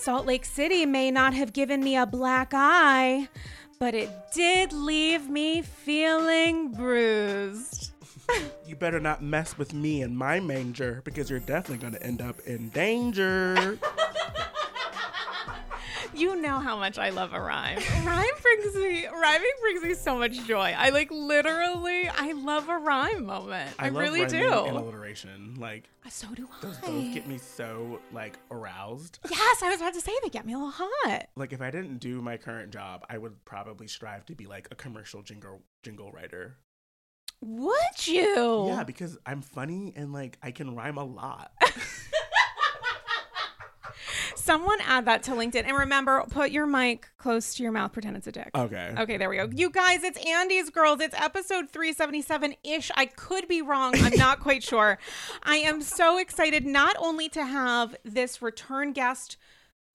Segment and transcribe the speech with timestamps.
[0.00, 3.28] Salt Lake City may not have given me a black eye,
[3.80, 7.92] but it did leave me feeling bruised.
[8.64, 12.22] You better not mess with me and my manger because you're definitely going to end
[12.22, 13.78] up in danger.
[16.18, 17.78] You know how much I love a rhyme.
[18.04, 20.74] Rhyme brings me rhyming brings me so much joy.
[20.76, 23.70] I like literally I love a rhyme moment.
[23.78, 24.52] I, love really do.
[24.52, 25.54] And alliteration.
[25.60, 26.86] Like, uh, so do those I.
[26.88, 29.20] both get me so, like, aroused.
[29.30, 31.28] yes, I was about to say they get me a little hot.
[31.36, 34.68] Like, if I didn't do my current job, I would probably strive to be, like,
[34.72, 36.56] a commercial jingle, jingle writer.
[37.40, 38.66] Would you?
[38.68, 41.52] Yeah, because I'm funny and, like, I can rhyme a lot.
[44.38, 45.64] Someone add that to LinkedIn.
[45.66, 48.50] And remember, put your mic close to your mouth, pretend it's a dick.
[48.54, 48.94] Okay.
[48.96, 49.48] Okay, there we go.
[49.54, 51.00] You guys, it's Andy's Girls.
[51.00, 52.90] It's episode 377 ish.
[52.94, 53.94] I could be wrong.
[53.96, 54.98] I'm not quite sure.
[55.42, 59.36] I am so excited not only to have this return guest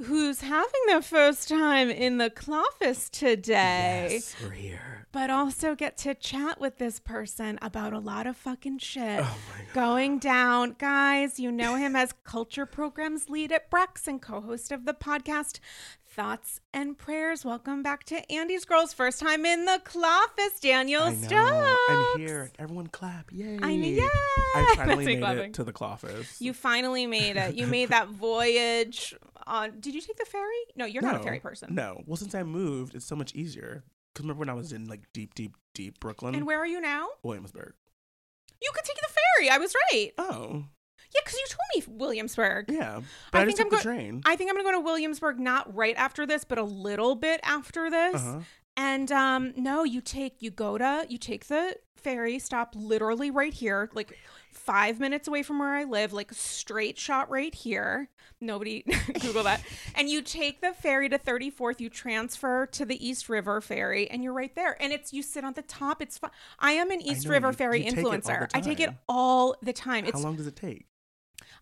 [0.06, 5.08] who's having their first time in the office today, Yes, we're here.
[5.12, 9.38] but also get to chat with this person about a lot of fucking shit Oh
[9.74, 10.76] going down.
[10.78, 14.94] Guys, you know him as culture programs lead at Brex and co host of the
[14.94, 15.60] podcast
[16.06, 17.44] Thoughts and Prayers.
[17.44, 18.94] Welcome back to Andy's Girls.
[18.94, 21.16] First time in the office, Daniel I.
[21.16, 21.78] Stokes.
[21.90, 22.52] I'm here.
[22.60, 23.32] Everyone clap.
[23.32, 23.58] Yay.
[23.60, 23.88] I know.
[23.88, 24.08] Yeah.
[24.56, 25.44] I finally made clapping.
[25.46, 26.40] it to the Cloffice.
[26.40, 27.56] You finally made it.
[27.56, 29.16] You made that voyage
[29.48, 29.80] on.
[29.80, 30.52] Did you take the ferry?
[30.76, 31.74] No, you're not a ferry person.
[31.76, 32.02] No.
[32.06, 33.84] Well, since I moved, it's so much easier.
[34.14, 36.36] Because remember when I was in like deep, deep, deep Brooklyn?
[36.36, 37.08] And where are you now?
[37.24, 37.74] Williamsburg.
[38.62, 39.50] You could take the ferry.
[39.50, 40.12] I was right.
[40.18, 40.64] Oh,
[41.14, 42.66] Yeah, because you told me Williamsburg.
[42.70, 43.02] yeah.
[43.32, 44.22] But I, just think took I'm the train.
[44.26, 47.40] I think I'm gonna go to Williamsburg not right after this, but a little bit
[47.44, 48.16] after this.
[48.16, 48.40] uh-huh.
[48.76, 53.54] And um, no, you take you go to you take the ferry, stop literally right
[53.54, 54.18] here, like
[54.54, 58.10] five minutes away from where I live, like straight shot right here.
[58.40, 58.84] Nobody
[59.22, 59.62] Google that.
[59.96, 64.24] And you take the ferry to 34th, you transfer to the East River ferry, and
[64.24, 64.82] you're right there.
[64.82, 66.02] And it's you sit on the top.
[66.02, 66.32] It's fun.
[66.60, 68.50] I am an East know, River you- ferry you take it all the influencer.
[68.54, 70.04] I take it all the time.
[70.06, 70.88] How It's long does it take?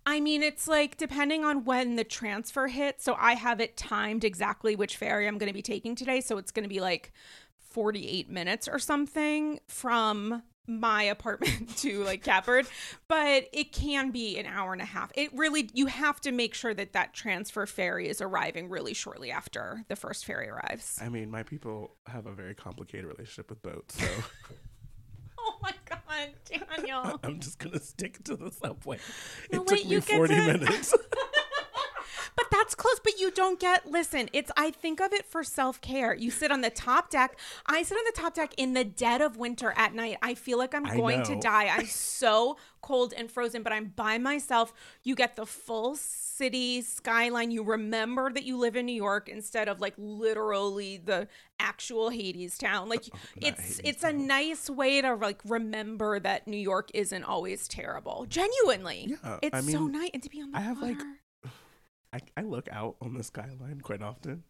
[0.06, 3.04] I mean, it's like depending on when the transfer hits.
[3.04, 6.22] So I have it timed exactly which ferry I'm going to be taking today.
[6.22, 7.12] So it's going to be like
[7.70, 12.68] 48 minutes or something from my apartment to like Catford,
[13.08, 15.12] but it can be an hour and a half.
[15.16, 19.32] It really, you have to make sure that that transfer ferry is arriving really shortly
[19.32, 21.00] after the first ferry arrives.
[21.02, 24.08] I mean, my people have a very complicated relationship with boats, so
[25.44, 26.30] Oh my God,
[26.78, 27.20] Daniel.
[27.24, 29.00] I'm just gonna stick to the subway.
[29.52, 30.94] No, it wait, took me you 40 to- minutes.
[32.36, 33.00] But that's close.
[33.03, 33.90] But you don't get.
[33.90, 34.52] Listen, it's.
[34.58, 36.14] I think of it for self care.
[36.14, 37.38] You sit on the top deck.
[37.66, 40.18] I sit on the top deck in the dead of winter at night.
[40.22, 41.68] I feel like I'm I going to die.
[41.68, 43.64] I'm so cold and frozen.
[43.64, 44.74] But I'm by myself.
[45.03, 47.52] You get the full city skyline.
[47.52, 51.28] You remember that you live in New York instead of like literally the
[51.59, 52.88] actual Hadestown.
[52.90, 56.90] Like oh, not it's Hades it's a nice way to like remember that New York
[56.94, 58.25] isn't always terrible.
[58.28, 61.20] Genuinely, Yeah, it's I so nice and to be on the I have, like, water.
[62.14, 64.44] I, I look out on the skyline quite often.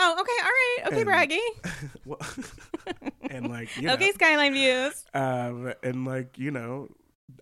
[0.00, 2.00] Oh, okay, all right, okay, And- Braggy.
[2.04, 2.20] well,
[3.30, 5.04] and like you know, Okay, skyline views.
[5.14, 6.88] um, and like you know,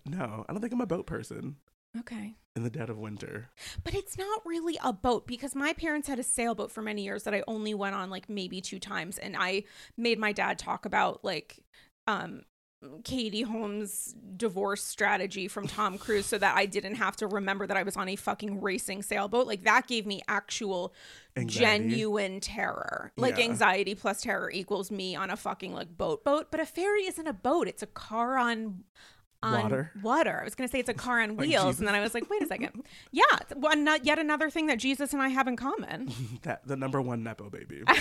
[0.05, 1.57] no, I don't think I'm a boat person
[1.99, 2.35] Okay.
[2.55, 3.49] in the dead of winter.
[3.83, 7.23] But it's not really a boat because my parents had a sailboat for many years
[7.23, 9.17] that I only went on like maybe two times.
[9.17, 9.63] And I
[9.95, 11.59] made my dad talk about like
[12.07, 12.41] um
[13.03, 17.75] Katie Holmes' divorce strategy from Tom Cruise so that I didn't have to remember that
[17.75, 19.47] I was on a fucking racing sailboat.
[19.47, 20.93] Like that gave me actual
[21.35, 21.59] Anxiety.
[21.89, 23.11] genuine terror.
[23.17, 23.45] Like Yeah.
[23.45, 26.51] anxiety plus terror equals me on a fucking like boat boat.
[26.51, 27.67] But a ferry isn't a boat.
[27.67, 28.83] It's a car on
[29.43, 29.91] on Water?
[30.01, 30.39] Water.
[30.41, 31.79] I was gonna say it's a car on Like wheels, Jesus.
[31.79, 32.83] and then I was like, wait a second.
[33.11, 33.23] Yeah,
[33.55, 36.11] one not yet another thing that Jesus and I have in common.
[36.43, 37.83] that the number one nepo baby.
[37.87, 37.99] I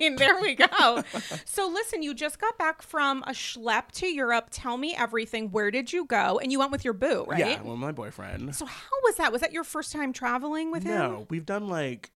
[0.00, 1.02] mean, there we go.
[1.44, 4.48] so listen, you just got back from a schlep to Europe.
[4.50, 5.50] Tell me everything.
[5.50, 6.38] Where did you go?
[6.38, 7.38] And you went with your boo, right?
[7.38, 8.54] Yeah, well, my boyfriend.
[8.54, 9.32] So how was that?
[9.32, 10.94] Was that your first time traveling with him?
[10.98, 12.10] No, we've done like,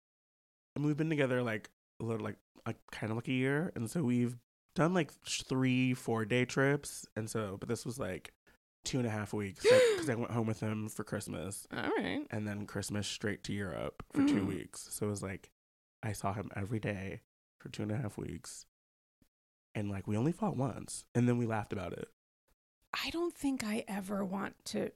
[0.76, 1.70] I mean, we've been together like
[2.02, 4.38] a little, like, like kind of like a year, and so we've
[4.76, 8.34] done like three, four day trips, and so, but this was like
[8.84, 12.26] two and a half weeks because I went home with him for Christmas, All right.
[12.32, 14.48] and then Christmas straight to Europe for two Mm.
[14.48, 14.88] weeks.
[14.92, 15.52] So it was like,
[16.02, 17.22] I saw him every day
[17.60, 18.66] for two and a half weeks,
[19.76, 22.08] and like we only fought once, and then we laughed about it.
[23.06, 24.92] I don't think I ever want to.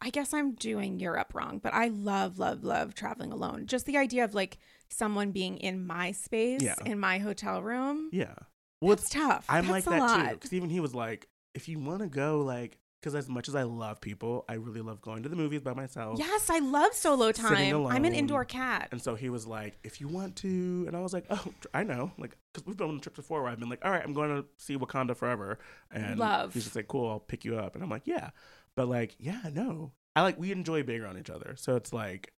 [0.00, 3.66] I guess I'm doing Europe wrong, but I love, love, love traveling alone.
[3.66, 6.74] Just the idea of like someone being in my space, Yeah.
[6.86, 8.08] in my hotel room.
[8.12, 8.34] Yeah,
[8.80, 9.44] well, That's tough.
[9.48, 10.34] I'm That's like that too.
[10.34, 13.54] Because even he was like, if you want to go, like, because as much as
[13.54, 16.18] I love people, I really love going to the movies by myself.
[16.18, 17.86] Yes, I love solo time.
[17.86, 18.88] I'm an indoor cat.
[18.92, 20.84] And so he was like, if you want to.
[20.86, 22.12] And I was like, oh, I know.
[22.18, 24.36] Like, because we've been on trips before where I've been like, all right, I'm going
[24.36, 25.58] to see Wakanda forever.
[25.90, 26.52] And Love.
[26.52, 27.74] he's just like, cool, I'll pick you up.
[27.74, 28.30] And I'm like, yeah.
[28.76, 29.92] But like, yeah, no.
[30.14, 31.54] I like, we enjoy being around each other.
[31.56, 32.34] So it's like,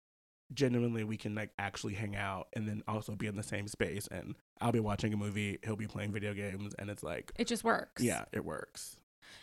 [0.54, 4.06] genuinely, we can like actually hang out and then also be in the same space.
[4.10, 6.74] And I'll be watching a movie, he'll be playing video games.
[6.78, 8.02] And it's like, It just works.
[8.02, 8.96] yeah, it works.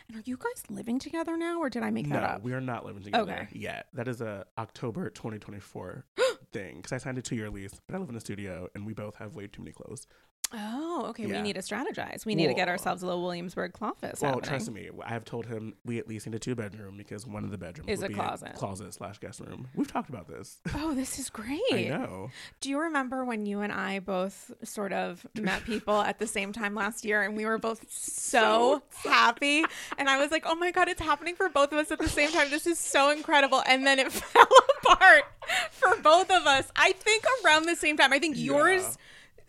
[0.08, 2.38] And are you guys living together now, or did I make No, that up?
[2.40, 3.48] No, we are not living together Okay.
[3.52, 3.86] yet.
[3.92, 6.04] That is a October 2024
[6.52, 8.86] thing because I signed a two year lease, but I live in a studio and
[8.86, 10.06] we both have way too many clothes.
[10.52, 11.26] Oh, okay.
[11.26, 12.26] We need to strategize.
[12.26, 14.18] We need to get ourselves a little Williamsburg closet.
[14.20, 17.26] well, trust me, I have told him we at least need a two bedroom because
[17.26, 18.54] one of the bedrooms Is a closet.
[18.54, 19.68] closet slash guest room.
[19.74, 20.58] We've talked about this.
[20.82, 21.60] Oh, this is great.
[21.72, 22.30] I know.
[22.60, 26.52] Do you remember when you and I both sort of met people at the same
[26.52, 29.62] time last year and we were both so happy?
[29.98, 32.08] And I was like, oh my God, it's happening for both of us at the
[32.08, 32.50] same time.
[32.50, 33.62] This is so incredible.
[33.66, 34.46] And then it fell
[34.82, 35.24] apart
[35.70, 36.70] for both of us.
[36.76, 38.12] I think around the same time.
[38.12, 38.96] I think yours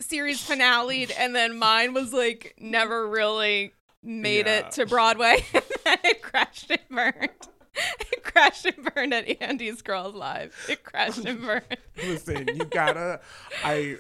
[0.02, 4.60] series finale and then mine was like never really made Yeah.
[4.68, 5.44] it to Broadway.
[5.54, 7.30] and then it crashed and burned.
[8.12, 10.56] It crashed and burned at Andy's Girls Live.
[10.70, 11.64] It crashed and burned.
[11.98, 13.22] Listen, you gotta.
[13.64, 13.98] I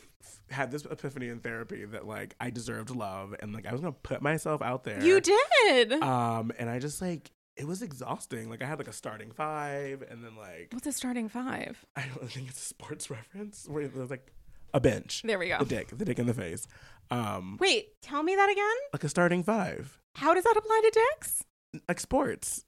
[0.50, 3.94] had this epiphany in therapy that like I deserved love and like I was gonna
[3.94, 5.02] put myself out there.
[5.02, 5.94] You did.
[5.94, 8.50] Um, and I just like it was exhausting.
[8.50, 11.86] Like I had like a starting five, and then like What's a starting five?
[11.96, 14.32] I don't think it's a sports reference where there's like
[14.74, 15.22] a bench.
[15.26, 15.58] There we go.
[15.60, 16.68] The dick, the dick in the face.
[17.10, 18.76] Um, Wait, tell me that again.
[18.94, 21.44] like a starting five, How does that apply to dicks?
[21.88, 22.64] like sports,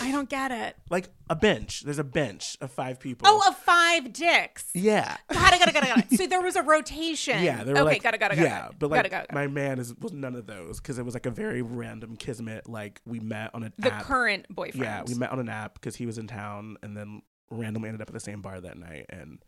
[0.00, 0.76] I don't get it.
[0.90, 1.82] like a bench.
[1.82, 3.28] There's a bench of five people.
[3.30, 4.66] Oh, of five dicks.
[4.74, 5.16] yeah.
[5.32, 6.18] Got it, got it, got it, got it.
[6.18, 7.42] So there was a rotation.
[7.42, 8.72] Yeah, they were okay, like, got it, got it, got yeah, it.
[8.78, 9.34] but like got it, got it, got it.
[9.34, 12.68] my man is was none of those because it was like a very random kismet.
[12.68, 14.02] Like we met on an the app.
[14.04, 14.82] current boyfriend.
[14.84, 18.02] yeah, we met on an app because he was in town, and then randomly ended
[18.02, 19.06] up at the same bar that night.
[19.10, 19.38] And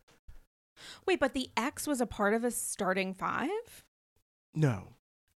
[1.06, 3.84] Wait, but the ex was a part of a starting five?
[4.54, 4.88] no,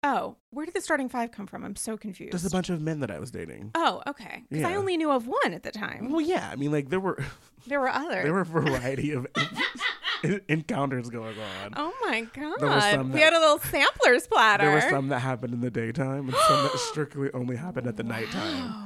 [0.03, 1.65] Oh, where did the starting five come from?
[1.65, 2.31] I'm so confused.
[2.31, 3.73] just a bunch of men that I was dating.
[3.75, 4.45] Oh, okay.
[4.49, 6.13] Because I only knew of one at the time.
[6.13, 7.19] Well, yeah, I mean, like there were
[7.67, 8.23] There were others.
[8.23, 9.27] there were a variety of
[10.49, 11.73] encounters going on.
[11.77, 12.57] Oh my god.
[12.61, 14.65] There were some we that- had a little sampler's platter.
[14.67, 17.97] There were some that happened in the daytime, and some that strictly only happened at
[17.97, 18.83] the nighttime.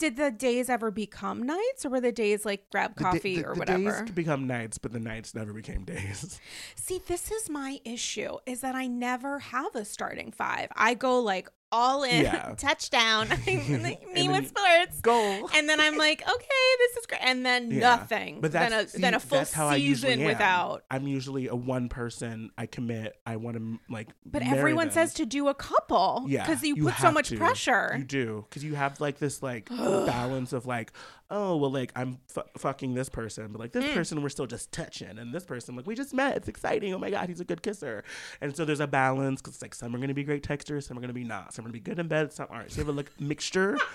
[0.00, 3.52] Did the days ever become nights or were the days like grab coffee the- or
[3.54, 3.78] the whatever?
[3.84, 6.40] days could become nights, but the nights never became days.
[6.74, 10.68] See, this is my issue is that I never have a starting five.
[10.74, 12.54] I go like all in, Yeah.
[12.58, 15.00] touchdown, me with sports.
[15.00, 15.48] Goal.
[15.54, 17.20] And then I'm like, okay, this is great.
[17.22, 17.80] And then Yeah.
[17.80, 18.40] nothing.
[18.40, 20.84] But then that's a, then a see, full how I usually season without.
[20.90, 22.50] I'm usually a one person.
[22.58, 23.16] I commit.
[23.26, 24.08] I want to like.
[24.26, 24.94] But everyone them.
[24.94, 26.24] says to do a couple.
[26.28, 27.36] Yeah, Because you, you put so much to.
[27.36, 27.94] pressure.
[27.96, 30.92] You do because you have like this like balance of like,
[31.30, 33.82] oh well, like I'm fu- fucking this person, but like Mm.
[33.82, 36.36] this person we're still just touching, and this person like we just met.
[36.36, 36.92] It's exciting.
[36.94, 38.04] Oh my god, he's a good kisser.
[38.40, 41.00] And so there's a balance because like some are gonna be great texters, some are
[41.00, 41.54] gonna be not.
[41.54, 42.32] Some are gonna be good in bed.
[42.32, 42.72] Some aren't.
[42.72, 43.76] So you have a like mixture.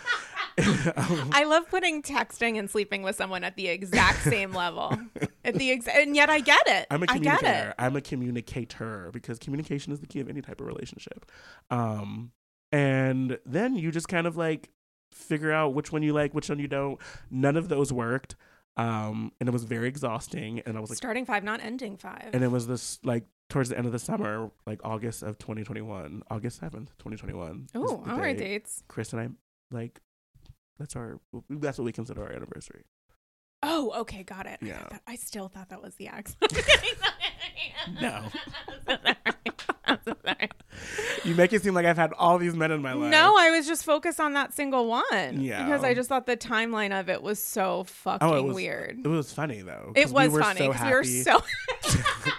[0.96, 4.98] Um, I love putting texting and sleeping with someone at the exact same level.
[5.44, 6.88] At the ex- and yet I get it.
[6.90, 7.74] I'm a communicator.
[7.78, 11.30] I'm a communicator because communication is the key of any type of relationship.
[11.70, 12.32] Um,
[12.72, 14.70] and then you just kind of like
[15.16, 17.00] figure out which one you like, which one you don't.
[17.32, 18.36] None of those worked.
[18.78, 20.60] Um, and it was very exhausting.
[20.66, 22.30] And I was like, Starting five, not ending five.
[22.34, 26.24] and it was this like towards the end of the summer, like August of 2021,
[26.30, 27.68] August 7th, 2021.
[27.76, 28.84] Oh, the all right, day dates.
[28.90, 29.30] Chris and I
[29.74, 30.02] like,
[30.78, 31.20] that's our,
[31.50, 32.84] that's what we consider our anniversary.
[33.64, 34.60] Oh, okay, got it.
[34.62, 34.80] I, Yeah.
[34.80, 36.36] thought that, I still thought that was the ex.
[38.02, 38.24] No.
[38.88, 39.16] I'm so sorry.
[39.86, 40.50] I'm so sorry.
[41.24, 43.12] You make it seem like I've had all these men in my life.
[43.12, 45.40] No, I was just focused on that single one.
[45.42, 45.64] Yeah.
[45.66, 49.00] Because I just thought the timeline of it was so fucking Oh, it was weird.
[49.04, 49.92] It was funny though.
[49.96, 51.42] It was we funny So because we were so.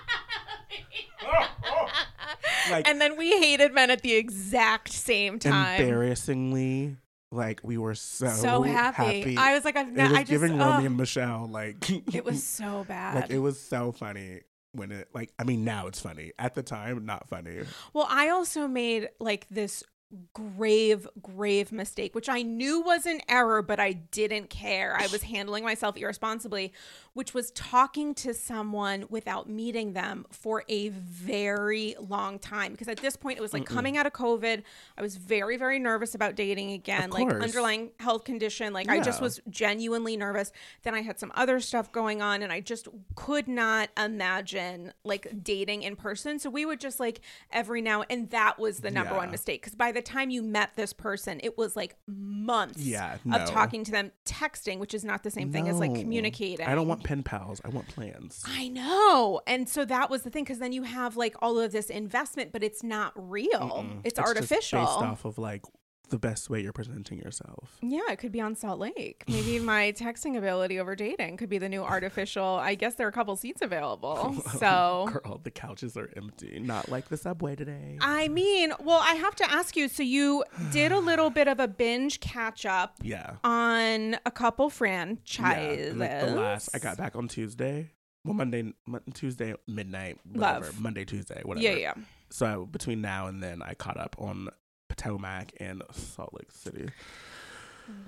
[2.70, 5.80] like and then we hated men at the exact same time.
[5.80, 6.96] embarrassingly,
[7.30, 9.36] like we were so so happy.
[9.36, 10.30] I was like, I've it was I just.
[10.30, 10.74] giving ugh.
[10.74, 13.14] Romy and Michele like it was so bad.
[13.14, 14.40] like it was so funny
[14.76, 17.62] when it like I mean now it's funny at the time not funny.
[17.92, 19.83] Well, I also made like this
[20.32, 24.96] grave, grave mistake, which I knew was an error, but I didn't care.
[24.96, 26.72] I was handling myself irresponsibly,
[27.12, 32.72] which was talking to someone without meeting them for a very long time.
[32.72, 34.62] Because at this point, it was like coming out of COVID.
[34.96, 38.72] I was very, very nervous about dating again, like underlying health condition.
[38.72, 40.52] Like I just was genuinely nervous.
[40.84, 42.86] Then I had some other stuff going on, and I just
[43.16, 46.38] could not imagine like dating in person.
[46.38, 47.20] So we would just like
[47.50, 50.76] every now and that was the number one mistake because by the time you met
[50.76, 53.38] this person, it was like months Yeah, no.
[53.38, 56.66] of talking to them, texting, which is not the same thing as like communicating.
[56.66, 57.60] I don't want pen pals.
[57.64, 58.42] I want plans.
[58.46, 59.40] I know.
[59.46, 62.52] And so that was the thing because then you have like all of this investment,
[62.52, 63.48] but it's not real.
[63.50, 64.00] Mm-mm.
[64.04, 64.80] It's, just artificial.
[64.80, 65.62] based off of like
[66.08, 67.78] the best way you're presenting yourself.
[67.82, 69.25] Yeah, it could be on Salt Lake.
[69.28, 72.44] Maybe my texting ability over dating could be the new artificial.
[72.44, 74.42] I guess there are a couple seats available.
[74.56, 76.58] So Girl, the couches are empty.
[76.60, 77.98] Not like the subway today.
[78.00, 79.88] I mean, well, I have to ask you.
[79.88, 83.34] So you did a little bit of a binge catch up yeah.
[83.44, 84.70] on a couple Yeah.
[84.70, 85.90] franchises.
[85.90, 87.90] and, like, the last I got back on Tuesday.
[88.25, 88.72] Well, Monday,
[89.14, 90.66] Tuesday midnight, whatever.
[90.66, 90.80] Love.
[90.80, 91.64] Monday, Tuesday, whatever.
[91.64, 91.94] Yeah, yeah.
[92.30, 94.48] So between now and then, I caught up on
[94.96, 96.88] Potomac and Salt Lake City.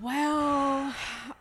[0.03, 0.93] Well,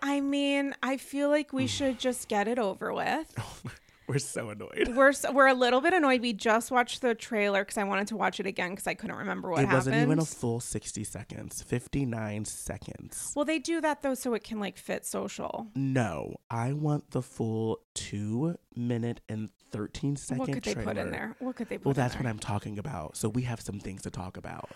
[0.02, 3.34] I mean, I feel like we should just get it over with.
[4.08, 4.94] We're so annoyed.
[4.96, 6.22] We're s- we're a little bit annoyed.
[6.22, 9.18] We just watched the trailer because I wanted to watch it again because I couldn't
[9.18, 9.74] remember what it happened.
[9.74, 13.34] It wasn't even a full 60 seconds, 59 seconds.
[13.36, 15.68] well, they do that though so it can like fit social.
[15.76, 21.12] No, I want the full two minute and 13 second what could they put in
[21.12, 21.36] there?
[21.40, 21.88] What could they put?
[21.88, 22.24] Well, that's there?
[22.24, 23.18] what I'm talking about.
[23.18, 24.70] So we have some things to talk about.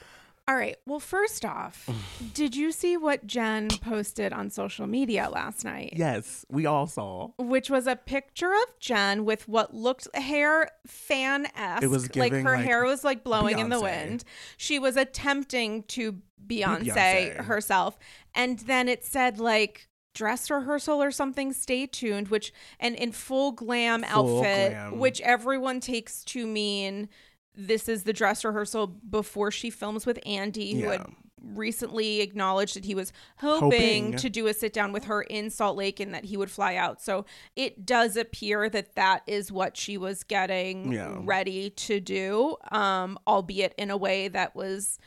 [0.48, 0.76] All right.
[0.86, 1.90] Well, first off,
[2.34, 5.94] did you see what Jen posted on social media last night?
[5.96, 7.30] Yes, we all saw.
[7.38, 11.84] Which was a picture of Jen with what looked hair fan esque.
[11.84, 14.24] It was like her like, hair was like blowing in the wind.
[14.58, 17.46] She was attempting to Beyonce, Beyonce.
[17.46, 17.98] herself.
[18.36, 21.54] And then it said like dress rehearsal or something.
[21.54, 24.98] Stay tuned, which and in full glam Full outfit, glam.
[25.00, 27.08] which everyone takes to mean
[27.56, 31.06] this is the dress rehearsal before she films with Andy, who had
[31.44, 34.16] recently acknowledged that he was hoping, Hoping.
[34.18, 36.76] to do a sit down with her in Salt Lake and that he would fly
[36.76, 37.02] out.
[37.02, 41.18] So it does appear that that is what she was getting Yeah.
[41.24, 45.00] ready to do, um, albeit in a way that was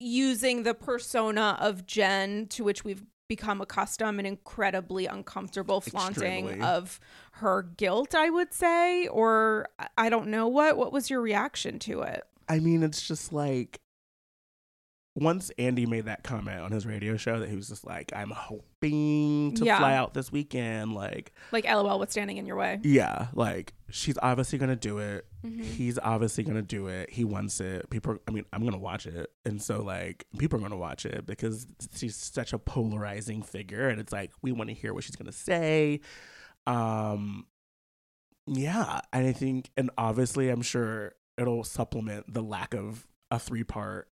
[0.00, 6.66] using the persona of Jen to which we've become accustomed and incredibly uncomfortable flaunting Extremely.
[6.66, 7.00] of
[7.32, 11.78] her guilt i would say or I- i don't know what what was your reaction
[11.80, 13.80] to it I mean, it's just like
[15.14, 18.30] once Andy made that comment on his radio show that he was just like, I'm
[18.30, 19.76] hoping to Yeah.
[19.78, 20.94] fly out this weekend.
[20.94, 25.26] Like, like lol what's standing in your way yeah, like she's obviously gonna do it.
[25.44, 25.62] Mhm.
[25.64, 27.10] He's obviously gonna do it.
[27.10, 27.90] He wants it.
[27.90, 31.26] People, I mean, I'm gonna watch it, and so like people are gonna watch it
[31.26, 35.16] because she's such a polarizing figure, and it's like we want to hear what she's
[35.16, 36.00] gonna say.
[36.66, 37.46] Um,
[38.46, 43.64] yeah, and I think, and obviously, I'm sure it'll supplement the lack of a three
[43.64, 44.08] part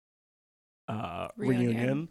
[0.89, 1.69] uh Reunion.
[1.75, 2.10] reunion.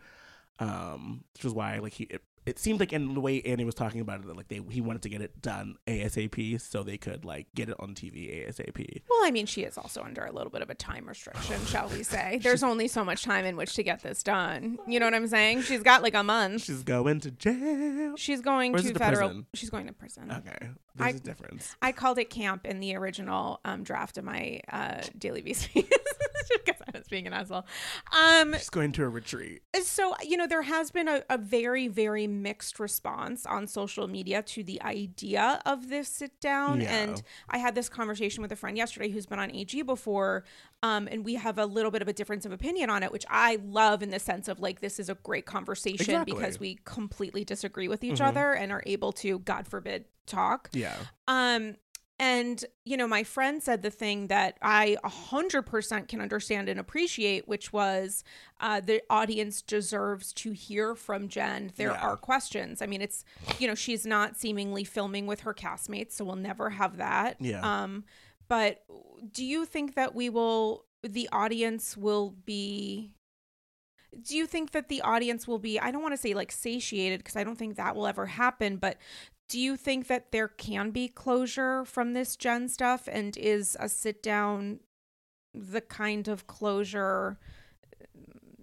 [0.60, 3.74] Um, which is why like he it, it seemed like in the way Andy was
[3.74, 6.96] talking about it that like they he wanted to get it done ASAP so they
[6.98, 9.02] could like get it on TV ASAP.
[9.08, 11.88] well i mean she is also under a little bit of a time restriction shall
[11.88, 15.06] we say there's only so much time in which to get this done you know
[15.06, 18.16] what i'm saying she's got like a month She's going to jail.
[18.16, 19.46] she's going to federal prison?
[19.54, 21.76] she's going to prison Okay, there's I- a difference.
[21.82, 26.80] I called it camp in the original um, draft of my uh, daily beast because
[26.94, 27.66] I was being an asshole.
[28.12, 29.62] Um, She's going to a retreat.
[29.82, 34.42] so you know there has been a, a very very mixed response on social media
[34.42, 38.76] to the idea of this sit down and i had this conversation with a friend
[38.76, 40.44] yesterday who's been on ag before
[40.82, 43.24] um, and we have a little bit of a difference of opinion on it which
[43.28, 46.34] i love in the sense of like this is a great conversation Exactly.
[46.34, 48.26] because we completely disagree with each Mhm.
[48.28, 50.94] other and are able to god forbid talk Yeah,
[51.26, 51.76] um,
[52.18, 56.68] and you know, my friend said the thing that I a hundred percent can understand
[56.68, 58.24] and appreciate, which was
[58.60, 61.72] uh, the audience deserves to hear from Jen.
[61.76, 62.00] There Yeah.
[62.00, 62.82] are questions.
[62.82, 63.24] I mean, it's
[63.58, 67.36] you know, she's not seemingly filming with her castmates, so we'll never have that.
[67.40, 67.60] Yeah.
[67.62, 68.04] Um,
[68.48, 68.82] but
[69.32, 70.84] do you think that we will?
[71.02, 73.12] The audience will be.
[74.22, 75.78] Do you think that the audience will be?
[75.78, 78.76] I don't want to say like satiated because I don't think that will ever happen,
[78.78, 78.96] but
[79.48, 83.08] do you think that there can be closure from this Jen stuff?
[83.10, 84.80] And is a sit down
[85.54, 87.38] the kind of closure,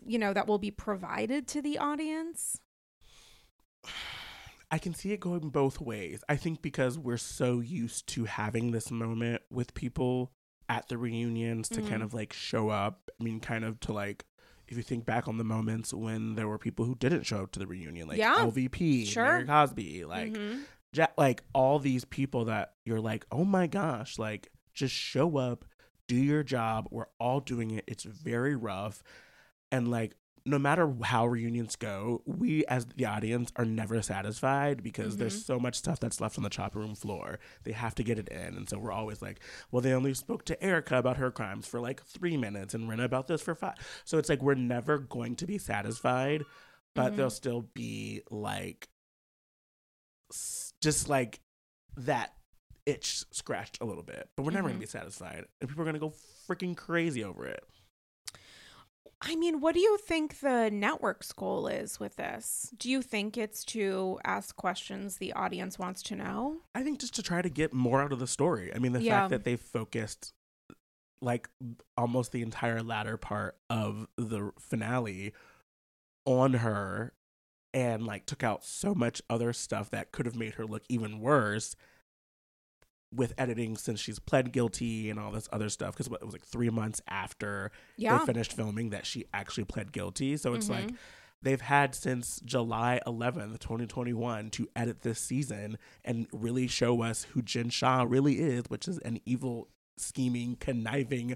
[0.05, 2.59] you know, that will be provided to the audience?
[4.71, 6.23] I can see it going both ways.
[6.27, 10.31] I think because we're so used to having this moment with people
[10.67, 11.87] at the reunions to Mhm.
[11.89, 13.09] kind of like show up.
[13.19, 14.25] I mean, kind of to like,
[14.67, 17.51] if you think back on the moments when there were people who didn't show up
[17.51, 18.35] to the reunion, like Yeah.
[18.39, 19.23] LVP, Sure.
[19.23, 20.63] Mary Cosby, like Mhm.
[21.17, 25.65] Like all these people that you're like, oh my gosh, like just show up,
[26.07, 26.87] do your job.
[26.91, 27.83] We're all doing it.
[27.87, 29.03] It's very rough,
[29.71, 30.15] and like
[30.47, 35.57] no matter how reunions go, we as the audience are never satisfied because there's so
[35.59, 37.39] much stuff that's left on the chopper room floor.
[37.63, 38.55] They have to get it in.
[38.55, 39.39] And so we're always like,
[39.71, 43.05] well, they only spoke to Erica about her crimes for like three minutes and Rinna
[43.05, 43.73] about this for five.
[44.03, 46.43] So it's like we're never going to be satisfied,
[46.93, 47.15] but Mhm.
[47.15, 48.87] there'll still be like,
[50.85, 51.39] just like
[51.97, 52.33] that
[52.85, 54.29] itch scratched a little bit.
[54.37, 54.71] But we're never Mhm.
[54.73, 55.45] going to be satisfied.
[55.59, 56.13] And people are going to go
[56.47, 57.63] freaking crazy over it.
[59.21, 62.71] I mean, what do you think the network's goal is with this?
[62.77, 66.61] Do you think it's to ask questions the audience wants to know?
[66.75, 68.73] I think just to try to get more out of the story.
[68.75, 69.21] I mean, the Yeah.
[69.21, 70.33] fact that they focused
[71.21, 71.49] like
[71.97, 75.33] almost the entire latter part of the finale
[76.25, 77.13] on her
[77.75, 81.19] and like took out so much other stuff that could have made her look even
[81.19, 81.75] worse
[83.13, 86.43] with editing since she's pled guilty and all this other stuff because it was like
[86.45, 88.17] three months after Yeah.
[88.17, 90.97] they finished filming that she actually pled guilty so it's like Mhm.
[91.41, 97.41] they've had since July 11th, 2021 to edit this season and really show us who
[97.41, 101.35] Jen Shah really is, which is an evil, scheming, conniving,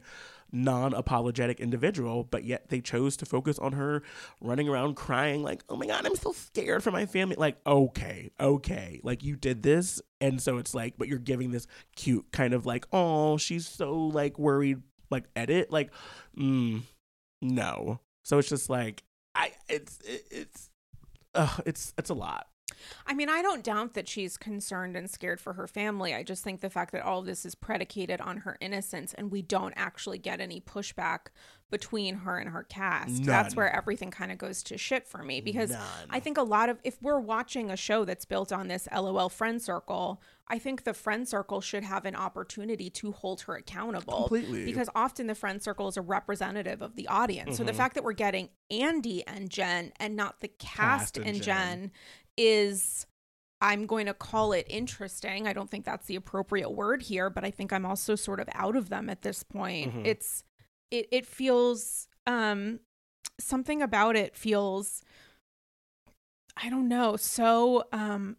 [0.52, 4.02] non-apologetic individual, but yet they chose to focus on her
[4.42, 8.32] running around crying like, "Oh my god, I'm so scared for my family." Like, okay,
[8.40, 9.00] okay.
[9.04, 12.66] Like you did this and so it's like but you're giving this cute kind of
[12.66, 15.92] like, "Oh, she's so like worried like edit." Like,
[16.38, 16.82] mm,
[17.42, 18.00] no.
[18.24, 19.04] So it's just like
[19.36, 20.70] I it's it, it's
[21.66, 22.48] it's it's a lot.
[23.06, 26.14] I mean, I don't doubt that she's concerned and scared for her family.
[26.14, 29.32] I just think the fact that all of this is predicated on her innocence and
[29.32, 31.28] we don't actually get any pushback
[31.72, 33.24] between her and her cast.
[33.26, 35.80] That's where everything kind of goes to shit for me because None.
[36.10, 39.30] I think a lot of if we're watching a show that's built on this LOL
[39.30, 44.28] friend circle, I think the friend circle should have an opportunity to hold her accountable.
[44.28, 44.66] Completely.
[44.66, 47.58] Because often the friend circle is a representative of the audience.
[47.58, 47.76] So the Mhm.
[47.78, 51.44] fact that we're getting Andy and Jen and not the cast, Cast and and Jen.
[51.44, 51.92] Jen
[52.40, 53.06] is
[53.62, 55.46] I'm going to call it interesting.
[55.46, 58.48] I don't think that's the appropriate word here, but I think I'm also sort of
[58.54, 59.94] out of them at this point.
[59.94, 60.06] Mhm.
[60.06, 60.44] It's
[60.92, 62.80] it it feels um
[63.40, 65.02] something about it feels
[66.56, 68.38] I don't know, so um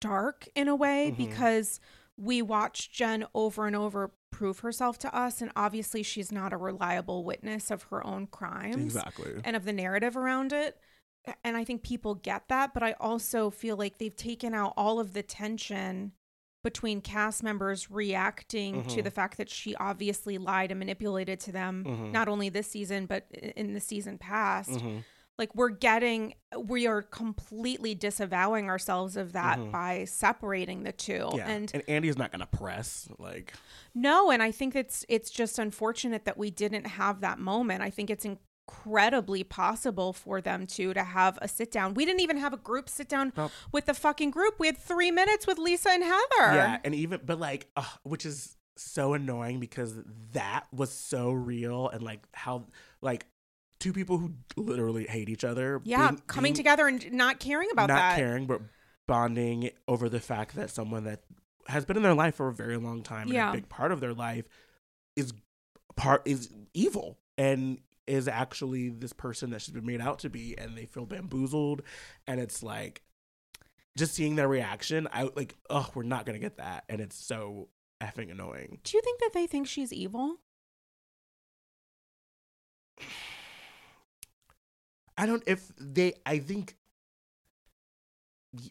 [0.00, 1.16] dark in a way Mhm.
[1.16, 1.78] because
[2.16, 6.56] we watch Jen over and over prove herself to us and obviously she's not a
[6.56, 9.40] reliable witness of her own crimes exactly.
[9.44, 10.78] and of the narrative around it.
[11.42, 15.00] And I think people get that, but I also feel like they've taken out all
[15.00, 16.12] of the tension
[16.62, 19.04] between cast members reacting to Mhm.
[19.04, 22.10] the fact that she obviously lied and manipulated to them, Mhm.
[22.12, 24.70] not only this season, but in the season past.
[24.70, 25.04] Mhm.
[25.36, 29.72] Like, we're getting, we are completely disavowing ourselves of that Mhm.
[29.72, 31.28] by separating the two.
[31.34, 31.48] Yeah.
[31.48, 33.52] And And, Andy's not gonna press like
[33.94, 37.82] no, and I think it's it's just unfortunate that we didn't have that moment.
[37.82, 38.24] I think it's
[38.68, 41.94] incredibly possible for them to to have a sit down.
[41.94, 43.50] We didn't even have a group sit down Nope.
[43.72, 44.54] with the fucking group.
[44.58, 46.54] We had three minutes with Lisa and Heather.
[46.54, 49.94] yeah, and even but like uh, which is so annoying because
[50.32, 52.64] that was so real and like how
[53.00, 53.26] like
[53.78, 57.68] two people who literally hate each other Yeah, being- coming being- together and not caring
[57.70, 58.16] about not that.
[58.16, 58.62] caring but
[59.06, 61.20] bonding over the fact that someone that
[61.68, 63.48] has been in their life for a very long time Yeah.
[63.50, 64.46] and a big part of their life
[65.16, 65.32] is
[65.96, 70.56] part is evil and is actually this person that she's been made out to be
[70.58, 71.82] and they feel bamboozled
[72.26, 73.02] and it's like
[73.96, 77.68] just seeing their reaction i like oh we're not gonna get that and it's so
[78.02, 80.36] effing annoying Do you think that they think she's evil?
[85.16, 86.76] i don't if they i think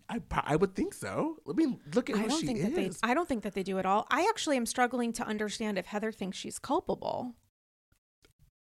[0.09, 1.39] I, I would think so.
[1.49, 2.63] I mean, look at I who don't she think is.
[2.65, 4.07] that they I don't think that they do at all.
[4.09, 7.35] I actually am struggling to understand if Heather thinks she's culpable.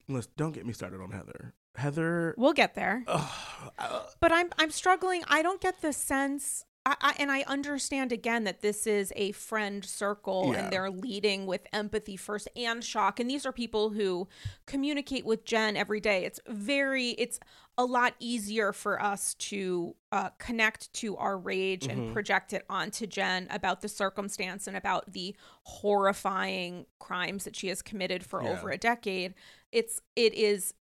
[0.10, 1.54] Listen, don't get me started on Heather.
[1.76, 2.34] Heather.
[2.38, 3.04] We'll get there.
[3.08, 3.30] ugh,
[3.80, 5.24] uh, but I'm I'm struggling.
[5.28, 6.66] I don't get the sense.
[6.90, 10.64] I, I, and I understand again that this is a friend circle Yeah.
[10.64, 13.20] and they're leading with empathy first and shock.
[13.20, 14.28] And these are people who
[14.66, 16.26] communicate with Jen every day.
[16.26, 17.40] It's very, it's
[17.78, 21.92] a lot easier for us to uh, connect to our rage Mhm.
[21.92, 27.68] and project it onto Jen about the circumstance and about the horrifying crimes that she
[27.68, 28.50] has committed for Yeah.
[28.50, 29.34] over a decade.
[29.72, 30.74] It's, it is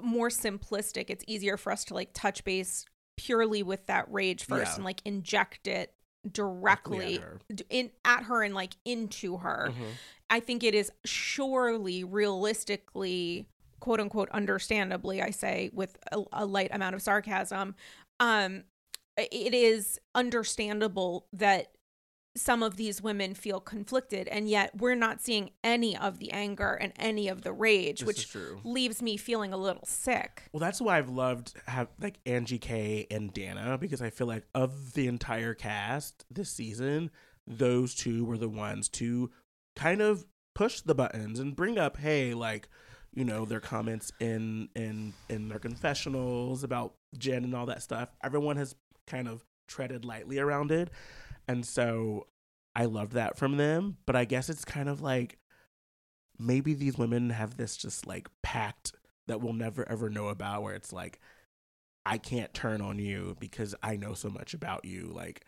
[0.00, 1.10] more simplistic.
[1.10, 2.86] It's easier for us to like touch base
[3.24, 4.74] purely with that rage first Yeah.
[4.76, 5.92] and like inject it
[6.30, 7.40] Directly directly at her.
[7.70, 9.72] in at her and like into her.
[9.72, 9.86] mhm.
[10.28, 13.46] I think it is surely realistically
[13.80, 17.74] quote unquote understandably I say with a, a light amount of sarcasm
[18.20, 18.64] um
[19.16, 21.72] it is understandable that
[22.36, 26.74] some of these women feel conflicted and yet we're not seeing any of the anger
[26.74, 30.80] and any of the rage This which leaves me feeling a little sick Well, that's
[30.80, 35.08] why I've loved have like Angie K and Dana because I feel like of the
[35.08, 37.10] entire cast this season,
[37.46, 39.30] those two were the ones to
[39.76, 42.68] kind of push the buttons and bring up, hey, like,
[43.14, 48.10] you know, their comments in in in their confessionals about Jen and all that stuff.
[48.22, 48.74] Everyone has
[49.06, 50.90] kind of treaded lightly around it.
[51.50, 52.26] And so
[52.74, 53.96] I loved that from them.
[54.06, 55.38] But I guess it's kind of like
[56.38, 58.92] maybe these women have this just like pact
[59.28, 61.20] that we'll never ever know about where it's like
[62.06, 65.10] I can't turn on you because I know so much about you.
[65.14, 65.44] Like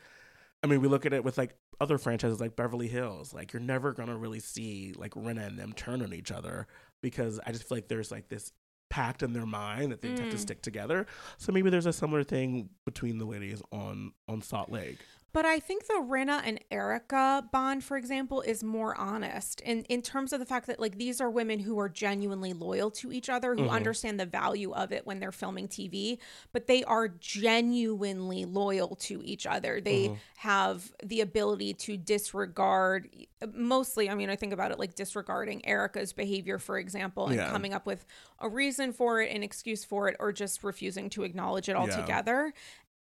[0.62, 3.32] I mean, we look at it with like other franchises like Beverly Hills.
[3.34, 6.66] Like you're never gonna really see like Rinna and them turn on each other
[7.02, 8.52] because I just feel like there's like this
[8.90, 10.38] pact in their mind that they have to Mm.
[10.38, 11.06] stick together.
[11.38, 14.98] So maybe there's a similar thing between the ladies on on Salt Lake.
[15.32, 20.02] But I think the Rinna and Erica bond, for example, is more honest in, in
[20.02, 23.30] terms of the fact that like these are women who are genuinely loyal to each
[23.30, 23.70] other, who Mhm.
[23.70, 26.18] understand the value of it when they're filming TV,
[26.52, 29.80] but they are genuinely loyal to each other.
[29.80, 30.18] They Mhm.
[30.36, 33.08] have the ability to disregard
[33.54, 37.50] mostly, I mean, I think about it like disregarding Erica's behavior, for example, and Yeah.
[37.50, 38.04] coming up with
[38.38, 41.78] a reason for it, an excuse for it, or just refusing to acknowledge it Yeah.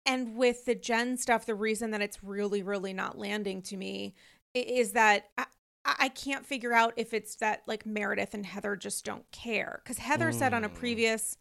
[0.06, 4.16] And with the Jen stuff, the reason that it's really, really not landing to me
[4.54, 5.46] is that I,
[5.86, 9.82] I can't figure out if it's that like Meredith and Heather just don't care.
[9.84, 10.76] Because Heather said on a Mm.
[10.76, 11.38] previous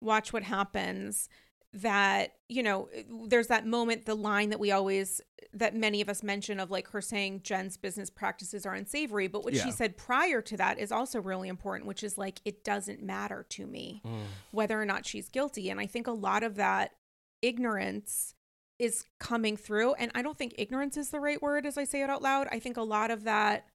[0.00, 1.28] Watch What Happens
[1.72, 2.88] that, you know,
[3.28, 5.20] there's that moment, the line that we always,
[5.52, 9.28] that many of us mention of like her saying Jen's business practices are unsavory.
[9.28, 9.64] But what Yeah.
[9.64, 13.46] she said prior to that is also really important, which is like, it doesn't matter
[13.50, 14.02] to me
[14.50, 15.70] whether or not she's guilty.
[15.70, 16.96] And I think a lot of that
[17.42, 18.34] ignorance
[18.78, 19.94] is coming through.
[19.94, 22.48] And I don't think ignorance is the right word as I say it out loud.
[22.50, 23.66] I think a lot of that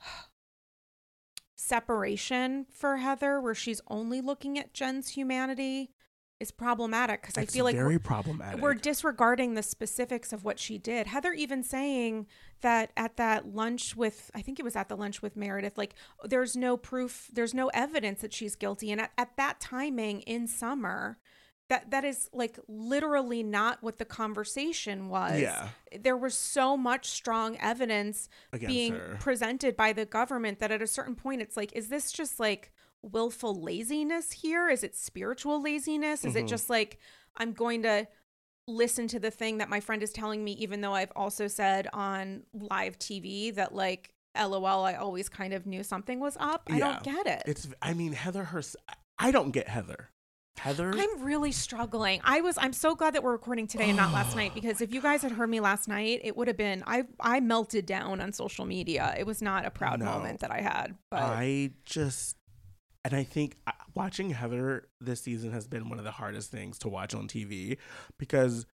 [1.54, 5.90] separation for Heather, where she's only looking at Jen's humanity,
[6.40, 8.60] is problematic because I feel like very we're- problematic.
[8.60, 11.06] we're disregarding the specifics of what she did.
[11.06, 12.26] Heather even saying
[12.62, 15.94] that at that lunch with, I think it was at the lunch with Meredith, like
[16.24, 18.90] there's no proof, there's no evidence that she's guilty.
[18.90, 21.18] And at, at that timing in summer,
[21.68, 25.40] that that is like literally not what the conversation was.
[25.40, 25.68] Yeah.
[25.98, 29.16] There was so much strong evidence Against being her.
[29.20, 32.72] presented by the government that at a certain point it's like, is this just like
[33.02, 34.68] willful laziness here?
[34.68, 36.24] Is it spiritual laziness?
[36.24, 36.48] Is it Mhm.
[36.48, 36.98] just like
[37.36, 38.06] I'm going to
[38.68, 41.88] listen to the thing that my friend is telling me, even though I've also said
[41.92, 46.68] on live TV that like LOL, I always kind of knew something was up.
[46.70, 47.42] I don't get it.
[47.46, 48.62] It's I mean Heather her
[49.18, 50.10] I don't get Heather.
[50.58, 52.20] Heather I'm really struggling.
[52.22, 54.92] I was I'm so glad that we're recording today and not last night because if
[54.92, 58.20] you guys had heard me last night, it would have been I I melted down
[58.20, 59.14] on social media.
[59.18, 60.06] It was not a proud No.
[60.06, 60.94] moment that I had.
[61.10, 62.36] But I just,
[63.04, 66.78] and I think uh, watching Heather this season has been one of the hardest things
[66.80, 67.78] to watch on TV
[68.18, 68.66] because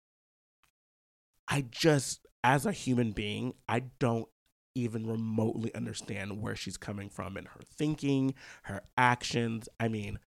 [1.47, 4.27] I just, as a human being, I don't
[4.75, 9.69] even remotely understand where she's coming from in her thinking, her actions.
[9.79, 10.19] I mean,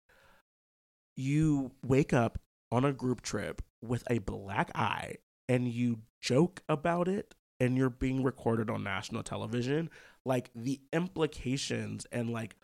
[1.15, 2.39] you wake up
[2.71, 5.15] on a group trip with a black eye
[5.49, 9.89] and you joke about it and you're being recorded on national television
[10.25, 12.55] like the implications and like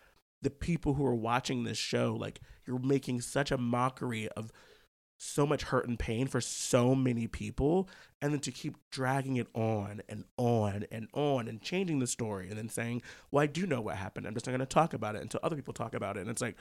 [0.42, 4.52] the people who are watching this show like you're making such a mockery of
[5.20, 7.90] so much hurt and pain for so many people
[8.22, 12.48] and then to keep dragging it on and on and on and changing the story
[12.50, 14.28] and then saying well i do know what happened.
[14.28, 16.22] I'm just not going to talk about it until other people talk about it.
[16.22, 16.56] And it's like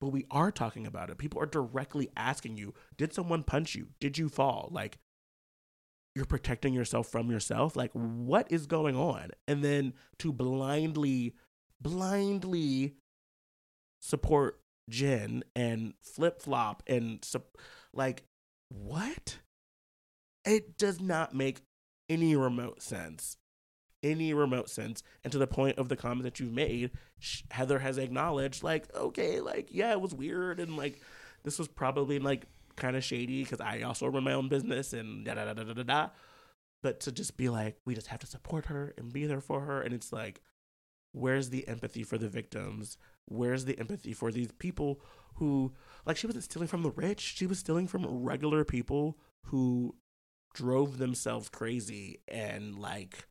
[0.00, 1.18] but we are talking about it.
[1.18, 3.88] People are directly asking you did someone punch you?
[4.00, 4.68] Did you fall?
[4.72, 4.98] Like
[6.14, 7.76] you're protecting yourself from yourself?
[7.76, 9.30] Like what is going on?
[9.46, 11.34] And then to blindly
[11.80, 12.94] blindly
[14.00, 17.58] support jen and flip-flop and sup-
[17.92, 18.24] like
[18.68, 19.38] what?
[20.44, 21.60] It does not make
[22.08, 23.36] any remote sense
[24.02, 26.90] any remote sense and to the point of the comment that you've made
[27.50, 31.00] heather has acknowledged like okay like yeah it was weird and like
[31.44, 35.24] this was probably like kind of shady because i also run my own business and
[35.26, 36.08] da da da da da da.
[36.82, 39.60] But to just be like we just have to support her and be there for
[39.60, 40.40] her and it's like
[41.12, 42.96] where's the empathy for the victims?
[43.26, 45.00] Where's the empathy for these people
[45.34, 45.72] who
[46.06, 49.94] like she wasn't stealing from the rich she was stealing from regular people who
[50.54, 53.26] drove themselves crazy and like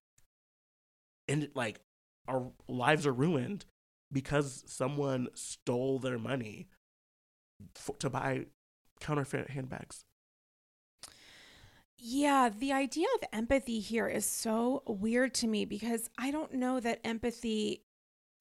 [1.29, 1.79] and like
[2.27, 3.65] our lives are ruined
[4.11, 6.67] because someone stole their money
[7.75, 8.45] for, to buy
[8.99, 10.05] counterfeit handbags
[11.97, 16.79] Yeah, the idea of empathy here is so weird to me because I don't know
[16.79, 17.83] that empathy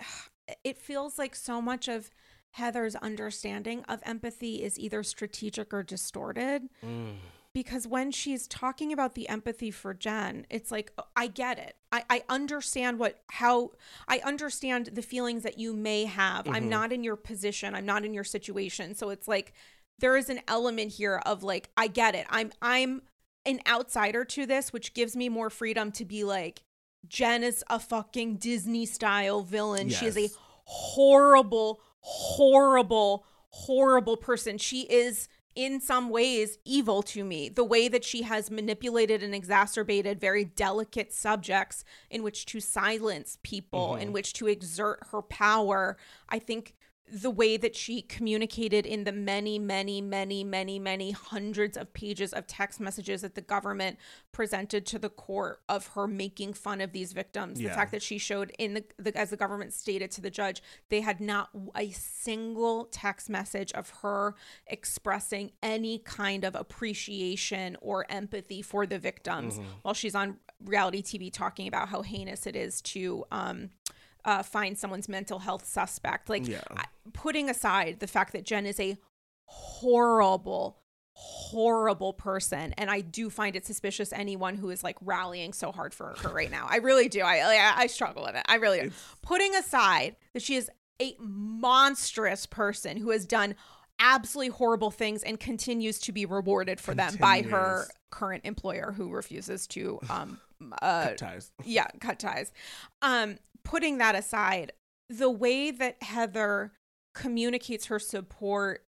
[0.64, 2.10] it feels like so much of
[2.52, 6.68] Heather's understanding of empathy is either strategic or distorted.
[6.84, 7.16] Mm.
[7.54, 11.76] Because when she's talking about the empathy for Jen, it's like, I get it.
[11.90, 13.72] I, I understand what, how,
[14.06, 16.44] I understand the feelings that you may have.
[16.44, 16.54] Mm-hmm.
[16.54, 17.74] I'm not in your position.
[17.74, 18.94] I'm not in your situation.
[18.94, 19.54] So it's like,
[19.98, 22.26] there is an element here of like, I get it.
[22.30, 23.02] I'm, I'm
[23.44, 26.62] an outsider to this, which gives me more freedom to be like,
[27.08, 29.88] Jen is a fucking Disney style villain.
[29.88, 29.98] Yes.
[29.98, 30.28] She is a
[30.64, 34.58] horrible, horrible, horrible person.
[34.58, 37.48] She is in some ways evil to me.
[37.48, 43.38] The way that she has manipulated and exacerbated very delicate subjects in which to silence
[43.42, 44.02] people, mm-hmm.
[44.02, 45.96] in which to exert her power,
[46.28, 46.74] I think
[47.12, 52.32] the way that she communicated in the many, many, many, many, many hundreds of pages
[52.32, 53.98] of text messages that the government
[54.32, 57.60] presented to the court of her making fun of these victims.
[57.60, 57.68] Yeah.
[57.68, 60.62] The fact that she showed in the, the, as the government stated to the judge,
[60.88, 64.34] they had not a single text message of her
[64.66, 69.68] expressing any kind of appreciation or empathy for the victims mm-hmm.
[69.82, 73.70] while she's on reality TV talking about how heinous it is to um
[74.24, 76.28] uh, find someone's mental health suspect.
[76.28, 76.60] Like yeah.
[77.12, 78.98] putting aside the fact that Jen is a
[79.44, 80.78] horrible,
[81.12, 85.94] horrible person, and I do find it suspicious anyone who is like rallying so hard
[85.94, 86.66] for her right now.
[86.68, 87.20] I really do.
[87.20, 88.42] I I, I struggle with it.
[88.46, 88.90] I really do.
[89.22, 93.54] Putting aside that she is a monstrous person who has done
[94.00, 97.12] absolutely horrible things and continues to be rewarded for continues.
[97.14, 100.38] them by her current employer who refuses to um
[100.82, 101.52] uh cut ties.
[101.64, 102.52] Yeah, cut ties.
[103.02, 104.72] Um putting that aside,
[105.08, 106.72] the way that Heather
[107.14, 108.84] communicates her support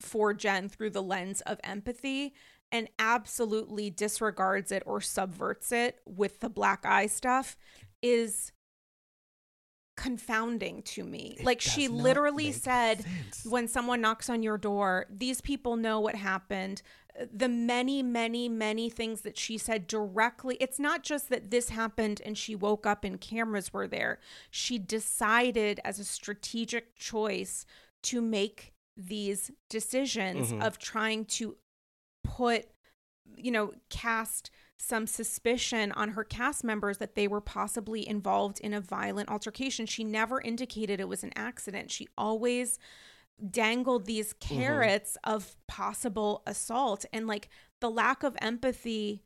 [0.00, 2.34] for Jen through the lens of empathy
[2.70, 7.56] and absolutely disregards it or subverts it with the black eye stuff
[8.00, 8.52] is
[9.96, 11.36] confounding to me.
[11.38, 13.44] It like she literally said sense.
[13.44, 16.82] when someone knocks on your door, these people know what happened
[17.32, 20.56] the many, many, many things that she said directly.
[20.60, 24.18] It's not just that this happened and she woke up and cameras were there.
[24.50, 27.66] She decided as a strategic choice
[28.04, 30.62] to make these decisions mm-hmm.
[30.62, 31.56] of trying to
[32.24, 32.66] put,
[33.36, 38.74] you know, cast some suspicion on her cast members that they were possibly involved in
[38.74, 39.86] a violent altercation.
[39.86, 41.90] She never indicated it was an accident.
[41.90, 42.78] She always
[43.50, 44.56] dangled these mm-hmm.
[44.56, 45.34] carrots mm-hmm.
[45.34, 47.48] of possible assault and like
[47.80, 49.24] the lack of empathy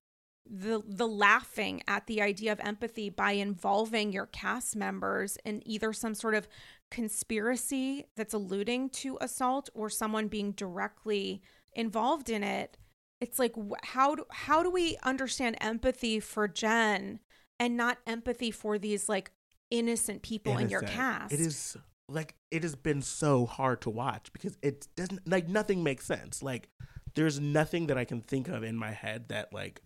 [0.48, 5.92] the the laughing at the idea of empathy by involving your cast members in either
[5.92, 6.48] some sort of
[6.90, 12.78] conspiracy that's alluding to assault or someone being directly involved in it
[13.20, 17.18] it's like how do, how do we understand empathy for Jen
[17.58, 19.32] and not empathy for these like
[19.70, 20.66] innocent people innocent.
[20.66, 21.76] in your cast it is
[22.08, 26.42] like it has been so hard to watch because it doesn't like nothing makes sense.
[26.42, 26.68] Like
[27.14, 29.80] there's nothing that I can think of in my head that like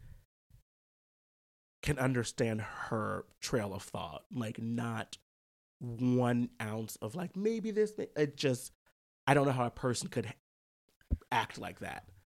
[1.82, 4.24] can understand her trail of thought.
[4.32, 5.16] Like not
[5.78, 8.72] one ounce of like maybe this it just
[9.26, 10.32] I don't know how a person could
[11.32, 12.04] act like that.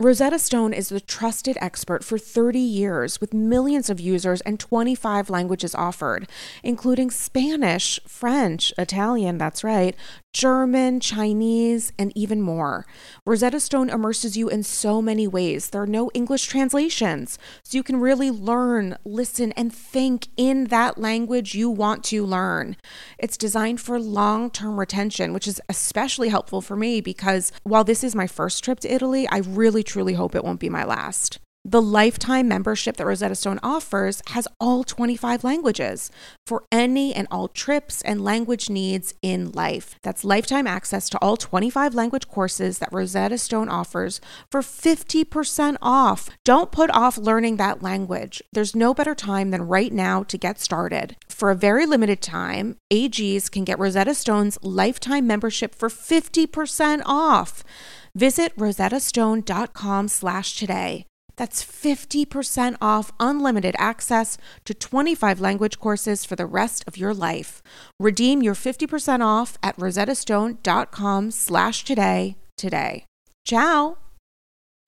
[0.00, 5.28] Rosetta Stone is the trusted expert for 30 years with millions of users and 25
[5.28, 6.26] languages offered,
[6.62, 9.94] including Spanish, French, Italian, that's right,
[10.32, 12.86] German, Chinese, and even more.
[13.26, 15.70] Rosetta Stone immerses you in so many ways.
[15.70, 20.98] There are no English translations, so you can really learn, listen, and think in that
[20.98, 22.76] language you want to learn.
[23.18, 28.04] It's designed for long term retention, which is especially helpful for me because while this
[28.04, 31.38] is my first trip to Italy, I really truly hope it won't be my last.
[31.64, 36.10] The lifetime membership that Rosetta Stone offers has all 25 languages
[36.46, 39.96] for any and all trips and language needs in life.
[40.02, 46.30] That's lifetime access to all 25 language courses that Rosetta Stone offers for 50% off.
[46.46, 48.42] Don't put off learning that language.
[48.50, 51.16] There's no better time than right now to get started.
[51.28, 57.62] For a very limited time, AGs can get Rosetta Stone's lifetime membership for 50% off.
[58.14, 61.04] Visit rosettastone.com slash today.
[61.40, 67.62] That's 50% off unlimited access to 25 language courses for the rest of your life.
[67.98, 73.06] Redeem your 50% off at rosettastone.com slash today today.
[73.46, 73.96] Ciao!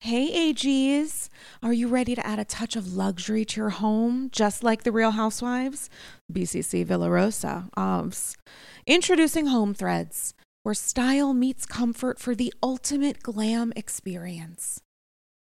[0.01, 1.29] Hey AGs,
[1.63, 4.91] are you ready to add a touch of luxury to your home, just like the
[4.91, 5.89] Real Housewives?
[6.31, 8.37] BCC Villarosa, OBS.
[8.85, 14.81] Introducing Home Threads, where style meets comfort for the ultimate glam experience.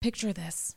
[0.01, 0.77] Picture this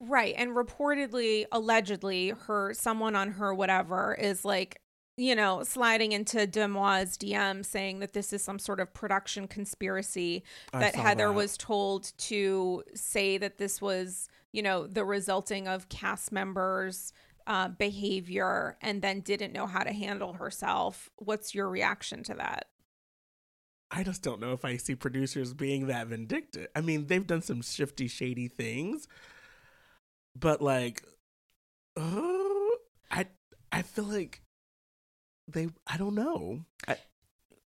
[0.00, 0.34] Right.
[0.36, 4.80] And reportedly, allegedly, her someone on her whatever is like,
[5.18, 10.42] you know, sliding into Deuxmoi's DM saying that this is some sort of production conspiracy
[10.72, 11.34] that Heather that.
[11.34, 17.12] was told to say that this was, you know, the resulting of cast members'
[17.46, 21.10] uh, behavior and then didn't know how to handle herself.
[21.16, 22.68] What's your reaction to that?
[23.90, 26.68] I just don't know if I see producers being that vindictive.
[26.74, 29.06] I mean, they've done some shifty, shady things
[30.36, 31.02] but like
[31.96, 32.70] uh,
[33.10, 33.26] i
[33.72, 34.42] i feel like
[35.48, 36.96] they i don't know I,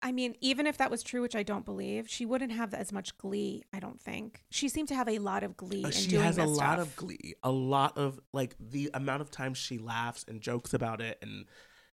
[0.05, 2.92] I mean, even if that was true, which I don't believe, she wouldn't have as
[2.92, 3.62] much glee.
[3.72, 5.85] I don't think she seemed to have a lot of glee.
[5.85, 9.59] Uh, she has a lot of glee, a lot of like the amount of times
[9.59, 11.46] she laughs and jokes about it, and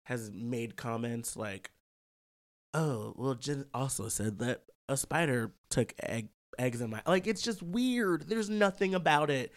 [0.03, 1.71] has made comments like,
[2.73, 7.41] "Oh, well, Jen also said that a spider took egg eggs in my like." It's
[7.41, 8.29] just weird.
[8.29, 9.51] There's nothing about it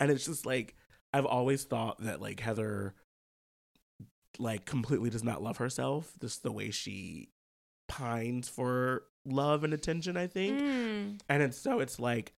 [0.00, 0.74] and it's just like
[1.12, 2.94] I've always thought that like Heather
[4.38, 6.12] like completely does not love herself.
[6.20, 7.30] Just the way she
[7.88, 10.60] pines for love and attention, I think.
[10.60, 11.20] Mm.
[11.28, 12.32] And it's so it's like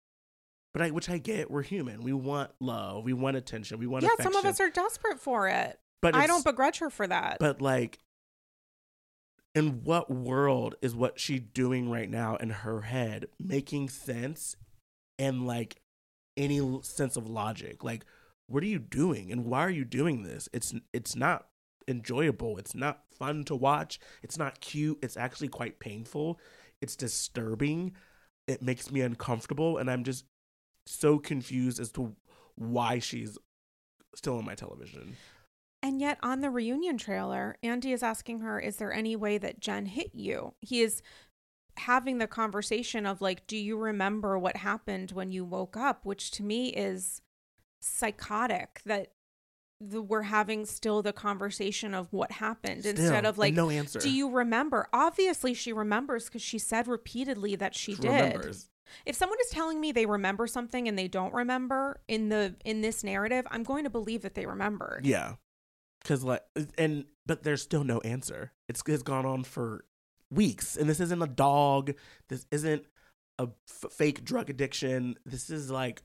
[0.73, 2.01] but I which I get, we're human.
[2.01, 4.33] We want love, we want attention, we want Yeah, affection.
[4.33, 5.79] some of us are desperate for it.
[6.01, 7.37] But I don't begrudge her for that.
[7.39, 7.99] But like
[9.55, 14.55] in what world is what she's doing right now in her head making sense
[15.17, 15.81] and like
[16.37, 17.83] any sense of logic.
[17.83, 18.05] Like,
[18.47, 20.47] what are you doing and why are you doing this?
[20.53, 21.47] It's it's not
[21.87, 22.57] enjoyable.
[22.57, 23.99] It's not fun to watch.
[24.23, 24.99] It's not cute.
[25.01, 26.39] It's actually quite painful.
[26.81, 27.93] It's disturbing.
[28.47, 30.25] It makes me uncomfortable and I'm just
[30.85, 32.15] so confused as to
[32.55, 33.37] why she's
[34.15, 35.17] still on my television.
[35.83, 39.59] And yet, on the reunion trailer, Andy is asking her, Is there any way that
[39.59, 40.55] Jen hit you?
[40.59, 41.03] He is
[41.79, 46.05] having the conversation of like, do you remember what happened when you woke up?
[46.05, 47.21] Which to me is
[47.81, 49.11] psychotic that
[49.79, 53.99] the, we're having still the conversation of what happened Still, instead of like, no answer.
[53.99, 54.87] do you remember?
[54.91, 58.09] Obviously, she remembers because she said repeatedly that she, She did.
[58.09, 58.69] remembers.
[59.05, 62.81] If someone is telling me they remember something and they don't remember in the in
[62.81, 65.33] this narrative, I'm going to believe that they remember Yeah.
[66.05, 66.41] Cause like
[66.77, 68.53] and but there's still no answer.
[68.69, 69.83] It's it's gone on for
[70.31, 71.93] weeks, and this isn't a dog.
[72.29, 72.85] This isn't
[73.39, 75.17] a f- fake drug addiction.
[75.25, 76.03] This is like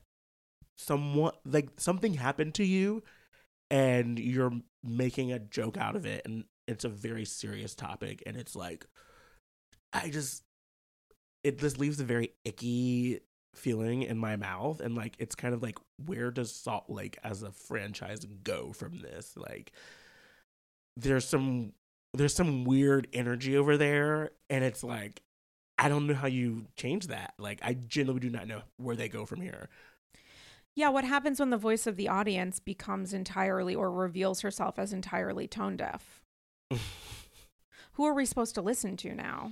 [0.77, 3.03] somewhat like something happened to you,
[3.69, 4.53] and you're
[4.83, 8.85] making a joke out of it, and it's a very serious topic, and it's like,
[9.91, 10.43] I just
[11.43, 13.19] it just leaves a very icky
[13.55, 14.79] feeling in my mouth.
[14.79, 18.99] And like it's kind of like where does salt lake as a franchise go from
[18.99, 19.33] this?
[19.35, 19.73] Like
[20.97, 21.73] there's some
[22.13, 25.21] there's some weird energy over there and it's like
[25.77, 29.09] i don't know how you change that like i genuinely do not know where they
[29.09, 29.69] go from here
[30.75, 34.91] Yeah, what happens when the voice of the audience becomes entirely or reveals herself as
[34.91, 36.23] entirely tone deaf?
[37.93, 39.51] Who are we supposed to listen to now?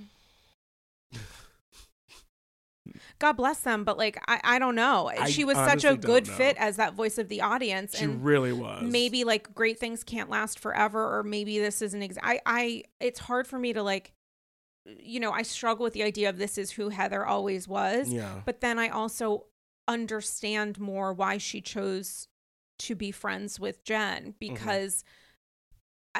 [3.18, 5.10] God bless them, but like I, I don't know.
[5.16, 8.24] I she was such a good fit as that voice of the audience, she and
[8.24, 12.02] really was maybe like great things can't last forever, or maybe this isn't.
[12.02, 14.12] Ex- I, I, it's hard for me to like,
[14.84, 18.40] you know, I struggle with the idea of this is who Heather always was, yeah
[18.44, 19.44] but then I also
[19.86, 22.28] understand more why she chose
[22.78, 24.54] to be friends with Jen mm-hmm.
[24.54, 25.21] because I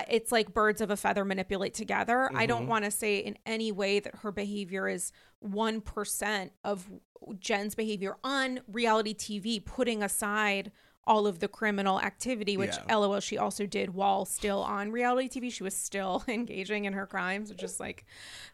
[0.09, 2.31] it's like birds of a feather manipulate together.
[2.35, 2.69] I don't Mhm.
[2.69, 6.91] want to say in any way that her behavior is 1% of
[7.39, 10.73] Jen's behavior on reality TV, putting aside
[11.05, 12.97] all of the criminal activity, which Yeah.
[12.97, 15.51] lol she also did while still on reality TV.
[15.51, 18.05] She was still engaging in her crimes, which is like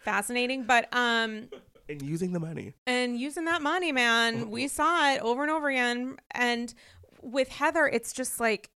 [0.01, 0.65] fascinating.
[0.65, 1.49] But um
[1.91, 4.51] and using the money and using that money, man.
[4.51, 6.17] We saw it over and over again.
[6.33, 6.73] And
[7.23, 8.71] with Heather, it's just like,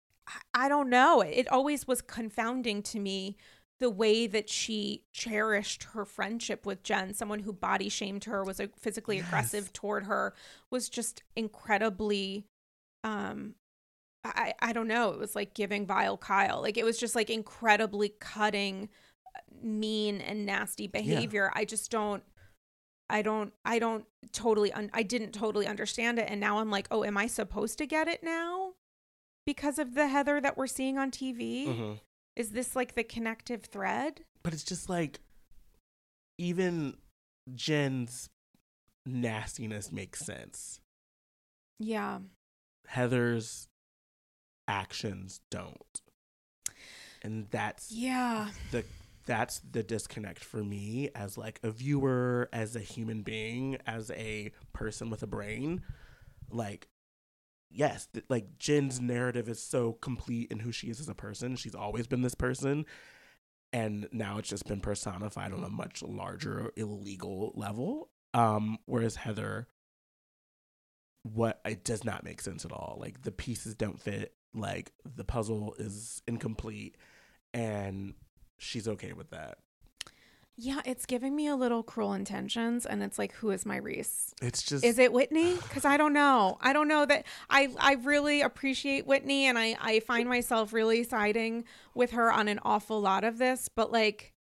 [0.54, 1.20] I- don't know.
[1.20, 3.36] It always was confounding to me
[3.80, 8.60] the way that she cherished her friendship with Jen, someone who body shamed her, was
[8.78, 9.26] physically Yes.
[9.26, 10.34] aggressive toward her,
[10.70, 12.46] was just incredibly
[13.04, 13.54] um
[14.24, 15.10] I, I don't know.
[15.10, 16.62] It was like giving vile Kyle.
[16.62, 18.88] Like it was just like incredibly cutting,
[19.60, 21.50] mean and nasty behavior.
[21.54, 22.22] I just don't
[23.10, 26.86] I don't I don't totally un- I didn't totally understand it and now I'm like,
[26.90, 28.74] "Oh, am I supposed to get it now?"
[29.46, 31.66] Because of the Heather that we're seeing on TV?
[31.66, 32.00] Mhm.
[32.36, 34.24] Is this like the connective thread?
[34.44, 35.20] but it's just like
[36.36, 36.96] even
[37.54, 38.28] jen's
[39.06, 40.80] nastiness makes sense
[41.78, 42.20] Yeah.
[42.88, 43.68] Heather's
[44.66, 46.02] actions don't.
[47.22, 48.50] And that's Yeah.
[48.72, 48.84] the
[49.24, 54.50] that's the disconnect for me as like a viewer, as a human being, as a
[54.72, 55.84] person with a brain.
[56.50, 56.88] Like
[57.72, 61.56] yes, th- like Jen's narrative is so complete in who she is as a person.
[61.56, 62.84] She's always been this person.
[63.72, 68.10] And now it's just been personified on a much larger illegal level.
[68.34, 69.68] Um, whereas Heather
[71.22, 72.98] what it does not make sense at all.
[73.00, 74.34] Like the pieces don't fit.
[74.54, 76.96] Like the puzzle is incomplete,
[77.54, 78.14] and
[78.58, 79.58] she's okay with that.
[80.56, 84.34] Yeah, it's giving me a little cruel intentions and it's like who is my Reese?
[84.42, 85.56] It's just Is it Whitney?
[85.70, 86.58] Cuz I don't know.
[86.60, 91.04] I don't know that I I really appreciate Whitney and I I find myself really
[91.04, 94.32] siding with her on an awful lot of this, but like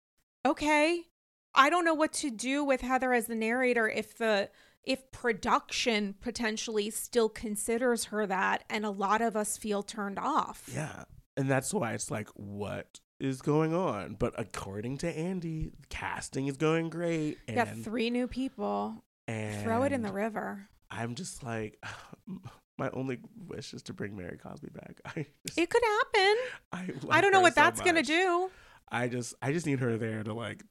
[0.45, 1.07] okay.
[1.53, 4.51] I don't know what to do with Heather as the narrator if the
[4.85, 10.71] if production potentially still considers her that and a lot of us feel turned off.
[10.73, 11.05] yeah,
[11.37, 14.17] and that's why it's like, what is going on?
[14.19, 18.97] But according to Andy, casting is going great, We and got three new people.
[19.29, 20.69] and Throw it in the river.
[20.91, 21.79] I'm just like,
[22.79, 25.01] my only wish is to bring Mary Cosby back.
[25.07, 26.37] I just, It could happen.
[26.73, 28.51] I, I don't know what so that's going to do.
[28.91, 30.65] I just, I just need her there to like,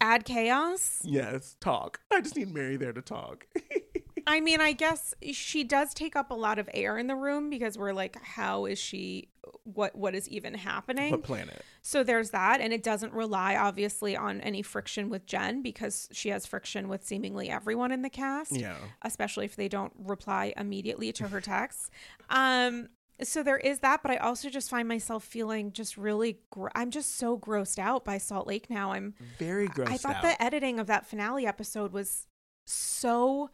[0.00, 1.00] Add chaos.
[1.04, 2.00] yes, talk.
[2.12, 3.46] I just need Mary there to talk.
[4.26, 7.50] I mean, I guess she does take up a lot of air in the room
[7.50, 9.28] because we're like, how is she?
[9.64, 11.10] What what is even happening?
[11.10, 11.62] what planet?
[11.82, 16.30] So there's that, and it doesn't rely obviously on any friction with Jen because she
[16.30, 18.76] has friction with seemingly everyone in the cast, Yeah.
[19.02, 21.90] especially if they don't reply immediately to her texts.
[22.30, 22.88] Um,
[23.22, 26.40] so there is that, but I also just find myself feeling just really.
[26.50, 28.92] Gr- I'm just so grossed out by Salt Lake now.
[28.92, 29.88] I'm Very gross.
[29.90, 30.22] I thought out.
[30.22, 32.26] the editing of that finale episode was
[32.66, 33.50] so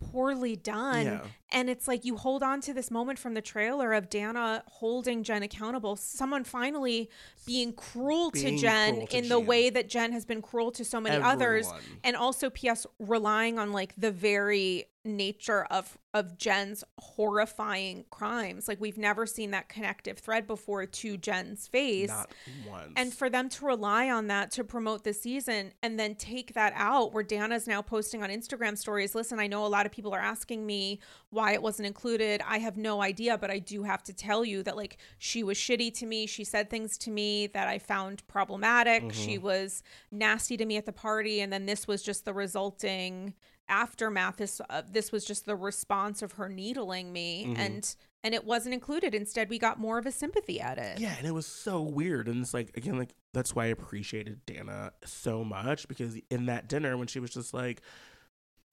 [0.00, 1.06] poorly done.
[1.06, 1.20] Yeah.
[1.50, 5.22] And it's like you hold on to this moment from the trailer of Dana holding
[5.22, 7.10] Jen accountable, someone finally
[7.46, 10.84] being cruel to Jen cruel to in the way that Jen has been cruel to
[10.84, 11.70] so many others.
[12.04, 18.68] And also PS relying on like the very nature of of Jen's horrifying crimes.
[18.68, 22.10] Like we've never seen that connective thread before to Jen's face.
[22.10, 22.30] Not
[22.68, 22.92] once.
[22.96, 26.74] And for them to rely on that to promote the season and then take that
[26.76, 30.14] out, where Dana's now posting on Instagram stories, listen, I know a lot of people
[30.14, 31.00] are asking me
[31.30, 32.42] why it wasn't included.
[32.46, 35.56] I have no idea, but I do have to tell you that, like, she was
[35.56, 36.26] shitty to me.
[36.26, 39.12] She said things to me that I found problematic.
[39.14, 39.44] She mm-hmm.
[39.46, 41.40] was nasty to me at the party.
[41.40, 43.32] And then this was just the resulting
[43.68, 44.36] aftermath.
[44.36, 47.54] This, uh, this was just the response of her needling me.
[47.56, 47.94] And,
[48.24, 49.14] and it wasn't included.
[49.14, 51.00] Instead, we got more of a sympathy edit.
[51.00, 52.28] Yeah, and it was so weird.
[52.28, 56.68] And it's like, again, like, that's why I appreciated Dana so much because in that
[56.68, 57.82] dinner, when she was just like,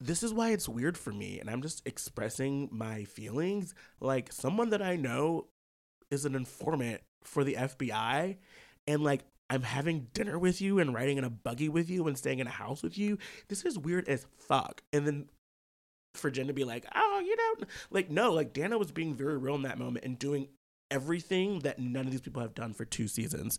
[0.00, 4.70] this is why it's weird for me, and I'm just expressing my feelings, like, someone
[4.70, 5.48] that I know
[6.10, 8.38] is an informant for the FBI,
[8.86, 12.16] and like, I'm having dinner with you and riding in a buggy with you and
[12.16, 13.18] staying in a house with you.
[13.48, 14.80] This is weird as fuck.
[14.92, 15.28] And then
[16.14, 19.36] for Jen to be like, oh, you know, like, no, like, Dana was being very
[19.36, 20.48] real in that moment and doing
[20.90, 23.58] everything that none of these people have done for two seasons.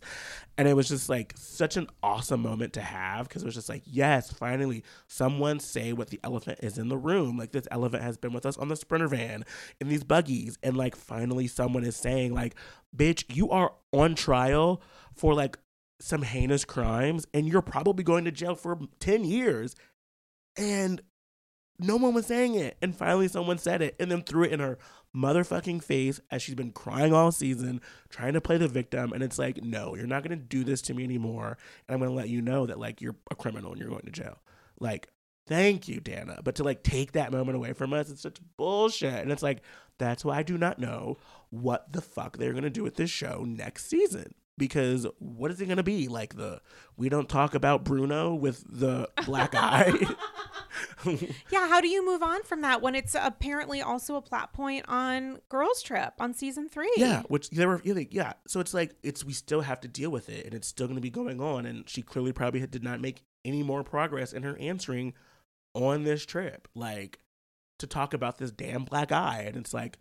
[0.58, 3.68] And it was just like such an awesome moment to have because it was just
[3.68, 7.38] like, yes, finally, someone say what the elephant is in the room.
[7.38, 9.44] Like, this elephant has been with us on the Sprinter van
[9.80, 10.58] in these buggies.
[10.62, 12.54] And like, finally, someone is saying, like,
[12.94, 14.82] bitch, you are on trial
[15.14, 15.58] for like
[16.02, 19.74] some heinous crimes and you're probably going to jail for 10 years.
[20.56, 21.00] And
[21.78, 22.76] no one was saying it.
[22.82, 24.78] And finally, someone said it and then threw it in her
[25.14, 29.12] motherfucking face as she's been crying all season, trying to play the victim.
[29.12, 31.56] And it's like, no, you're not going to do this to me anymore.
[31.88, 34.04] And I'm going to let you know that, like, you're a criminal and you're going
[34.04, 34.38] to jail.
[34.80, 35.08] Like,
[35.46, 36.40] thank you, Dana.
[36.42, 39.14] But to, like, take that moment away from us, it's such bullshit.
[39.14, 39.62] And it's like,
[39.98, 41.18] that's why I do not know
[41.50, 44.34] what the fuck they're going to do with this show next season.
[44.58, 46.08] Because what is it going to be?
[46.08, 46.60] Like, the
[46.96, 49.92] we don't talk about Bruno with the black eye.
[51.50, 54.84] Yeah, how do you move on from that when it's apparently also a plot point
[54.88, 56.92] on Girls Trip on season three?
[56.96, 58.34] Yeah, which they were yeah.
[58.46, 60.96] So it's like it's we still have to deal with it, and it's still going
[60.96, 61.66] to be going on.
[61.66, 65.14] And she clearly probably had- did not make any more progress in her answering
[65.74, 67.18] on this trip, like
[67.78, 69.44] to talk about this damn black eye.
[69.46, 69.98] And it's like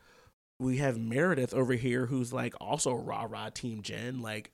[0.61, 4.51] we have Meredith over here, who's like also rah rah team Jen, like.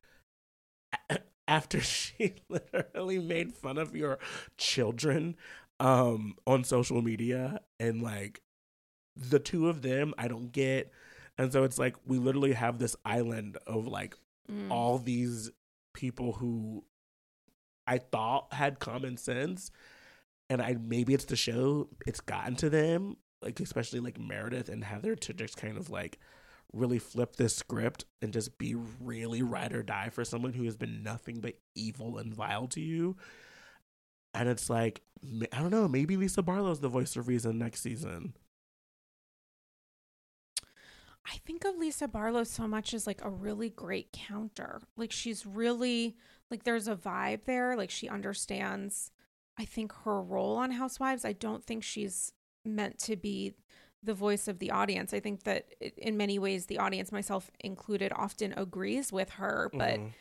[1.10, 4.20] a- After she literally made fun of your
[4.58, 5.38] children
[5.80, 8.42] um on social media and like
[9.16, 10.92] the two of them I don't get
[11.38, 14.16] and so it's like we literally have this island of like
[14.52, 14.72] Mm.
[14.72, 15.52] all these
[15.94, 16.84] people who
[17.86, 19.72] I thought had common sense
[20.50, 24.84] and I maybe it's the show it's gotten to them like especially like Meredith and
[24.84, 26.20] Heather to just kind of like
[26.74, 30.76] really flip this script and just be really ride or die for someone who has
[30.76, 33.16] been nothing but evil and vile to you
[34.34, 35.02] and it's like
[35.54, 38.34] I don't know maybe Lisa Barlow's the voice of reason next season
[41.30, 44.82] I think of Lisa Barlow so much as like a really great counter.
[44.96, 46.16] Like she's really
[46.50, 47.76] like there's a vibe there.
[47.76, 49.12] Like she understands,
[49.58, 51.26] I think, her role on Housewives.
[51.26, 52.32] I don't think she's
[52.68, 53.54] meant to be
[54.04, 55.14] the voice of the audience.
[55.14, 59.70] I think that in many ways, the audience, myself included, often agrees with her.
[59.74, 60.14] But Mhm.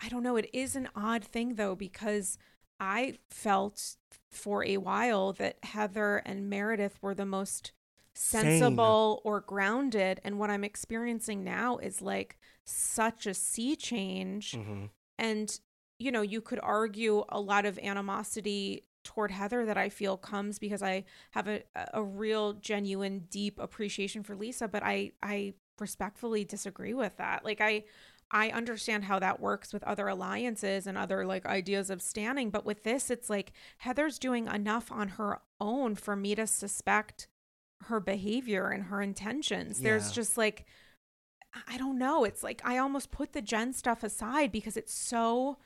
[0.00, 0.36] I don't know.
[0.36, 2.38] It is an odd thing though, because
[2.80, 3.96] I felt
[4.30, 7.72] for a while that Heather and Meredith were the most
[8.14, 8.42] Sane.
[8.60, 10.20] sensible or grounded.
[10.24, 14.52] And what I'm experiencing now is like such a sea change.
[14.52, 14.90] Mhm.
[15.18, 15.60] And,
[15.98, 20.58] you know, you could argue a lot of animosity toward Heather that I feel comes
[20.58, 26.44] because I have a, a real genuine deep appreciation for Lisa, but I I respectfully
[26.44, 27.44] disagree with that.
[27.44, 27.84] Like I
[28.30, 32.64] I understand how that works with other alliances and other like ideas of standing, but
[32.64, 37.28] with this it's like Heather's doing enough on her own for me to suspect
[37.82, 39.80] her behavior and her intentions.
[39.80, 40.66] There's just like
[41.68, 42.24] I don't know.
[42.24, 45.58] It's like I almost put the Jen stuff aside because it's so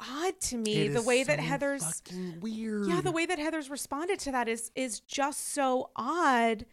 [0.00, 2.02] odd to me It the way that Heather's
[2.40, 2.86] weird.
[2.88, 6.66] yeah, the way that Heather's responded to that is is just so odd.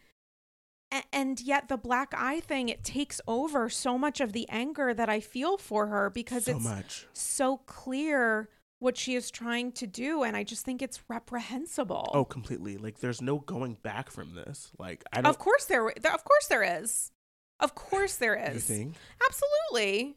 [0.94, 4.94] A- And yet the black eye thing it takes over so much of the anger
[4.94, 7.08] that I feel for her because so it's much.
[7.14, 8.50] so clear
[8.80, 12.10] what she is trying to do and I just think it's reprehensible.
[12.14, 12.78] Oh, completely.
[12.78, 14.72] Like there's no going back from this.
[14.78, 15.30] Like I don't.
[15.30, 17.12] of course there there- of course there is.
[17.60, 18.96] Of course there is you think?
[19.28, 20.16] Absolutely.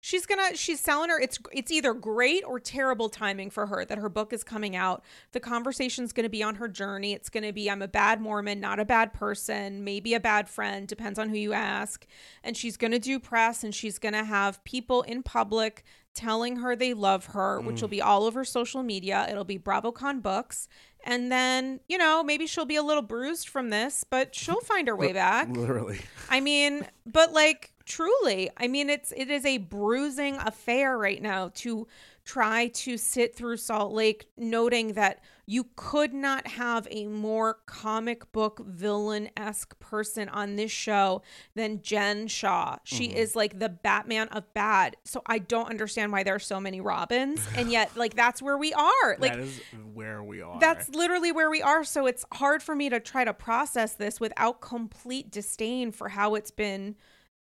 [0.00, 3.98] She's gonna she's selling her it's it's either great or terrible timing for her that
[3.98, 5.02] her book is coming out.
[5.32, 7.12] The conversation's gonna be on her journey.
[7.14, 10.86] It's gonna be I'm a bad Mormon, not a bad person, maybe a bad friend,
[10.86, 12.06] depends on who you ask.
[12.44, 15.84] And she's gonna do press and she's gonna have people in public
[16.18, 17.92] telling her they love her, which will mm.
[17.92, 19.26] be all over social media.
[19.30, 20.68] It'll be BravoCon books.
[21.04, 24.88] And then, you know, maybe she'll be a little bruised from this, but she'll find
[24.88, 25.48] her way back.
[25.48, 26.00] Literally.
[26.28, 31.50] I mean, but like truly, I mean it's it is a bruising affair right now
[31.56, 31.88] to
[32.28, 38.30] try to sit through Salt Lake noting that you could not have a more comic
[38.32, 41.22] book villain-esque person on this show
[41.54, 42.76] than Jen Shaw.
[42.84, 43.16] She mm-hmm.
[43.16, 44.98] is like the Batman of bad.
[45.04, 48.58] So I don't understand why there are so many Robins and yet like that's where
[48.58, 49.16] we are.
[49.18, 49.62] Like that is
[49.94, 50.60] where we are.
[50.60, 51.82] that's literally where we are.
[51.82, 56.34] So it's hard for me to try to process this without complete disdain for how
[56.34, 56.94] it's been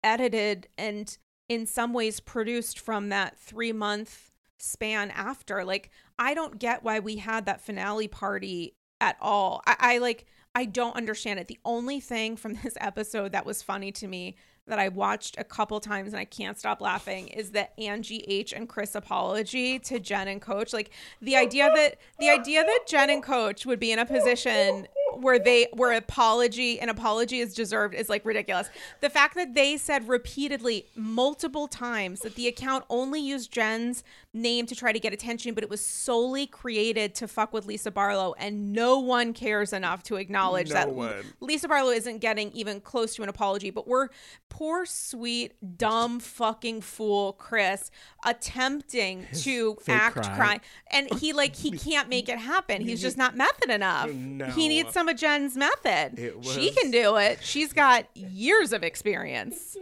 [0.03, 1.17] edited and
[1.49, 5.63] in some ways produced from that three month span after.
[5.63, 9.61] Like, I don't get why we had that finale party at all.
[9.67, 10.25] I, I like,
[10.55, 11.47] I don't understand it.
[11.47, 14.35] The only thing from this episode that was funny to me
[14.65, 18.53] that I watched a couple times and I can't stop laughing is the Angie H
[18.53, 20.71] and Chris apology to Jen and Coach.
[20.71, 20.91] Like
[21.21, 24.87] the idea that the idea that Jen and Coach would be in a position
[25.19, 28.69] where they where apology an apology is deserved is like ridiculous.
[29.01, 34.03] The fact that they said repeatedly multiple times that the account only used Jen's
[34.33, 37.91] name to try to get attention, but it was solely created to fuck with Lisa
[37.91, 41.23] Barlow, and no one cares enough to acknowledge No that one.
[41.39, 44.09] Lisa Barlow isn't getting even close to an apology, but we're
[44.49, 47.91] poor, sweet, dumb fucking fool Chris
[48.25, 50.35] attempting to act cry.
[50.35, 50.59] cry.
[50.91, 52.81] And he like he can't make it happen.
[52.81, 54.09] He's just not method enough.
[54.11, 54.45] No.
[54.45, 56.33] He needs some of Jen's method.
[56.41, 57.39] She can do it.
[57.43, 59.75] She's got years of experience.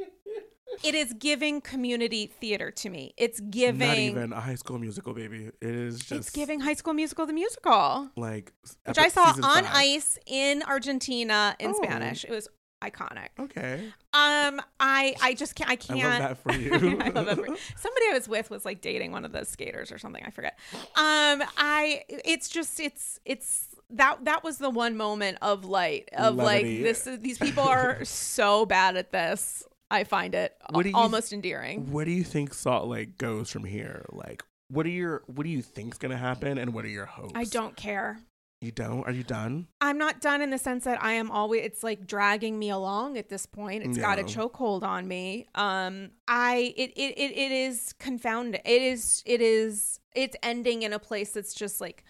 [0.84, 3.14] It is giving community theater to me.
[3.18, 5.52] It's giving not even a high school musical, baby.
[5.62, 8.54] It is just it's giving High School Musical the musical, like
[8.86, 9.68] which I saw on five.
[9.70, 11.84] ice in Argentina in Oh.
[11.84, 12.24] Spanish.
[12.24, 12.48] It was
[12.82, 13.28] iconic.
[13.38, 15.70] Okay, Um, I I just can't.
[15.70, 16.00] I I can't.
[16.00, 17.00] love that for you.
[17.02, 17.46] I love that for
[17.78, 20.24] somebody I was with was like dating one of those skaters or something.
[20.26, 20.58] I forget.
[20.96, 26.36] Um, I it's just it's it's that that was the one moment of light of
[26.36, 26.84] Levity.
[26.84, 27.20] like this.
[27.22, 29.64] These people are so bad at this.
[29.90, 31.92] I find it you- almost endearing.
[31.92, 34.06] What do you think Salt Lake goes from here?
[34.12, 37.34] Like, what are your what do you think's gonna happen, and what are your hopes?
[37.36, 38.20] I don't care.
[38.62, 39.04] You don't?
[39.08, 39.68] Are you done?
[39.82, 43.18] I'm not done in the sense that I am always it's like dragging me along
[43.18, 43.84] at this point.
[43.84, 45.48] It's got a chokehold on me.
[45.56, 48.62] Um I it, it it it is confounding.
[48.64, 52.04] It is it is it's ending in a place that's just like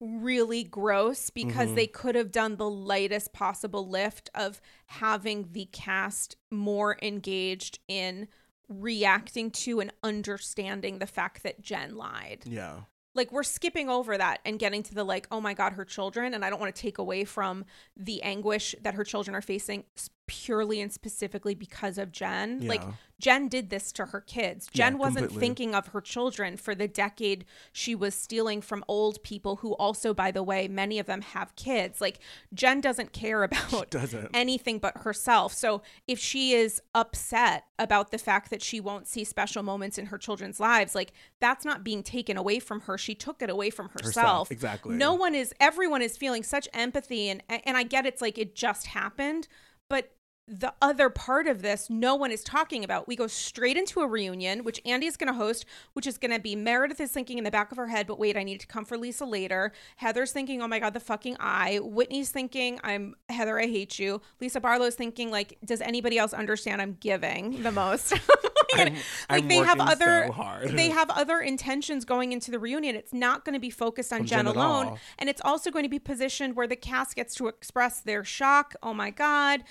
[0.00, 1.74] really gross because Mhm.
[1.74, 8.28] they could have done the lightest possible lift of having the cast more engaged in
[8.68, 12.82] reacting to and understanding the fact that Jen lied Yeah.
[13.14, 16.34] like we're skipping over that and getting to the like oh my god her children
[16.34, 17.64] and i don't want to take away from
[17.96, 19.84] the anguish that her children are facing
[20.28, 22.82] purely and specifically because of jen like
[23.18, 25.40] jen did this to her kids Yeah, jen wasn't completely.
[25.40, 30.14] thinking of her children for the decade she was stealing from old people who also
[30.14, 32.20] by the way many of them have kids like
[32.54, 34.30] jen doesn't care about Doesn't.
[34.34, 35.52] anything but herself.
[35.52, 40.06] So if she is upset about the fact that she won't see special moments in
[40.06, 42.98] her children's lives, like that's not being taken away from her.
[42.98, 44.14] She took it away from herself.
[44.14, 44.96] Herself, exactly.
[44.96, 48.54] No one is everyone is feeling such empathy and and I get it's like it
[48.54, 49.48] just happened,
[49.88, 50.12] but
[50.48, 53.06] the other part of this no one is talking about.
[53.06, 56.30] We go straight into a reunion, which Andy is going to host, which is going
[56.30, 58.60] to be Meredith is thinking in the back of her head, but wait, I need
[58.60, 59.72] to come for Lisa later.
[59.96, 61.80] Heather's thinking, oh my God, the fucking eye.
[61.82, 64.22] Whitney's thinking, I'm Heather, I hate you.
[64.40, 68.12] Lisa Barlow's thinking, like, does anybody else understand I'm giving the most?
[68.12, 68.94] I'm-
[69.30, 72.94] like I'm they have other so they have other intentions going into the reunion.
[72.96, 75.84] It's not going to be focused on, On Jen Jen alone, and it's also going
[75.84, 78.74] to be positioned where the cast gets to express their shock.
[78.82, 79.64] Oh my god,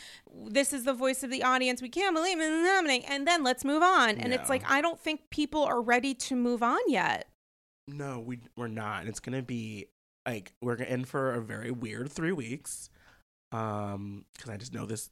[0.45, 1.81] this is the voice of the audience.
[1.81, 4.17] We can't believe it happening, and then let's move on.
[4.17, 7.27] And it's like I don't think people are ready to move on yet.
[7.87, 9.07] No, we we're not.
[9.07, 9.87] It's gonna be
[10.25, 12.89] like we're going in for a very weird three weeks.
[13.51, 15.09] Um, because I just know this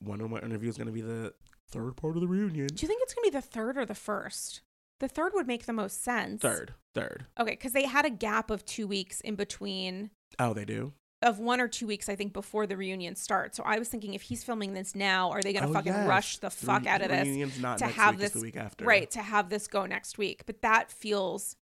[0.00, 1.32] one on one interview is gonna be the
[1.70, 2.68] third part of the reunion.
[2.68, 4.62] Do you think it's going to be the third or the first?
[5.00, 6.42] The third would make the most sense.
[6.42, 7.26] Third, third.
[7.38, 10.92] Okay, because they had a gap of two weeks in between Oh, they do.
[11.22, 13.56] Of one or two weeks, I think, before the reunion starts.
[13.56, 15.92] So I was thinking, if he's filming this now, are they going to Oh, fucking
[15.92, 16.06] yes.
[16.08, 18.40] rush the fuck re- out of this Reunion's not to next have week, this the
[18.40, 18.84] week after.
[18.84, 20.44] right to have this go next week?
[20.46, 21.56] But that feels,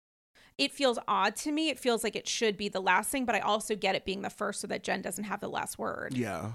[0.57, 1.69] it feels odd to me.
[1.69, 4.23] It feels like it should be the last thing, but I also get it being
[4.23, 6.15] the first, so that Jen doesn't have the last word.
[6.17, 6.53] Yeah.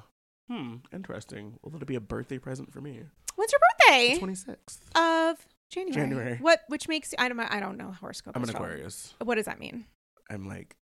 [0.50, 0.76] Hmm.
[0.92, 1.58] Interesting.
[1.62, 3.00] Will it be a birthday present for me?
[3.36, 4.18] When's your birthday?
[4.18, 4.82] twenty sixth.
[4.96, 5.94] Of January.
[5.94, 6.36] January.
[6.40, 6.64] What?
[6.66, 7.38] Which makes I don't.
[7.38, 8.36] I don't know horoscope.
[8.36, 8.50] I'm an.
[8.50, 9.14] Aquarius.
[9.22, 9.86] What does that mean?
[10.28, 10.74] I'm like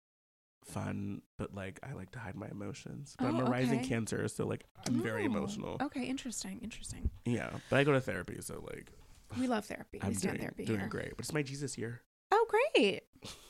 [0.68, 3.16] fun, but like I like to hide my emotions.
[3.18, 3.88] But I'm Oh, a rising okay.
[3.88, 5.76] Cancer, so like I'm very Oh, emotional.
[5.80, 6.60] Okay, interesting.
[6.62, 7.10] Interesting.
[7.24, 8.92] Yeah, but I go to therapy, so like
[9.38, 9.98] We love therapy.
[10.02, 10.88] I'm doing, therapy doing here.
[10.88, 11.10] great.
[11.16, 12.02] But it's my Jesus year.
[12.30, 13.02] Oh, great.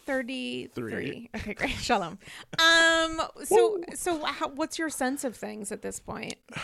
[0.06, 0.68] 33.
[0.90, 1.30] Three.
[1.36, 1.70] Okay, great.
[1.88, 2.18] Shalom.
[2.58, 6.36] Um so so how, what's your sense of things at this point?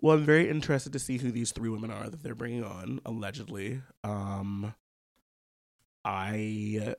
[0.00, 2.98] Well, I'm very interested to see who these three women are that they're bringing on
[3.06, 3.82] allegedly.
[4.02, 4.74] Um,
[6.04, 6.96] I,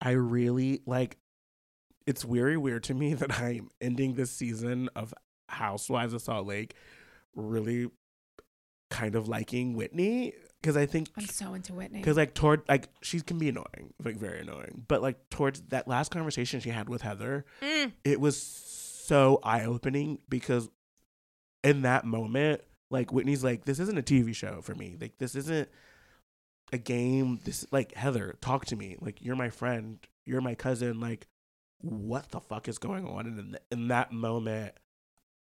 [0.00, 1.18] I really like.
[2.06, 5.12] It's very weird to me that I'm ending this season of
[5.48, 6.74] Housewives of Salt Lake,
[7.34, 7.88] really,
[8.90, 10.32] kind of liking Whitney
[10.62, 11.98] because I think I'm so into Whitney.
[12.00, 15.86] because like toward like she can be annoying, like very annoying, but like towards that
[15.86, 17.92] last conversation she had with Heather, Mm.
[18.04, 20.68] it was so eye opening because
[21.62, 24.96] in that moment, like Whitney's like, this isn't a TV show for me.
[25.00, 25.68] Like this isn't
[26.72, 27.40] a game.
[27.44, 28.96] This like Heather, talk to me.
[29.00, 29.98] Like you're my friend.
[30.24, 31.00] You're my cousin.
[31.00, 31.26] Like
[31.80, 33.26] what the fuck is going on?
[33.26, 34.74] And in, in that moment,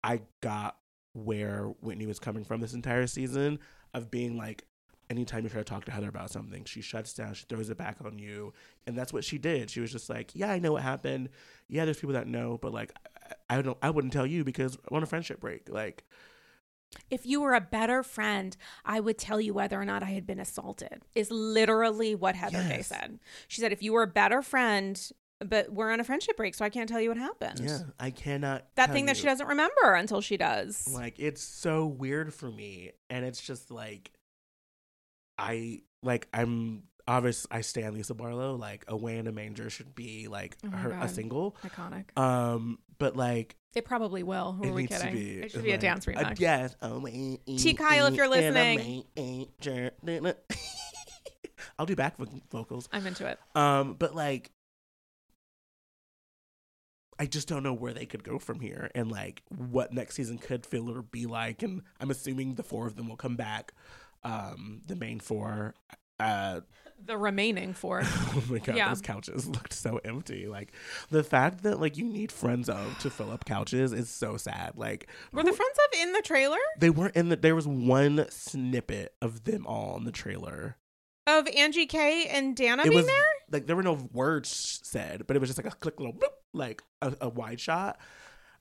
[0.05, 0.77] I got
[1.14, 3.59] where Whitney was coming from this entire season
[3.95, 4.64] of being like,
[5.09, 7.79] anytime you try to talk to Heather about something, she shuts down, she throws it
[7.79, 8.53] back on you.
[8.87, 9.70] And that's what she did.
[9.70, 11.31] She was just like, Yeah, I know what happened.
[11.68, 12.93] Yeah, there's people that know, but like
[13.51, 15.68] I, I don't I wouldn't tell you because I want a friendship break.
[15.68, 16.05] Like
[17.11, 20.26] If you were a better friend, I would tell you whether or not I had
[20.26, 21.03] been assaulted.
[21.14, 22.88] Is literally what Heather Yes.
[22.88, 23.18] said.
[23.49, 25.01] She said if you were a better friend,
[25.40, 27.61] but we're on a friendship break, so I can't tell you what happened.
[27.61, 29.20] yeah, I cannot That thing that you.
[29.22, 30.88] she doesn't remember until she does.
[30.92, 34.12] Like it's so weird for me, and it's just like
[35.38, 37.47] I like I'm obvious.
[37.51, 38.57] I stand Lisa Barlow.
[38.57, 41.57] Like a away in a manger should be like Oh her a single.
[41.64, 42.16] Iconic.
[42.18, 44.53] Um, but like It probably will.
[44.53, 45.12] Who it are we kidding?
[45.12, 45.31] be.
[45.41, 46.41] it should be a dance remix.
[46.41, 46.74] yes.
[46.81, 47.74] Away T.
[47.74, 49.05] Kyle, if you're listening.
[51.79, 52.16] I'll do back
[52.51, 52.89] vocals.
[52.91, 53.39] I'm into it.
[53.55, 54.51] Um, but like,
[57.18, 60.39] I just don't know where they could go from here, and like what next season
[60.39, 61.62] could feel or be like.
[61.62, 63.74] And I'm assuming the four of them will come back.
[64.24, 65.74] Um, the main four.
[66.18, 66.61] Uh,
[67.05, 68.03] The remaining four.
[68.05, 68.88] oh my god, Yeah.
[68.88, 70.47] those couches looked so empty.
[70.49, 70.72] Like
[71.11, 74.72] the fact that like you need friends of to fill up couches is so sad.
[74.76, 77.36] Like Were the friends of in the trailer they weren't in the.
[77.36, 80.76] There was one snippet of them all in the trailer.
[81.28, 83.24] of Angie K and Dana it being was there?
[83.53, 86.32] like there were no words said, but it was just like a click little bloop,
[86.53, 87.99] like a, a wide shot.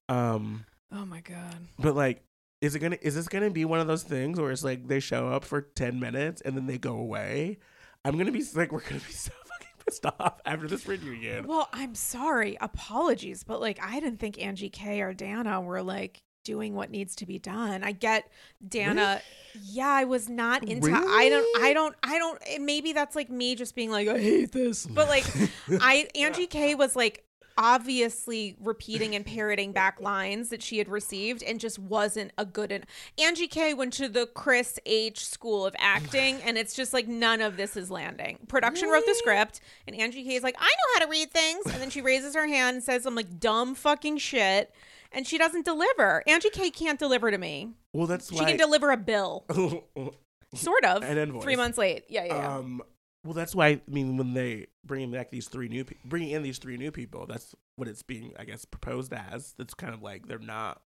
[0.09, 1.55] Um, Oh my god.
[1.79, 2.23] but like,
[2.61, 4.99] is it gonna is this gonna be one of those things where it's like they
[4.99, 7.57] show up for ten minutes and then they go away?
[8.05, 11.47] I'm gonna be like, we're gonna be so fucking pissed off after this reunion.
[11.47, 12.57] Well, I'm sorry.
[12.61, 17.15] Apologies, but like I didn't think Angie K or Dana were like doing what needs
[17.17, 17.83] to be done.
[17.83, 18.31] I get
[18.65, 19.21] Dana.
[19.59, 23.29] Yeah, I was not into I don't I don't I don't eh, maybe that's like
[23.29, 24.85] me just being like I hate this.
[24.85, 25.25] But like
[25.81, 27.25] I Angie K was like
[27.57, 32.71] obviously repeating and parroting back lines that she had received and just wasn't a good
[32.71, 32.83] en-
[33.17, 37.41] Angie K went to the Chris H school of acting and it's just like none
[37.41, 38.39] of this is landing.
[38.47, 41.65] Production wrote the script and Angie K is like I know how to read things
[41.65, 44.73] and then she raises her hand and says "I'm like dumb fucking shit
[45.11, 46.23] and she doesn't deliver.
[46.27, 47.69] Angie K can't deliver to me.
[47.93, 48.39] well, that's why.
[48.39, 48.49] She why.
[48.51, 49.45] can deliver a bill,
[50.53, 51.03] sort of.
[51.03, 51.43] An invoice.
[51.43, 52.03] Three months late.
[52.09, 52.35] Yeah, yeah.
[52.35, 52.57] yeah.
[52.57, 52.81] Um,
[53.25, 56.43] well, that's why I mean when they bring back these three new, pe- bringing in
[56.43, 59.53] these three new people, that's what it's being, I guess, proposed as.
[59.57, 60.81] That's kind of like they're not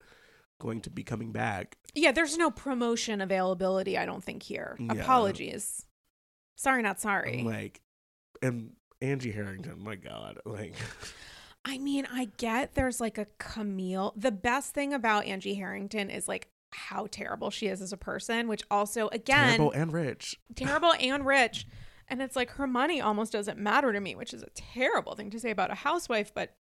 [0.60, 1.76] going to be coming back.
[1.94, 4.76] Yeah, there's no promotion availability, I don't think, here.
[4.78, 4.94] Yeah.
[4.94, 5.84] Apologies.
[6.56, 7.40] Sorry, not sorry.
[7.40, 7.80] I'm like,
[8.42, 8.72] and
[9.02, 10.74] Angie Harrington, my God, like,
[11.64, 14.14] I mean, I get there's like a Camille.
[14.16, 18.48] The best thing about Angie Harrington is like how terrible she is as a person,
[18.48, 20.36] which also, again, terrible and rich.
[20.54, 21.66] terrible and rich.
[22.10, 25.30] And it's like her money almost doesn't matter to me, which is a terrible thing
[25.30, 26.32] to say about a housewife.
[26.34, 26.54] But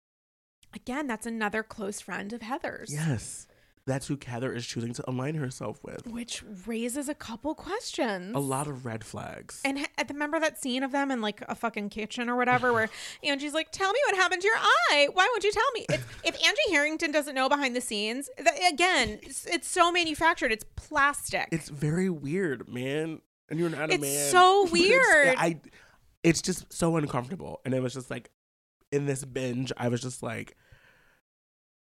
[0.74, 2.94] again, that's another close friend of Heather's.
[2.94, 3.48] Yes,
[3.86, 6.06] that's who Heather is choosing to align herself with.
[6.06, 8.36] Which raises a couple questions.
[8.36, 9.62] A lot of red flags.
[9.64, 12.90] And ha- remember that scene of them in like a fucking kitchen or whatever, where
[13.24, 15.08] Angie's like, "Tell me what happened to your eye.
[15.14, 18.74] Why won't you tell me?" It's, if Angie Harrington doesn't know behind the scenes, th-
[18.74, 20.52] again, it's, it's so manufactured.
[20.52, 21.48] It's plastic.
[21.54, 23.22] it's very weird, man.
[23.50, 24.32] And you're not a It's man.
[24.32, 25.36] so But it's- weird.
[25.38, 25.60] I,
[26.24, 28.30] it's just so uncomfortable, and it was just like,
[28.92, 30.56] in this binge, I was just like,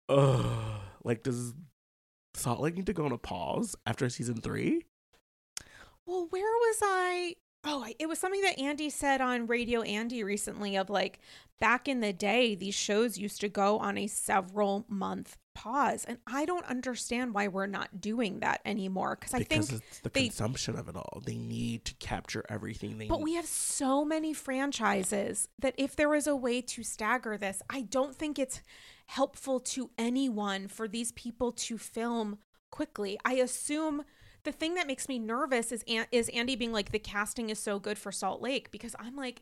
[0.10, 0.82] ugh.
[1.04, 1.54] Like, does
[2.34, 4.82] Salt Lake need to go on a pause after season three?
[6.06, 7.36] well, where was I?
[7.64, 10.76] Oh, it was something that Andy said on Radio Andy recently.
[10.76, 11.20] Of like
[11.60, 16.06] back in the day, these shows used to go on a several month pause.
[16.06, 19.18] And I don't understand why we're not doing that anymore.
[19.20, 21.24] Because I think, it's the they- consumption of it all.
[21.26, 22.98] They need to capture everything.
[23.00, 23.10] They need.
[23.10, 23.24] but need.
[23.24, 27.82] we have so many franchises that if there was a way to stagger this, I
[27.82, 28.62] don't think it's
[29.08, 32.38] helpful to anyone for these people to film
[32.70, 33.18] quickly.
[33.26, 34.04] I assume
[34.44, 37.80] the thing that makes me nervous is is Andy being like the casting is so
[37.80, 39.42] good for Salt Lake because I'm like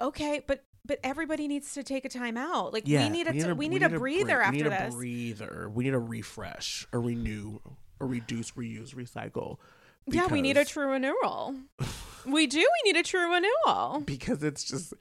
[0.00, 2.72] okay, but but everybody needs to take a time out.
[2.72, 4.46] Like we need a we need a breather break.
[4.46, 4.94] after we need this.
[4.94, 5.70] a breather.
[5.72, 7.58] We need a refresh, a renew,
[8.00, 9.58] a reduce, reuse, recycle.
[10.06, 11.54] yeah, we need a true renewal.
[12.26, 12.58] we do.
[12.58, 14.02] We need a true renewal.
[14.04, 14.94] because it's just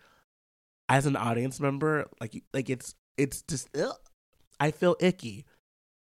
[0.89, 3.95] as an audience member, like like it's it's just ugh.
[4.59, 5.45] I feel icky.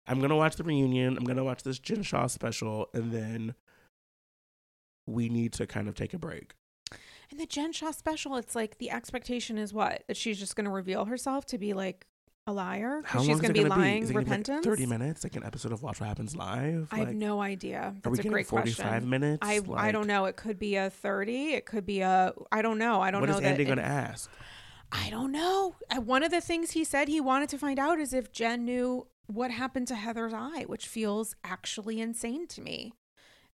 [0.06, 1.16] I'm gonna watch the reunion.
[1.16, 3.54] I'm gonna watch this Jen Shaw special, and then
[5.06, 6.54] we need to kind of take a break.
[7.30, 10.64] And the Jen Shaw special, it's like the expectation is what that she's just going
[10.66, 12.06] to reveal herself to be like
[12.46, 13.00] a liar.
[13.02, 14.66] 'Cause How she's long is going to be lying Is it gonna be, like, repentance.
[14.66, 16.88] Thirty minutes, like an episode of Watch What Happens Live.
[16.92, 17.92] I have Like, no idea.
[17.94, 19.08] That's Are we a getting great 45 question.
[19.10, 19.38] minutes?
[19.42, 20.26] I I don't know.
[20.26, 21.54] It could be a thirty.
[21.54, 23.00] It could be a I don't know.
[23.00, 23.48] I don't What know is that.
[23.48, 24.30] Andy it- going to ask?
[24.92, 25.74] I don't know.
[25.90, 28.64] Uh, One of the things he said he wanted to find out is if Jen
[28.66, 32.92] knew what happened to Heather's eye, which feels actually insane to me.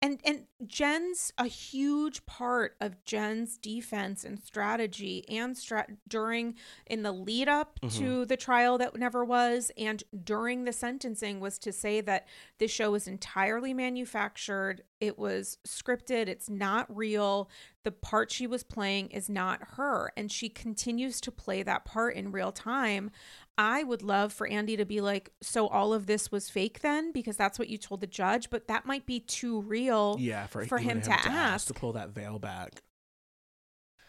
[0.02, 6.54] And and Jen's a huge part of Jen's defense and strategy and strat during
[6.86, 7.98] in the lead up mm-hmm.
[7.98, 12.28] to the trial that never was and during the sentencing was to say that
[12.58, 14.82] this show was entirely manufactured.
[15.00, 16.28] It was scripted.
[16.28, 17.48] It's not real.
[17.86, 20.10] The part she was playing is not her.
[20.16, 23.12] And she continues to play that part in real time.
[23.56, 27.12] I would love for Andy to be like, so all of this was fake then?
[27.12, 30.16] Because that's what you told the judge, but that might be too real.
[30.18, 31.68] Yeah, for, for him to ask.
[31.68, 32.82] to pull that veil back.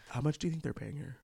[0.08, 1.18] How much do you think they're paying her?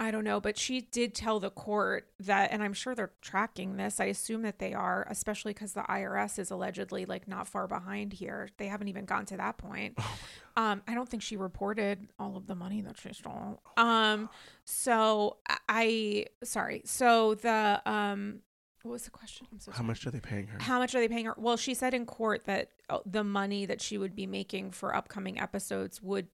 [0.00, 3.76] I don't know, but she did tell the court that, and I'm sure they're tracking
[3.76, 4.00] this.
[4.00, 8.14] I assume that they are, especially because the IRS is allegedly like not far behind
[8.14, 8.48] here.
[8.56, 9.94] They haven't even gotten to that point.
[9.98, 10.18] Oh
[10.56, 13.62] Um, I don't think she reported all of the money that she stole.
[13.76, 14.28] Um,
[14.64, 15.36] so
[15.68, 16.82] I, sorry.
[16.84, 18.40] So the um,
[18.82, 19.46] what was the question?
[19.52, 20.58] I'm so How much are they paying her?
[20.58, 21.34] How much are they paying her?
[21.38, 24.94] Well, she said in court that uh, the money that she would be making for
[24.94, 26.28] upcoming episodes would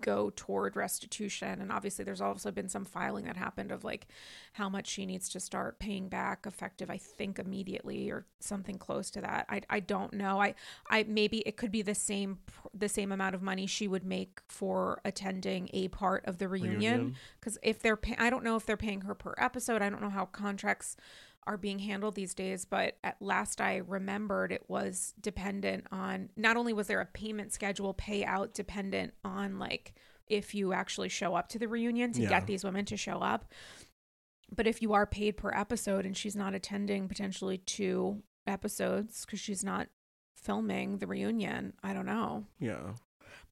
[0.00, 1.60] go toward restitution.
[1.60, 4.06] And obviously, there's also been some filing that happened of like
[4.52, 9.10] how much she needs to start paying back, effective, I think, immediately or something close
[9.12, 9.46] to that.
[9.48, 10.40] I, I don't know.
[10.40, 10.54] I
[10.90, 12.38] I maybe it could be the same
[12.74, 17.16] the same amount of money she would make for attending a part of the reunion
[17.40, 20.02] because if they're pay- i don't know if they're paying her per episode i don't
[20.02, 20.96] know how contracts
[21.46, 26.56] are being handled these days but at last i remembered it was dependent on not
[26.56, 29.94] only was there a payment schedule payout dependent on like
[30.26, 32.28] if you actually show up to the reunion to Yeah.
[32.30, 33.52] get these women to show up
[34.54, 39.40] but if you are paid per episode and she's not attending potentially two episodes because
[39.40, 39.88] she's not
[40.36, 42.94] filming the reunion i don't know Yeah.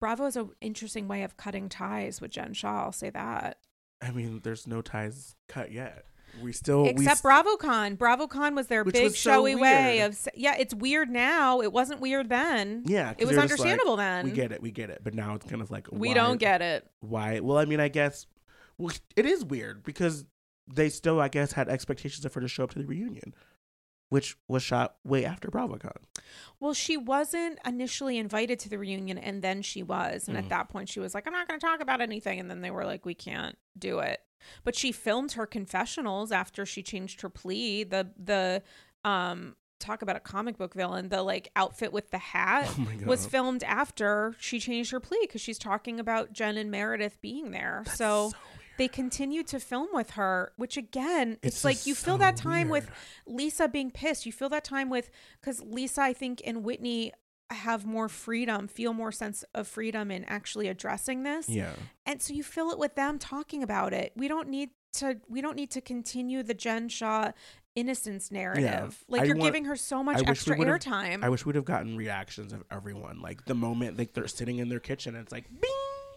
[0.00, 3.58] bravo is an interesting way of cutting ties with jen shaw i'll say that
[4.02, 6.04] I mean, there's no ties cut yet.
[6.42, 7.96] We still we Except s- BravoCon.
[7.96, 10.56] BravoCon was their Which big was so showy way of yeah.
[10.58, 11.60] It's weird now.
[11.60, 12.82] It wasn't weird then.
[12.86, 14.24] Yeah, it was they're like, understandable then.
[14.26, 15.00] We get it, we get it.
[15.04, 16.86] But now it's kind of like We why- don't get it.
[17.00, 17.40] why.
[17.40, 18.26] Well, I mean, I guess
[18.78, 20.24] well, it is weird because
[20.72, 23.34] they still, I guess, had expectations of her to show up to the reunion,
[24.08, 25.96] which was shot way after BravoCon.
[26.58, 30.26] Well, she wasn't initially invited to the reunion, and then she was.
[30.26, 30.40] And Mm.
[30.42, 32.60] at that point, she was like, "I'm not going to talk about anything." And then
[32.62, 34.20] they were like, "We can't do it."
[34.64, 37.84] But she filmed her confessionals after she changed her plea.
[37.84, 38.62] The the
[39.04, 41.08] um talk about a comic book villain.
[41.08, 42.70] The like outfit with the hat.
[42.78, 47.20] Oh was filmed after she changed her plea because she's talking about Jen and Meredith
[47.20, 47.82] being there.
[47.84, 48.34] That's so, weird.
[48.78, 52.36] they continue to film with her, which again, it's, It's like you feel so that
[52.36, 52.90] time with.
[53.26, 54.26] Lisa being pissed.
[54.26, 57.12] You feel that time with because Lisa, I think, and Whitney
[57.50, 61.48] have more freedom, feel more sense of freedom in actually addressing this.
[61.48, 61.72] yeah.
[62.06, 64.12] And so you fill it with them talking about it.
[64.16, 67.32] We don't need to we don't need to continue the Jen Shaw
[67.74, 69.04] innocence narrative.
[69.08, 71.24] Like I you're want- giving her so much I extra airtime.
[71.24, 73.20] I wish we'd have gotten reactions of everyone.
[73.20, 75.70] Like the moment like they're sitting in their kitchen and it's like bing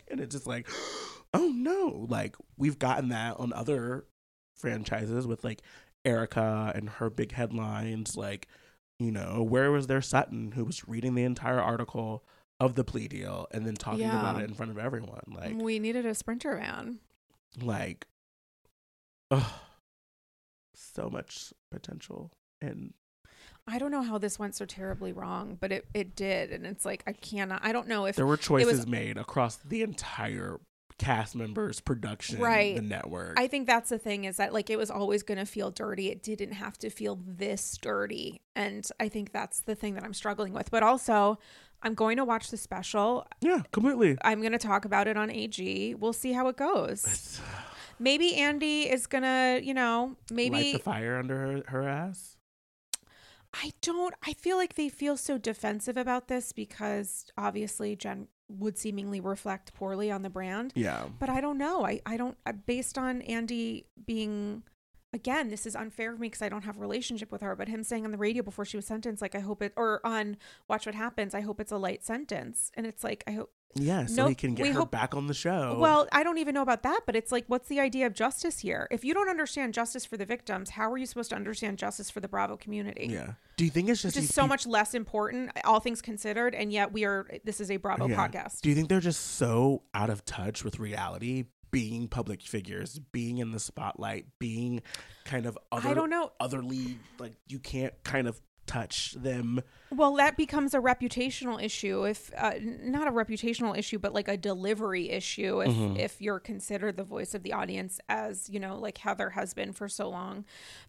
[0.09, 0.69] and it's just like
[1.33, 2.05] oh no.
[2.09, 4.05] Like we've gotten that on other
[4.55, 5.61] franchises with like
[6.05, 8.47] Erika and her big headlines like
[8.99, 12.23] you know, where was there Sutton who was reading the entire article
[12.59, 15.21] of the plea deal and then talking about it in front of everyone.
[15.27, 16.99] Like we needed a sprinter van.
[17.61, 18.07] like
[19.29, 19.61] oh
[20.73, 22.31] so much potential
[22.61, 22.93] and
[23.69, 26.51] I don't know how this went so terribly wrong, but it, it did.
[26.51, 29.57] And it's like, I cannot, I don't know if there were choices was- made across
[29.57, 30.61] the entire
[30.99, 32.75] cast members, production, Right.
[32.75, 33.39] the network.
[33.39, 36.09] I think that's the thing is that like it was always going to feel dirty.
[36.09, 38.41] It didn't have to feel this dirty.
[38.55, 40.71] And I think that's the thing that I'm struggling with.
[40.71, 41.37] But also,
[41.83, 43.27] I'm going to watch the special.
[43.41, 44.17] yeah, completely.
[44.23, 45.95] I'm going to talk about it on AG.
[45.95, 47.39] We'll see how it goes.
[47.39, 47.61] Uh,
[47.99, 52.33] maybe Andy is going to, you know, Light maybe the fire under her, her ass.
[53.53, 58.77] I don't I feel like they feel so defensive about this because obviously Jen would
[58.77, 60.71] seemingly reflect poorly on the brand.
[60.75, 61.05] Yeah.
[61.19, 61.85] But I don't know.
[61.85, 64.63] I, I don't, based on Andy being,
[65.13, 67.67] again, this is unfair for me because I don't have a relationship with her, but
[67.67, 70.37] him saying on the radio before she was sentenced, like, I hope it, or on
[70.69, 72.71] Watch What Happens, I hope it's a light sentence.
[72.75, 75.27] And it's like, I hope, Yeah, so Nope, he can get her hope- back on
[75.27, 75.77] the show.
[75.79, 78.59] well, I don't even know about that, but it's like, what's the idea of justice
[78.59, 78.87] here?
[78.89, 82.09] If you don't understand justice for the victims, how are you supposed to understand justice
[82.09, 83.07] for the Bravo community?
[83.11, 83.33] yeah.
[83.57, 86.71] Do you think it's just these so peop- much less important, all things considered, and
[86.71, 87.27] yet we are.
[87.43, 88.15] This is a Bravo Yeah.
[88.27, 88.61] podcast.
[88.61, 93.39] Do you think they're just so out of touch with reality, being public figures, being
[93.39, 94.81] in the spotlight, being
[95.25, 96.31] kind of other, I don't know.
[96.39, 99.61] otherly like you can't kind of touch them.
[99.89, 104.35] Well, that becomes a reputational issue if uh, not a reputational issue, but like a
[104.35, 105.97] delivery issue if Mhm.
[105.97, 109.71] if you're considered the voice of the audience as, you know, like Heather has been
[109.71, 110.43] for so long.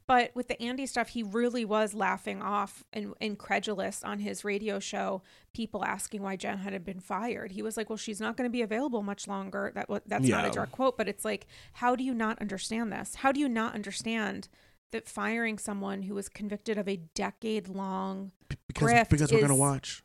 [0.09, 4.81] But with the Andy stuff, he really was laughing off and incredulous on his radio
[4.81, 5.22] show
[5.53, 7.53] people asking why Jen had been fired.
[7.53, 10.45] He was like, "Well, she's not going to be available much longer." That that's not
[10.45, 13.16] a direct quote, but it's like, how do you not understand this?
[13.16, 14.49] How do you not understand
[14.93, 18.32] that firing someone who was convicted of a decade long
[18.66, 20.03] Because because we're gonna watch.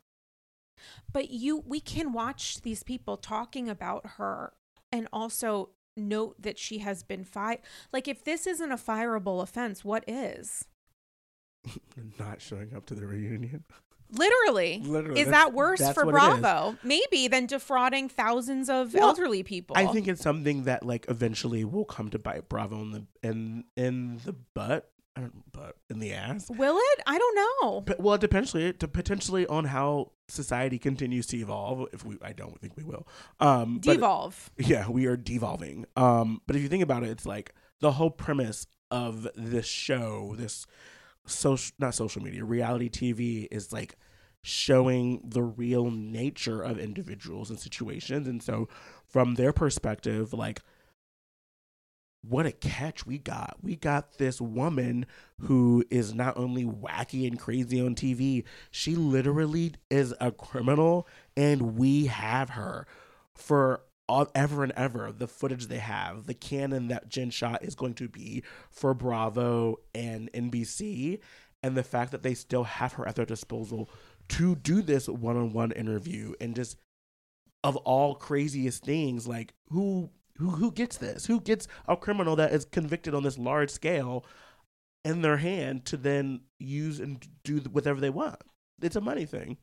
[1.12, 4.52] but you we can watch these people talking about her
[4.92, 7.60] and also note that she has been fired
[7.92, 10.66] like if this isn't a fireable offense what is
[12.18, 13.64] Not showing up to the reunion.
[14.10, 16.40] Literally Literally, is that worse for what it is.
[16.40, 21.06] bravo maybe than defrauding thousands of Well, elderly people I think it's something that like
[21.08, 24.90] eventually will come to bite Bravo in the in in the butt.
[25.16, 26.50] I don't butt in the ass.
[26.50, 31.26] will it i don't know But, well, it potentially to potentially on how society continues
[31.28, 31.86] to evolve.
[31.92, 33.06] If we, I don't think we will.
[33.40, 35.84] Um, but- devolve yeah, we are devolving.
[35.96, 40.34] Um, but if you think about it, it's like the whole premise of this show,
[40.36, 40.66] this
[41.26, 43.96] social, not social media, reality TV is like
[44.42, 48.28] showing the real nature of individuals and situations.
[48.28, 48.68] And so,
[49.06, 50.60] from their perspective, like,
[52.28, 53.56] what a catch we got.
[53.62, 55.06] We got this woman
[55.40, 61.06] who is not only wacky and crazy on TV, she literally is a criminal,
[61.36, 62.86] and we have her
[63.34, 65.12] for all, ever and ever.
[65.12, 69.80] The footage they have, the canon that Jen shot is going to be for Bravo
[69.94, 71.20] and NBC,
[71.62, 73.88] and the fact that they still have her at their disposal
[74.28, 76.76] to do this one on one interview and just
[77.62, 81.26] of all craziest things, like who who who gets this?
[81.26, 84.26] Who gets a criminal that is convicted on this large scale
[85.04, 88.36] in their hand to then use and do whatever they want?
[88.82, 89.56] It's a money thing.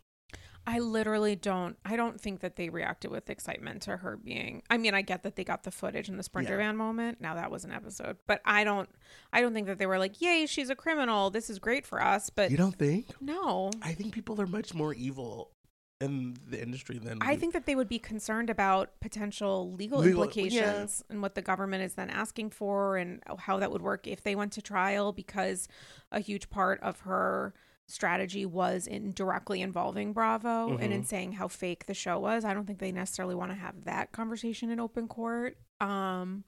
[0.67, 1.75] I literally don't.
[1.83, 4.61] I don't think that they reacted with excitement to her being.
[4.69, 6.65] I mean, I get that they got the footage in the Sprinter Yeah.
[6.67, 7.19] van moment.
[7.19, 8.89] Now that was an episode, but I don't.
[9.33, 11.29] I don't think that they were like, "Yay, she's a criminal.
[11.31, 13.07] This is great for us." But You don't think?
[13.19, 15.51] no, I think people are much more evil
[15.99, 19.99] in the industry than I we- think that they would be concerned about potential legal,
[19.99, 24.07] Legal- implications and what the government is then asking for and how that would work
[24.07, 25.67] if they went to trial because
[26.11, 27.53] a huge part of her
[27.91, 31.05] strategy was in directly involving Bravo and in Mhm.
[31.05, 32.43] saying how fake the show was.
[32.45, 35.57] I don't think they necessarily want to have that conversation in open court.
[35.79, 36.43] Um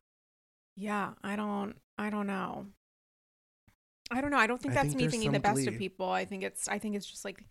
[0.76, 2.68] yeah, I don't I don't know.
[4.12, 4.38] I don't know.
[4.38, 6.10] I don't think I that's think me thinking the best of people.
[6.10, 7.43] I think it's I think it's just like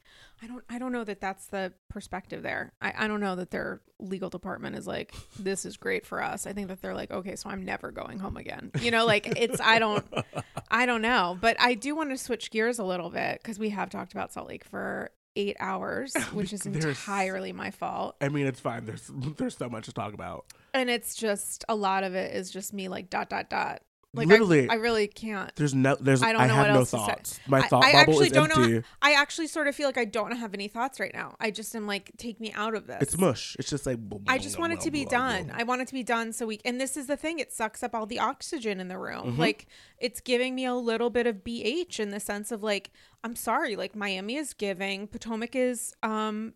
[0.42, 2.72] I don't I don't know that that's the perspective there.
[2.80, 6.46] I, I don't know that their legal department is like this is great for us.
[6.46, 8.70] I think that they're like okay, so I'm never going home again.
[8.80, 10.04] You know, like it's I don't
[10.70, 13.70] I don't know, but I do want to switch gears a little bit cuz we
[13.70, 18.16] have talked about Salt Lake for 8 hours, which is entirely my fault.
[18.20, 18.84] I mean, it's fine.
[18.84, 20.46] There's there's so much to talk about.
[20.74, 23.82] And it's just a lot of it is just me like dot dot dot.
[24.14, 25.54] Like Literally, I, I really can't.
[25.56, 27.04] there's no there's I I, don't know have what no else to say.
[27.06, 27.40] thoughts.
[27.46, 28.82] My I- thought I bubble actually is don't know.
[29.00, 31.34] I actually sort of feel like I don't have any thoughts right now.
[31.40, 32.98] I just am like, take me out of this.
[33.00, 33.56] It's mush.
[33.58, 33.98] It's just like
[34.28, 35.50] I just want it to be done.
[35.54, 37.82] I want it to be done so we and this is the thing, it sucks
[37.82, 39.36] up all the oxygen in the room.
[39.36, 39.38] Mhm.
[39.38, 42.90] Like it's giving me a little bit of BH in the sense of like,
[43.24, 46.52] I'm sorry, like Miami is giving, Potomac is um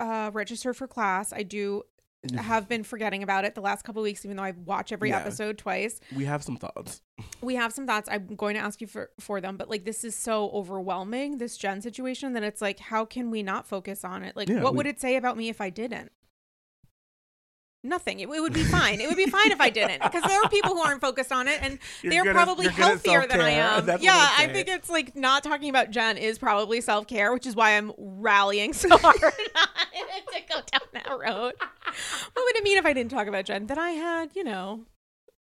[0.00, 1.32] uh registered for class.
[1.32, 1.82] I do
[2.26, 2.36] Mm-hmm.
[2.36, 5.08] have been forgetting about it the last couple of weeks, even though I watch every
[5.08, 5.20] Yeah.
[5.20, 6.00] episode twice.
[6.14, 7.00] we have some thoughts.
[7.40, 10.04] we have some thoughts i'm going to ask you for for them but like this
[10.04, 14.22] is so overwhelming this jen situation that it's like how can we not focus on
[14.22, 16.12] it like Yeah, what we- would it say about me if i didn't
[17.82, 18.20] Nothing.
[18.20, 19.00] It, it would be fine.
[19.00, 21.48] It would be fine if I didn't, because there are people who aren't focused on
[21.48, 23.86] it, and You're they're good at- probably you're good at healthier than I am.
[23.86, 27.46] That's yeah, I think it's like not talking about Jen is probably self care, which
[27.46, 31.54] is why I'm rallying so hard to go down that road.
[32.32, 33.66] What would it mean if I didn't talk about Jen?
[33.66, 34.84] That I had, you know,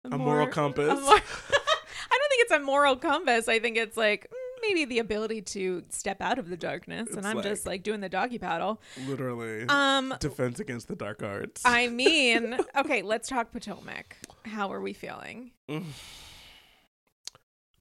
[0.04, 0.90] A moral compass.
[0.90, 3.48] a more- I don't think it's a moral compass.
[3.48, 4.30] I think it's like
[4.62, 8.08] maybe the ability to step out of the darkness, and I'm just like doing the
[8.08, 8.80] doggy paddle.
[9.06, 9.64] Literally.
[9.68, 11.62] Um, Defense against the dark arts.
[11.64, 14.16] I mean, okay, let's talk Potomac.
[14.46, 15.50] How are we feeling?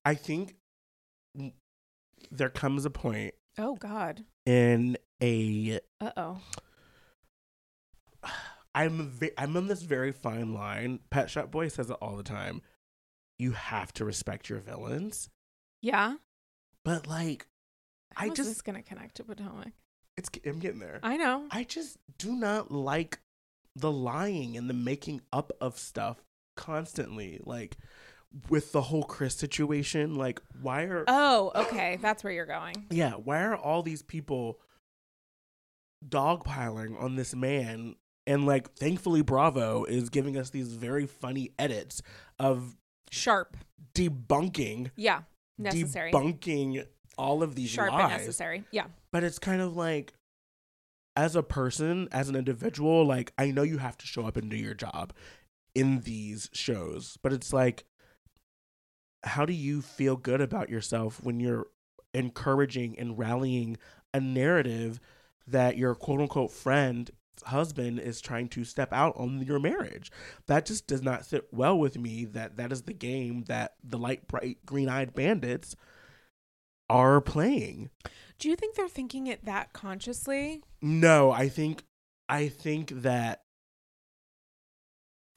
[0.06, 0.56] I think
[2.32, 4.24] there comes a point Oh God.
[4.46, 6.38] in a Uh oh.
[8.76, 11.00] I'm ve- I'm on this very fine line.
[11.10, 12.62] Pet Shop Boy says it all the time.
[13.38, 15.30] You have to respect your villains,
[15.82, 16.16] Yeah.
[16.84, 17.48] but like
[18.16, 19.74] How I is just- this gonna connect to Potomac?
[20.18, 21.00] it's I'm getting there.
[21.04, 21.48] I know.
[21.52, 23.20] I just do not like
[23.76, 26.24] the lying and the making up of stuff
[26.56, 27.40] constantly.
[27.44, 27.78] Like
[28.50, 31.98] with the whole Chris situation, like why are Oh, okay.
[32.02, 32.88] That's where you're going.
[32.92, 34.60] yeah, why are all these people
[36.08, 37.96] dogpiling on this man?
[38.26, 42.02] And like thankfully Bravo is giving us these very funny edits
[42.40, 42.76] of
[43.12, 43.58] Sharp.
[43.94, 45.24] debunking Yeah.
[45.58, 46.12] Necessary.
[46.12, 46.86] debunking
[47.18, 48.02] all of these Sharp lies.
[48.12, 48.64] and necessary.
[48.72, 48.86] Yeah.
[49.12, 50.14] but it's kind of like
[51.16, 54.50] as a person as an individual like i know you have to show up and
[54.50, 55.14] do your job
[55.76, 57.84] in these shows but it's like
[59.24, 61.68] how do you feel good about yourself when you're
[62.16, 63.78] encouraging and rallying
[64.12, 65.00] a narrative
[65.46, 67.12] that your quote unquote friend
[67.46, 70.12] husband is trying to step out on your marriage
[70.48, 73.98] that just does not sit well with me that that is the game that the
[73.98, 75.76] light bright green-eyed bandits
[76.90, 77.90] are playing
[78.40, 80.62] Do you think they're thinking it that consciously?
[80.82, 81.84] no, I think
[82.30, 83.42] I think that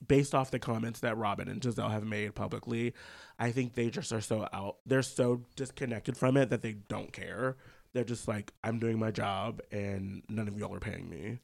[0.07, 2.95] based off the comments that Robin and Gizelle have made publicly,
[3.39, 7.13] I think they just are so out they're so disconnected from it that they don't
[7.13, 7.57] care.
[7.93, 11.39] They're just like, I'm doing my job and none of y'all are paying me.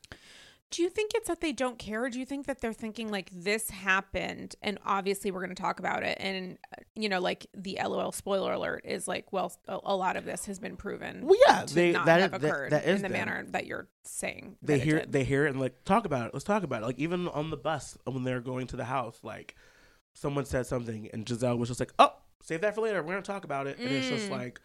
[0.73, 2.05] Do you think it's that they don't care?
[2.05, 5.62] Or do you think that they're thinking like this happened and obviously we're going to
[5.62, 6.16] talk about it?
[6.18, 10.16] And, uh, you know, like the LOL spoiler alert is like, well, a, a lot
[10.16, 12.97] of this has been proven Well, yeah, to they not that, have occurred that is
[12.97, 13.12] in the them.
[13.12, 14.57] manner that you're saying.
[14.62, 16.33] They that it hear they hear it and like talk about it.
[16.33, 16.87] Let's talk about it.
[16.87, 19.55] Like even on the bus when they're going to the house, like
[20.14, 23.03] someone said something and Gizelle was just like, "Oh, save that for later.
[23.03, 24.33] We're gonna talk about it." And it's just Mm.
[24.33, 24.61] like,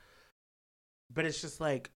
[1.13, 1.91] but it's just like,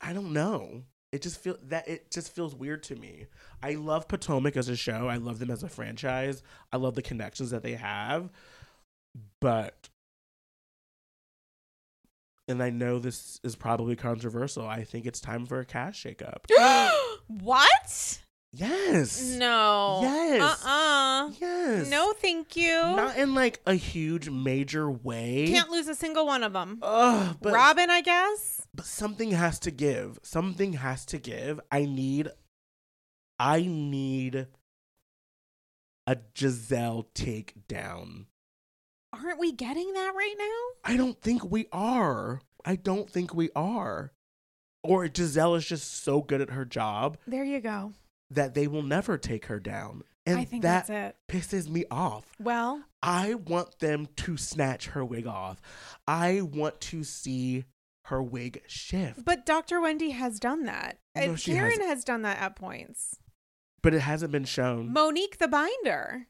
[0.00, 0.84] I don't know.
[1.12, 3.26] It just feel that it just feels weird to me.
[3.62, 5.08] I love Potomac as a show.
[5.08, 6.42] I love them as a franchise.
[6.72, 8.30] I love the connections that they have,
[9.40, 9.88] but.
[12.46, 14.66] And I know this is probably controversial.
[14.66, 16.46] I think it's time for a cash shakeup.
[17.28, 18.20] what?
[18.52, 19.22] Yes.
[19.36, 20.00] No.
[20.02, 20.42] Yes.
[20.64, 21.30] Uh-uh.
[21.40, 21.88] Yes.
[21.88, 22.72] No, thank you.
[22.72, 25.46] Not in like a huge major way.
[25.48, 26.78] Can't lose a single one of them.
[26.82, 28.66] Ugh, but, Robin, I guess.
[28.74, 30.18] but something has to give.
[30.22, 31.60] Something has to give.
[31.70, 32.28] I need
[33.38, 34.48] I need
[36.06, 38.26] a Gizelle takedown.
[39.12, 40.92] Aren't we getting that right now?
[40.92, 42.40] I don't think we are.
[42.64, 44.12] I don't think we are.
[44.82, 47.92] Or Gizelle is just so good at her job There you go.
[48.30, 50.02] That they will never take her down.
[50.26, 51.16] And I think that that's it.
[51.28, 52.26] pisses me off.
[52.38, 55.60] Well, I want them to snatch her wig off.
[56.06, 57.64] I want to see
[58.04, 59.24] her wig shift.
[59.24, 59.80] but Dr.
[59.80, 60.98] Wendy has done that.
[61.16, 61.88] No, And she Karen hasn't.
[61.88, 63.16] has done that at points.
[63.82, 64.92] But it hasn't been shown.
[64.92, 66.26] Monique the binder.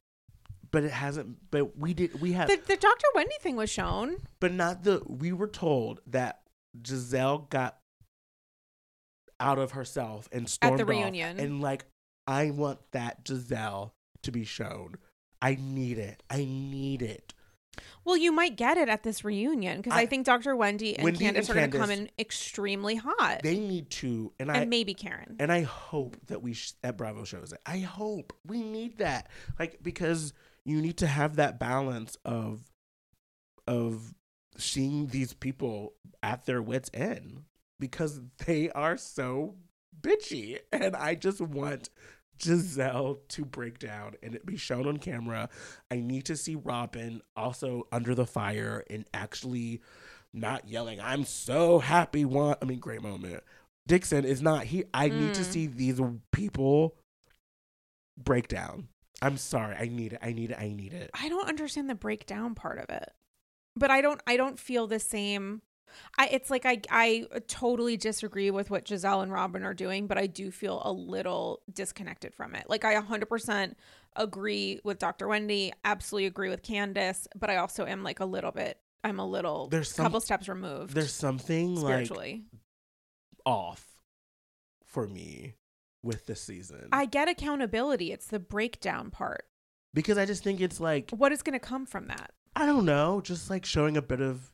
[0.71, 3.07] But it hasn't but we did we have The, the Dr.
[3.15, 4.19] Wendy thing was shown.
[4.39, 6.43] but not the we were told that
[6.81, 7.80] Gizelle got
[9.41, 10.89] out of herself and stormed the off.
[10.89, 11.41] reunion.
[11.41, 11.87] And like
[12.27, 14.97] I want that Gizelle to be shown.
[15.43, 16.23] I need it.
[16.31, 17.35] I need it.
[18.05, 20.55] Well, you might get it at this reunion because I, I- think Dr.
[20.55, 23.41] Wendy and Wendy Candace and are going to come in extremely hot.
[23.43, 25.37] They need to and I and maybe Karen.
[25.39, 27.61] And I hope that we sh- that Bravo shows it.
[27.65, 29.29] I hope we need that,
[29.59, 30.33] like because
[30.65, 32.61] you need to have that balance of
[33.67, 34.15] of
[34.57, 37.45] seeing these people at their wits end
[37.81, 39.57] because they are so
[40.01, 41.91] bitchy, and I just want
[42.39, 45.49] Gizelle to break down and it be shown on camera.
[45.91, 49.81] I need to see Robin also under the fire and actually
[50.33, 53.43] not yelling, I'm so happy one I mean great moment.
[53.87, 55.53] Dixon is not he I need to Mm.
[55.53, 56.01] see these
[56.33, 56.97] people
[58.17, 58.89] break down.
[59.21, 59.77] I'm sorry.
[59.77, 60.21] I need it.
[60.23, 60.59] I need it.
[60.59, 61.11] I need it.
[61.13, 63.13] I don't understand the breakdown part of it.
[63.77, 65.63] But I don't I don't feel the same
[66.19, 70.19] I it's like I I totally disagree with what Gizelle and Robin are doing, but
[70.19, 72.65] I do feel a little disconnected from it.
[72.69, 73.75] Like I 100%
[74.17, 75.29] agree with Dr.
[75.29, 79.27] Wendy, absolutely agree with Candace, but I also am like a little bit I'm a
[79.27, 82.11] little There's some- couple steps removed There's something like
[83.47, 83.87] off
[84.85, 85.55] for me
[86.03, 86.89] with this season.
[86.93, 88.13] I get accountability.
[88.13, 89.47] It's the breakdown part.
[89.95, 92.33] because I just think it's like What is going to come from that?
[92.57, 94.51] I don't know, just like showing a bit of.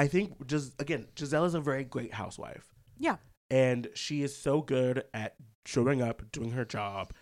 [0.00, 2.66] I think just again, Gizelle is a very great housewife.
[2.98, 3.16] Yeah.
[3.50, 5.34] and she is so good at
[5.66, 7.12] showing up, doing her job,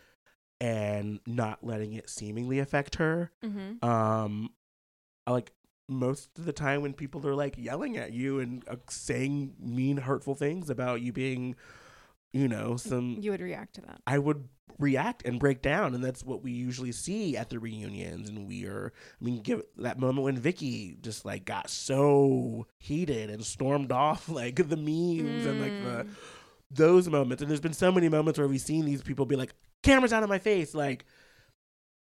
[0.60, 3.32] and not letting it seemingly affect her.
[3.44, 3.84] Mm-hmm.
[3.88, 4.50] Um,
[5.26, 5.52] I like
[5.88, 9.96] most of the time when people are like yelling at you and uh, saying mean,
[9.96, 11.56] hurtful things about you being,
[12.32, 14.00] you know, some You would react to that.
[14.06, 14.48] I would
[14.78, 18.28] react and break down, and that's what we usually see at the reunions.
[18.28, 23.30] And we are, I mean, give that moment when Vicky just like got so heated
[23.30, 26.08] and stormed off, like the memes and like the Mm.
[26.70, 27.42] those moments.
[27.42, 30.22] And there's been so many moments where we've seen these people be like, "Cameras out
[30.22, 31.06] of my face!" Like,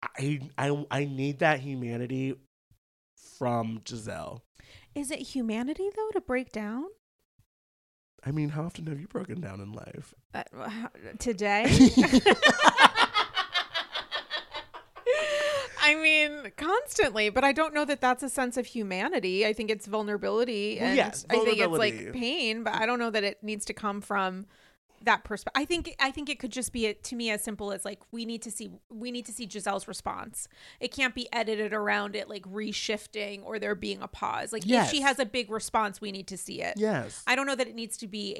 [0.02, 2.34] I, I, I need that humanity
[3.38, 4.40] from Gizelle.
[4.94, 6.86] Is it humanity though to break down?
[8.24, 10.14] I mean, how often have you broken down in life?
[10.34, 10.42] Uh,
[11.18, 11.66] today?
[15.86, 19.46] I mean, constantly, but I don't know that that's a sense of humanity.
[19.46, 22.98] I think it's vulnerability, Well, and yes, I think it's like pain, but I don't
[22.98, 24.46] know that it needs to come from
[25.02, 25.60] that perspective.
[25.60, 28.24] I think I think it could just be to me as simple as like we
[28.24, 30.48] need to see we need to see Gizelle's response.
[30.80, 34.52] It can't be edited around it like reshifting or there being a pause.
[34.52, 36.74] Like if she has a big response, we need to see it.
[36.76, 37.22] yes.
[37.26, 38.34] I don't know that it needs to be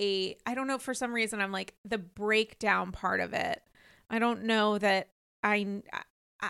[0.46, 3.62] a I don't know for some reason I'm like the breakdown part of it.
[4.10, 5.08] I don't know that
[5.42, 5.82] I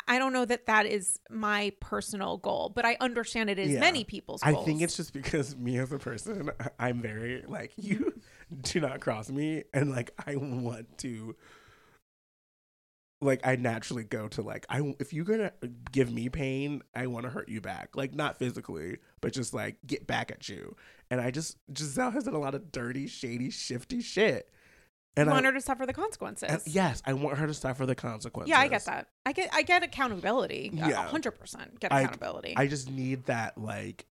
[0.09, 3.81] I- don't know that that is my personal goal, but I understand it is Yeah.
[3.81, 8.13] many people's I think it's just because me as a person, I'm very like you
[8.63, 11.37] do not cross me, and like I want to,
[13.21, 15.53] like I naturally go to like I if you're gonna
[15.91, 19.77] give me pain, I want to hurt you back, like not physically, but just like
[19.87, 20.77] get back at you.
[21.11, 24.51] And I just Gizelle has done a lot of dirty, shady, shifty shit,
[25.17, 26.63] and you I want her to suffer the consequences.
[26.67, 28.51] yes, I want her to suffer the consequences.
[28.51, 29.09] yeah, I get that.
[29.25, 30.71] I get I get accountability.
[30.75, 32.55] Yeah, hundred percent get I- accountability.
[32.57, 34.05] I just need that like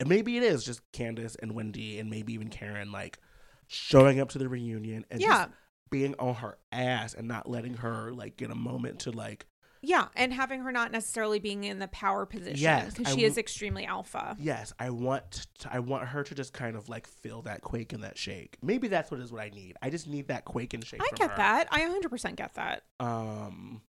[0.00, 3.18] and maybe it is just Candace and Wendy and maybe even Karen like
[3.66, 5.50] showing up to the reunion and yeah, just
[5.90, 9.46] being on her ass and not letting her like get a moment to like
[9.82, 13.26] yeah, and having her not necessarily being in the power position Yes, because she w-
[13.26, 14.36] is extremely alpha.
[14.40, 17.92] yes I want to, I want her to just kind of like feel that quake
[17.92, 20.74] and that shake maybe that's what is what I need I just need that quake
[20.74, 21.36] and shake I get her.
[21.36, 21.68] that.
[21.70, 22.82] I hundred percent get that.
[22.98, 23.80] um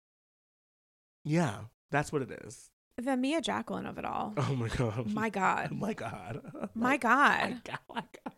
[1.23, 1.61] yeah
[1.91, 4.33] that's what it is The Mia Jacqueline of it all.
[4.37, 5.71] oh my god My God.
[5.79, 6.41] my god
[6.73, 7.59] My God.
[7.93, 8.33] my god.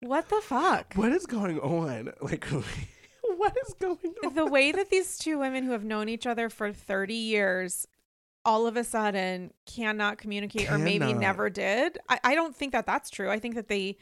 [0.00, 0.94] What the fuck?
[0.94, 2.12] what is going on?
[2.22, 2.44] Like,
[3.36, 4.34] what is going on?
[4.34, 7.86] the way that these two women who have known each other for 30 years
[8.44, 11.98] all of a sudden cannot communicate or maybe never did.
[12.08, 13.30] I, I don't think that that's true.
[13.30, 13.98] I think that they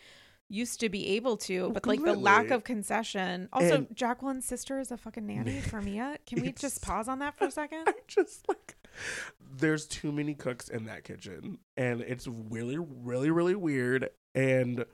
[0.49, 3.49] used to be able to, but like the lack of concession.
[3.53, 6.17] Also, And- Jacqueline's sister is a fucking nanny for Mia.
[6.27, 7.85] Can we just pause on that for a second?
[7.87, 8.77] I'm just like,
[9.61, 14.11] there's too many cooks in that kitchen, and it's really, really, really weird.
[14.35, 14.85] And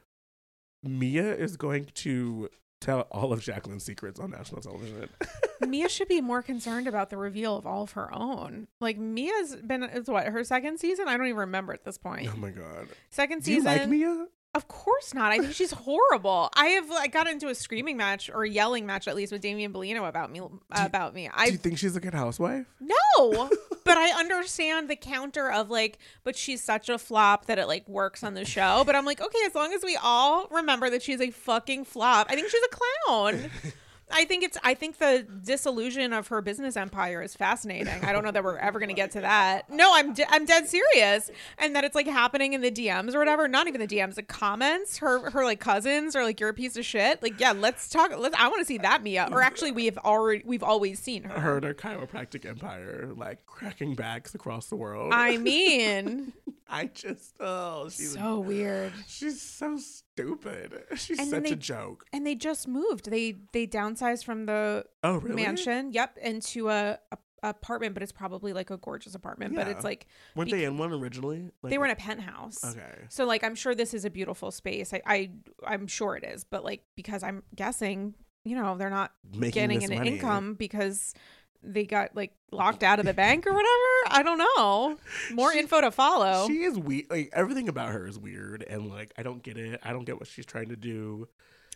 [0.83, 2.49] Mia is going to
[2.81, 5.09] tell all of Jacqueline's secrets on national television.
[5.67, 8.69] Mia should be more concerned about the reveal of all of her own.
[8.81, 11.09] Like Mia's been it's what her second season.
[11.09, 12.29] I don't even remember at this point.
[12.33, 12.89] oh my god!
[13.11, 13.65] Second season.
[13.65, 14.27] Do you like Mia?
[14.57, 15.33] Of course not.
[15.33, 16.49] I think she's horrible.
[16.55, 19.43] I have I got into a screaming match or a yelling match at least with
[19.43, 21.25] Damian Bellino about me about me.
[21.25, 22.65] Do you I think she's a good housewife?
[22.81, 23.51] no,
[23.85, 27.87] but I understand the counter of like, but she's such a flop that it like
[27.87, 28.83] works on the show.
[28.87, 32.29] But I'm like, okay, as long as we all remember that she's a fucking flop,
[32.31, 32.77] I think she's a
[33.09, 33.51] clown.
[34.11, 38.05] I think it's I think the disillusion of her business empire is fascinating.
[38.05, 39.69] I don't know that we're ever going to get to that.
[39.69, 41.31] No, I'm de- I'm dead serious.
[41.59, 44.23] And that it's like happening in the DMs or whatever, not even the DMs, the
[44.23, 47.23] comments, her her like cousins are like you're a piece of shit.
[47.23, 49.29] Like, yeah, let's talk let's I want to see that Mia.
[49.33, 51.41] Or actually we have already we've always seen her.
[51.41, 55.13] Her and her chiropractic empire, like cracking backs across the world.
[55.13, 56.33] I mean,
[56.69, 58.93] I just oh, she's so weird.
[59.09, 59.79] she's so
[60.17, 60.83] stupid.
[60.97, 62.05] She's And such a joke.
[62.13, 63.11] And they just moved.
[63.11, 65.43] They they downsized from the Oh really?
[65.43, 69.55] mansion, yep, into a, a apartment, but it's probably like a gorgeous apartment.
[69.55, 71.51] But it's like Weren't they in one originally?
[71.63, 72.65] Like, they were in a penthouse.
[72.65, 73.05] Okay.
[73.09, 74.93] So like I'm sure this is a beautiful space.
[74.93, 75.31] I, I
[75.67, 78.15] I'm sure it is, but like because I'm guessing,
[78.45, 80.09] you know, they're not Making getting an money.
[80.13, 81.15] income because
[81.63, 83.69] they got like locked out of the bank or whatever.
[84.09, 84.97] I don't know.
[85.35, 86.47] More She- info to follow.
[86.47, 87.07] She is weird.
[87.11, 89.81] Like everything about her is weird, and like I don't get it.
[89.83, 91.29] I don't get what she's trying to do.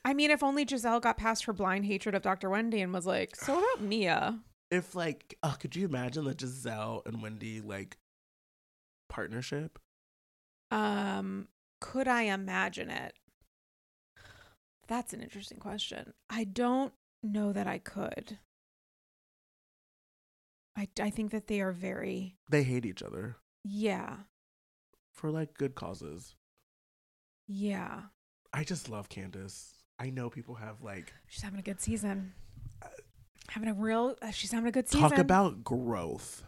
[0.05, 2.48] I mean, if only Gizelle got past her blind hatred of Dr.
[2.48, 4.39] Wendy and was like, "So about Mia?"
[4.70, 7.97] If like, oh, could you imagine the Gizelle and Wendy like
[9.09, 9.78] partnership?
[10.70, 11.48] Um,
[11.81, 13.15] could I imagine it?
[14.86, 16.12] That's an interesting question.
[16.28, 16.93] I don't
[17.23, 18.39] know that I could.
[20.81, 23.36] I, I think that they are very They hate each other.
[23.65, 24.16] Yeah.
[25.12, 26.35] For like good causes.
[27.47, 28.02] yeah.
[28.52, 29.74] I just love Candace.
[29.98, 32.32] I know people have like she's having a good season.
[33.48, 35.09] Having a real uh, she's having a good season.
[35.11, 36.43] talk about growth.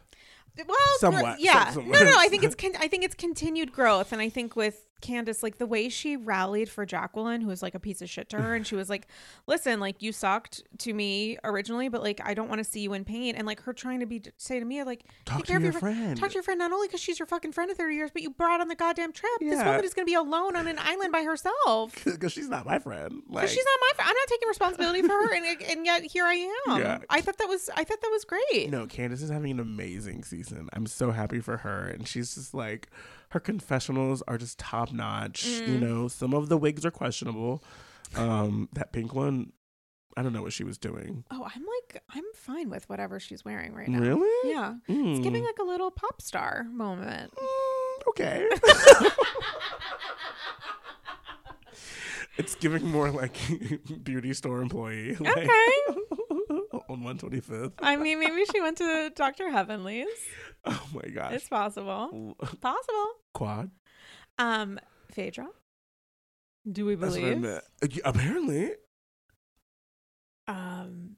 [0.66, 1.70] well Somewhat, yeah.
[1.74, 4.56] Some- no no i think it's con- i think it's continued growth and i think
[4.56, 8.08] with candace like the way she rallied for jacqueline who was like a piece of
[8.08, 9.06] shit to her and she was like
[9.46, 12.92] listen like you sucked to me originally but like i don't want to see you
[12.94, 15.48] in pain and like her trying to be say to me like Talk take to
[15.52, 16.16] care of your your friend.
[16.16, 18.22] talk to your friend not only because she's your fucking friend of 30 years but
[18.22, 19.66] you brought on the goddamn trip this Yeah.
[19.66, 22.78] woman is going to be alone on an island by herself because she's not my
[22.78, 23.22] friend.
[23.28, 24.08] Like she's not my friend.
[24.10, 26.34] I'm not taking responsibility for her, and and yet here I
[26.68, 26.78] am.
[26.80, 26.98] Yeah.
[27.10, 28.70] I thought that was I thought that was great.
[28.70, 30.68] No, Candace is having an amazing season.
[30.72, 31.88] I'm so happy for her.
[31.88, 32.88] And she's just like,
[33.32, 35.44] her confessionals are just top notch.
[35.46, 35.68] Mm.
[35.68, 37.62] You know, some of the wigs are questionable.
[38.14, 39.52] Um, that pink one,
[40.16, 41.24] I don't know what she was doing.
[41.30, 43.98] Oh, I'm like I'm fine with whatever she's wearing right now.
[44.00, 44.50] Really?
[44.50, 45.12] Yeah, Mm.
[45.16, 47.32] it's giving like a little pop star moment.
[47.34, 48.46] Mm, okay.
[52.36, 53.34] it's giving more like
[54.04, 55.14] beauty store employee.
[55.16, 55.72] like, Okay.
[56.93, 57.73] On 125th.
[57.78, 59.51] I mean, maybe she went to Dr.
[59.51, 60.06] Heavenly's.
[60.64, 61.32] Oh my gosh.
[61.32, 62.36] It's possible.
[62.60, 63.09] Possible.
[63.35, 63.73] Quad.
[64.39, 64.78] Um,
[65.10, 65.48] Phaedra.
[66.70, 67.60] Do we That's what I believe?
[67.82, 68.70] Uh, Apparently.
[70.47, 71.16] Um,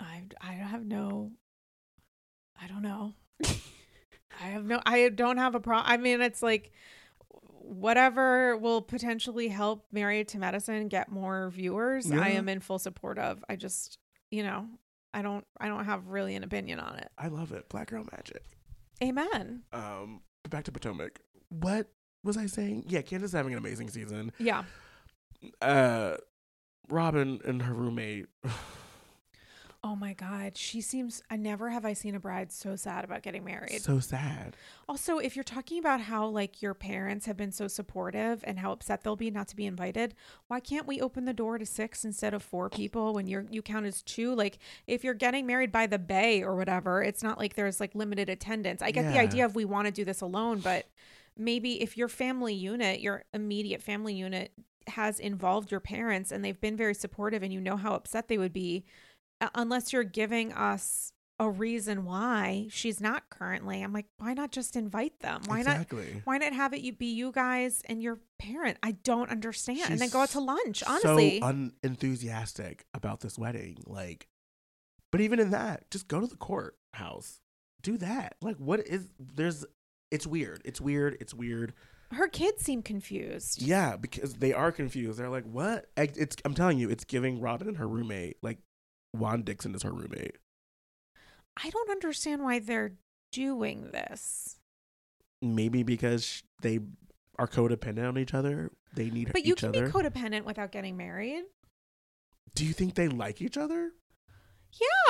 [0.00, 1.32] I I have no.
[2.58, 3.12] I don't know.
[3.44, 4.80] I have no.
[4.86, 5.84] I don't have a problem.
[5.86, 6.72] I mean, it's like
[7.68, 12.10] whatever will potentially help Married to Medicine get more viewers.
[12.10, 13.44] I am in full support of.
[13.48, 13.98] I just,
[14.30, 14.66] you know,
[15.14, 15.44] I don't.
[15.60, 17.08] I don't have really an opinion on it.
[17.18, 17.68] I love it.
[17.68, 18.42] Black girl magic.
[19.02, 19.62] Amen.
[19.72, 21.20] Um, back to Potomac.
[21.48, 21.88] What
[22.24, 22.84] was I saying?
[22.88, 24.32] Yeah, Candace is having an amazing season.
[24.38, 24.64] Yeah.
[25.62, 26.16] Uh,
[26.88, 28.26] Robin and her roommate.
[29.88, 30.54] Oh my God.
[30.54, 31.22] She seems.
[31.30, 33.80] I never have I seen a bride so sad about getting married.
[33.80, 34.54] so sad.
[34.86, 38.72] Also, if you're talking about how like your parents have been so supportive and how
[38.72, 40.14] upset they'll be not to be invited,
[40.48, 43.62] why can't we open the door to six instead of four people when you're you
[43.62, 44.34] count as two?
[44.34, 47.94] Like if you're getting married by the bay or whatever, it's not like there's like
[47.94, 48.82] limited attendance.
[48.82, 50.84] I get the idea of we want to do this alone, but
[51.34, 54.52] maybe if your family unit, your immediate family unit
[54.88, 58.38] has involved your parents and they've been very supportive and you know how upset they
[58.38, 58.84] would be,
[59.54, 63.82] unless you're giving us a reason why she's not currently.
[63.82, 65.42] I'm like, why not just invite them?
[65.46, 65.86] Why not
[66.24, 68.78] why not have it you be you guys and your parent?
[68.82, 69.90] I don't understand.
[69.90, 71.40] and then go out to lunch, honestly.
[71.40, 73.78] so unenthusiastic about this wedding.
[73.86, 74.26] Like,
[75.12, 77.40] but even in that, just go to the courthouse.
[77.82, 78.34] Do that.
[78.42, 79.64] Like, what is there's?
[80.10, 80.62] It's weird.
[80.64, 81.16] It's weird.
[81.20, 81.72] It's weird.
[82.10, 83.60] Her kids seem confused.
[83.62, 85.18] Yeah, because they are confused.
[85.18, 86.36] They're like, "What?" It's.
[86.44, 88.58] I'm telling you, it's giving Robin and her roommate like
[89.12, 90.36] Juan Dixon is her roommate.
[91.62, 92.92] I don't understand why they're
[93.32, 94.56] doing this.
[95.42, 96.80] Maybe because they
[97.38, 98.70] are codependent on each other.
[98.94, 99.42] They need But each other.
[99.42, 99.86] But you can other.
[99.86, 101.42] be codependent without getting married.
[102.54, 103.92] Do you think they like each other?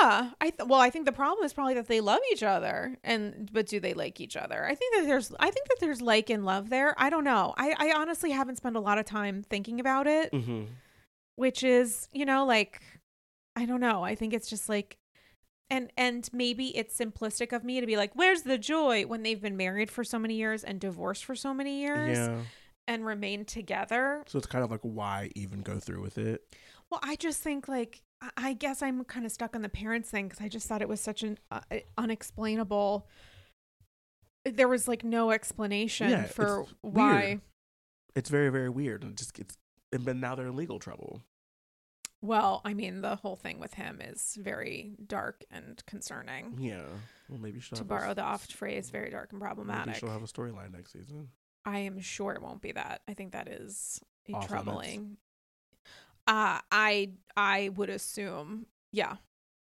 [0.01, 2.97] Yeah, I th- well, I think the problem is probably that they love each other,
[3.03, 4.65] and but do they like each other?
[4.65, 6.95] I think that there's, I think that there's like and love there.
[6.97, 7.53] I don't know.
[7.57, 10.63] I, I honestly haven't spent a lot of time thinking about it, Mm-hmm.
[11.35, 12.81] which is, you know, like,
[13.59, 14.03] I don't know.
[14.03, 14.97] I think it's just like,
[15.69, 19.41] and and maybe it's simplistic of me to be like, where's the joy when they've
[19.41, 22.41] been married for so many years and divorced for so many years Yeah.
[22.87, 24.23] and remained together.
[24.27, 26.41] So it's kind of like why even go through with it?
[26.89, 28.01] Well, I just think like
[28.37, 30.89] I- guess I'm kind of stuck on the parents thing because I just thought it
[30.89, 31.61] was such an uh,
[31.97, 33.07] unexplainable.
[34.45, 37.13] There was like no explanation Yeah, for it's why.
[37.25, 37.41] weird.
[38.15, 39.57] It's very very weird, and just it's
[39.93, 41.21] and but now they're in legal trouble.
[42.21, 46.57] Well, I mean, the whole thing with him is very dark and concerning.
[46.59, 46.83] Yeah.
[47.29, 49.87] Well, maybe she'll To have a borrow s- the oft phrase, very dark and problematic.
[49.87, 51.29] Maybe she'll have a storyline next season.
[51.65, 53.01] I am sure it won't be that.
[53.07, 55.17] I think that is a Off troubling.
[56.27, 59.13] Uh, I I would assume, yeah.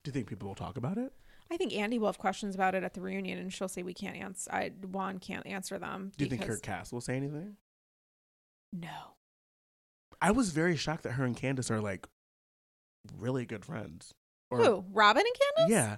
[0.03, 1.13] Do you think people will talk about it?
[1.49, 3.93] I think Andy will have questions about it at the reunion, and she'll say we
[3.93, 4.51] can't answer.
[4.51, 6.11] I Juan can't answer them.
[6.17, 7.57] Do you think because- her cast will say anything?
[8.71, 9.15] No.
[10.21, 12.07] I was very shocked that her and Candace are like
[13.17, 14.13] really good friends.
[14.49, 14.85] Or Who?
[14.91, 15.71] Robin and Candace?
[15.71, 15.97] yeah,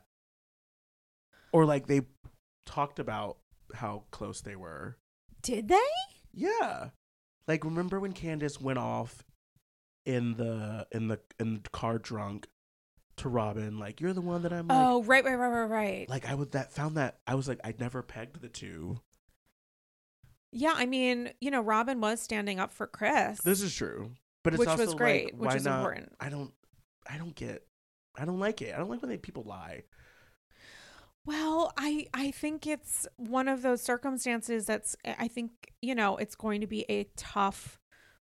[1.52, 2.02] or like they
[2.66, 3.38] talked about
[3.74, 4.98] how close they were.
[5.42, 5.82] Did they?
[6.34, 6.90] Yeah.
[7.48, 9.24] Like remember when Candace went off
[10.06, 12.48] in the in the in the car drunk
[13.18, 16.10] to Robin, like, you're the one that I'm like oh, right, right, right, right, right.
[16.10, 19.00] like I would that found that I was like I never pegged the two.
[20.52, 23.40] yeah, I mean, you know, Robin was standing up for Chris.
[23.42, 24.12] This is true.
[24.44, 26.14] But it's Which was like, great, which why is not- important.
[26.20, 26.54] I don't
[27.10, 27.66] I don't get
[28.18, 28.74] I don't like it.
[28.74, 29.84] I don't like when they people lie.
[31.26, 35.52] Well, I I think it's one of those circumstances that's I think,
[35.82, 37.80] you know, it's going to be a tough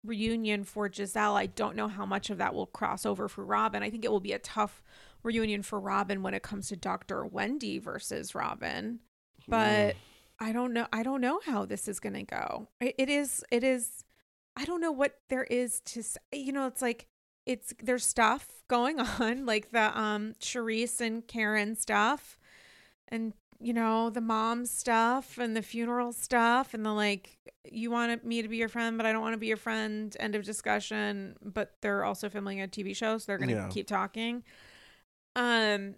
[0.04, 1.34] reunion for Gizelle.
[1.34, 3.82] I don't know how much of that will cross over for Robin.
[3.82, 4.82] I think it will be a tough
[5.22, 7.24] reunion for Robin when it comes to Dr.
[7.26, 9.00] Wendy versus Robin.
[9.44, 9.50] Hmm.
[9.50, 9.96] But
[10.40, 12.68] I don't know I don't know how this is going to go.
[12.80, 14.04] It, it is it is
[14.56, 17.06] I don't know what there is to s- you know, it's like
[17.48, 22.38] it's there's stuff going on like the um Charrisse and Karen stuff
[23.08, 28.24] and you know the mom stuff and the funeral stuff and the like you want
[28.24, 30.44] me to be your friend but i don't want to be your friend end of
[30.44, 33.68] discussion but they're also filming a tv show so they're gonna Yeah.
[33.68, 34.44] keep talking
[35.34, 35.96] um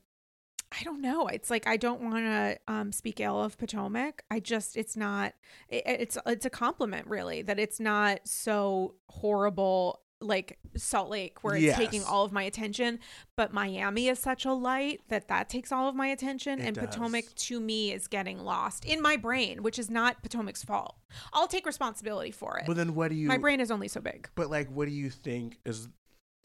[0.72, 4.40] i don't know it's like i don't want to um speak ill of potomac i
[4.40, 5.35] just it's not
[5.68, 11.57] it, it's it's a compliment really that it's not so horrible like salt lake where
[11.57, 12.99] it's taking all of my attention
[13.37, 16.77] but miami is such a light that that takes all of my attention It and
[16.77, 20.97] potomac to me is getting lost in my brain which is not potomac's fault.
[21.33, 22.65] I'll take responsibility for it.
[22.67, 24.29] But then what do you my brain is only so big.
[24.35, 25.89] But like what do you think is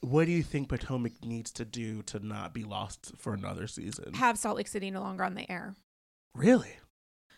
[0.02, 4.14] what do you think Potomac needs to do to not be lost for another season?
[4.14, 5.76] have salt lake city no longer on the air.
[6.36, 6.78] Really?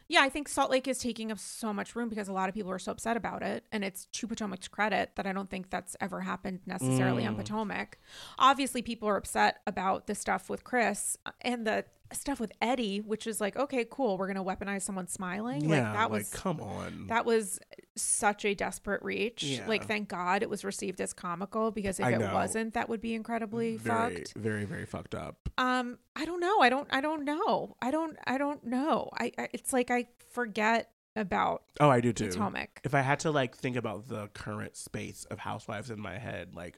[0.09, 2.55] Yeah, I think Salt Lake is taking up so much room because a lot of
[2.55, 3.65] people are so upset about it.
[3.71, 7.39] And it's to Potomac's credit that I don't think that's ever happened necessarily on Mm.
[7.39, 7.97] Potomac.
[8.39, 13.27] Obviously, people are upset about the stuff with Chris and the stuff with Eddie, which
[13.27, 15.69] is like, okay, cool, we're gonna weaponize someone smiling.
[15.69, 17.07] Yeah, like like, that was come on.
[17.07, 17.59] that was
[17.95, 19.43] such a desperate reach.
[19.43, 19.67] Yeah.
[19.67, 22.33] Like, thank God it was received as comical because if I it know.
[22.33, 24.33] wasn't, that would be incredibly very, fucked.
[24.35, 25.49] very, very fucked up.
[25.57, 26.59] Um, I don't know.
[26.59, 26.87] I don't.
[26.91, 27.75] I don't know.
[27.81, 28.17] I don't.
[28.25, 29.09] I don't know.
[29.13, 29.31] I.
[29.37, 32.27] I it's like I forget about Oh, I do too.
[32.27, 32.81] Potomac.
[32.83, 36.53] If I had to like think about the current space of housewives in my head,
[36.53, 36.77] like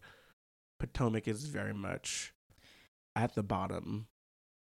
[0.79, 2.33] Potomac is very much
[3.15, 4.07] at the bottom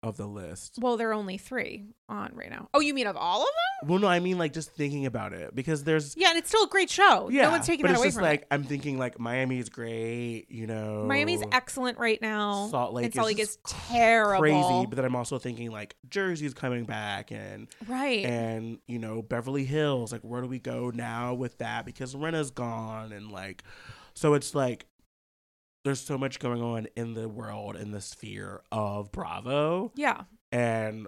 [0.02, 0.78] of the list.
[0.80, 2.68] Well, there are only three on right now.
[2.72, 3.90] Oh, you mean of all of them?
[3.90, 6.64] Well, no, I mean like just thinking about it because there's Yeah, and it's still
[6.64, 7.28] a great show.
[7.30, 9.68] yeah, no one's taking but that it's away just from like I'm thinking like Miami's
[9.68, 11.02] great, you know.
[11.02, 11.06] it.
[11.06, 12.68] Miami's excellent right now.
[12.70, 14.40] Salt Lake and Salt is Lake is just terrible.
[14.40, 18.24] crazy, but then I'm also thinking like Jersey's coming back and right.
[18.24, 20.12] and you know Beverly Hills.
[20.12, 21.84] Like where do we go now with that?
[21.84, 23.64] Because Rinna's gone and like,
[24.14, 24.86] so it's like
[25.88, 30.24] there's so much going on in the world in the sphere of Bravo yeah.
[30.52, 31.06] and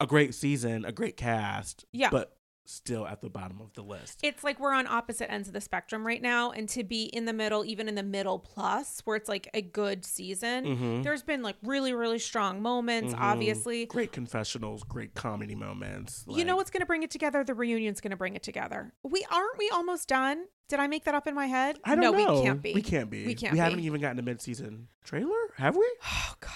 [0.00, 2.08] a great season, a great cast, Yeah.
[2.10, 2.34] but
[2.64, 4.20] still at the bottom of the list.
[4.22, 7.24] It's like we're on opposite ends of the spectrum right now, and to be in
[7.24, 10.64] the middle, even in the middle plus, where it's like a good season.
[10.64, 11.02] Mhm.
[11.02, 13.14] There's been like really, really strong moments.
[13.14, 13.20] Mhm.
[13.20, 16.24] Obviously, Great confessionals, great comedy moments.
[16.28, 17.42] you know what's going to bring it together?
[17.44, 18.92] The reunion's going to bring it together.
[19.02, 20.44] We aren't we almost done?
[20.68, 21.78] Did I make that up in my head?
[21.84, 22.34] I don't no, know.
[22.40, 22.72] we can't be.
[22.72, 23.26] We can't be.
[23.26, 23.84] We can't We haven't be.
[23.86, 25.86] even gotten a mid-season trailer, have we?
[26.06, 26.48] Oh God.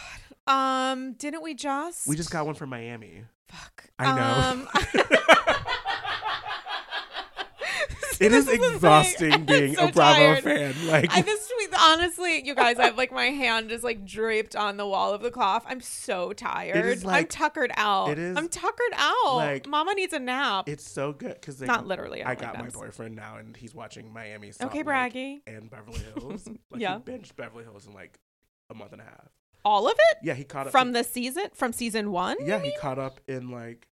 [0.49, 2.07] Um, didn't we just?
[2.07, 3.24] We just got one from Miami.
[3.48, 3.85] Fuck.
[3.98, 4.68] I Um,
[8.18, 10.43] It is exhausting being so a Bravo tired.
[10.44, 10.86] fan.
[10.86, 14.78] Like I just honestly, you guys, I have like my hand is like draped on
[14.78, 15.64] the wall of the cloth.
[15.66, 17.05] I'm so tired.
[17.05, 18.09] I'm tuckered out.
[18.10, 19.36] it is I'm tuckered out.
[19.36, 20.66] like- Mama needs a nap.
[20.68, 22.23] it's so good because Not literally.
[22.23, 24.52] I, I got like my boyfriend now, and he's watching Miami.
[24.52, 26.48] Salt Okay, Lake and Beverly Hills.
[26.70, 26.98] Like, Yeah.
[27.05, 28.18] he binged Beverly Hills in like
[28.70, 29.28] a month and a half.
[29.66, 32.36] All of it Yeah, he caught up from the season, from season one.
[32.40, 33.88] Yeah, he caught up in like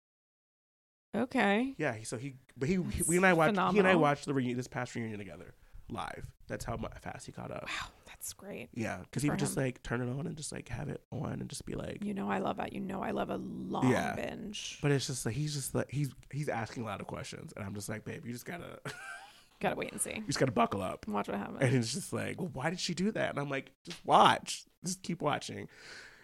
[1.16, 1.74] Okay.
[1.78, 1.96] yeah.
[2.04, 4.56] So he, but he, he we and I watched he and I watched the reunion
[4.56, 5.54] this past reunion together
[5.90, 6.26] live.
[6.48, 7.64] That's how fast he caught up.
[7.64, 8.68] Wow, that's great.
[8.74, 11.40] Yeah, because he would just like turn it on and just like have it on
[11.40, 12.02] and just be like.
[12.04, 12.72] You know I love that.
[12.72, 14.14] You know I love a long Yeah.
[14.14, 14.78] binge.
[14.82, 17.64] But it's just like he's just like he's he's asking a lot of questions, and
[17.64, 18.78] I'm just like, babe, you just gotta
[19.62, 20.14] Gotta wait and see.
[20.16, 21.06] You just gotta buckle up.
[21.08, 21.58] Watch what happens.
[21.60, 23.30] And it's just like, well, why did she do that?
[23.30, 25.68] And I'm like, just watch, just keep watching.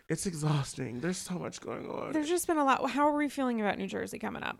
[0.09, 1.01] It's exhausting.
[1.01, 2.12] There's so much going on.
[2.12, 2.90] There's just been a lot.
[2.90, 4.59] How are we feeling about New Jersey coming up?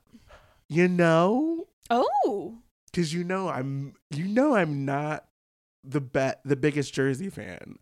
[0.69, 5.27] you know, Oh, because you know I'm you know I'm not
[5.85, 7.79] the bet the biggest Jersey fan.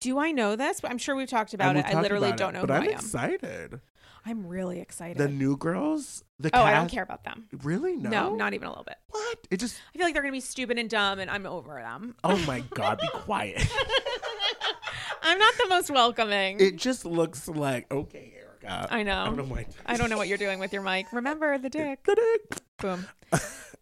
[0.00, 0.80] do I know this?
[0.82, 1.84] I'm sure we've talked about it.
[1.84, 2.98] I literally about don't it, know but who I'm I am.
[2.98, 3.80] excited.
[4.24, 5.18] I'm really excited.
[5.18, 7.46] The new girls, the oh, cast, I don't care about them.
[7.62, 7.96] Really?
[7.96, 8.96] No, No, not even a little bit.
[9.08, 9.38] what?
[9.50, 9.76] It just.
[9.94, 12.14] I feel like they're gonna be stupid and dumb, and I'm over them.
[12.24, 13.56] Oh my god, be quiet.
[15.22, 16.60] I'm not the most welcoming.
[16.60, 18.88] It just looks like okay, Erika.
[18.90, 19.22] I know.
[19.22, 19.66] I don't know why.
[19.86, 21.12] I don't know what you're doing with your mic.
[21.12, 22.04] Remember the dick.
[22.04, 22.58] The dick.
[22.78, 23.06] Boom.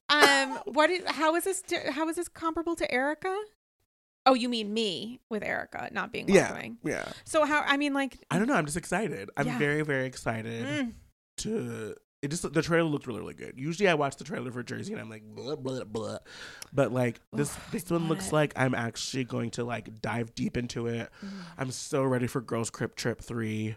[0.09, 3.35] Um, what is how is this how is this comparable to Erika?
[4.27, 6.43] Oh, you mean me with Erika not being Yeah.
[6.51, 6.79] welcoming.
[6.85, 7.11] Yeah.
[7.25, 8.55] So how I mean like I don't know.
[8.55, 9.31] I'm just excited.
[9.37, 9.59] I'm Yeah.
[9.59, 10.93] very, very excited mm,
[11.39, 11.95] to.
[12.23, 13.55] It just the trailer looked really, really good.
[13.57, 16.19] Usually, I watch the trailer for Jersey and I'm like, blah, blah, blah.
[16.71, 18.35] but like this, this one looks it.
[18.35, 21.09] like I'm actually going to like dive deep into it.
[21.25, 21.29] mm.
[21.57, 23.77] I'm so ready for Girls Crypt Trip three.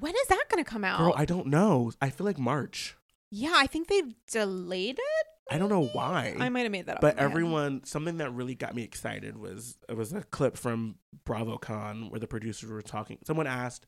[0.00, 0.98] when is that going to come out?
[0.98, 1.92] Girl, I don't know.
[2.02, 2.96] I feel like March.
[3.30, 5.26] yeah, I think they've delayed it.
[5.50, 6.34] I don't know why.
[6.38, 7.00] I might have made that up.
[7.02, 7.30] but my head.
[7.30, 10.96] everyone, something that really got me excited was it was a clip from
[11.26, 13.18] BravoCon where the producers were talking.
[13.26, 13.86] Someone asked,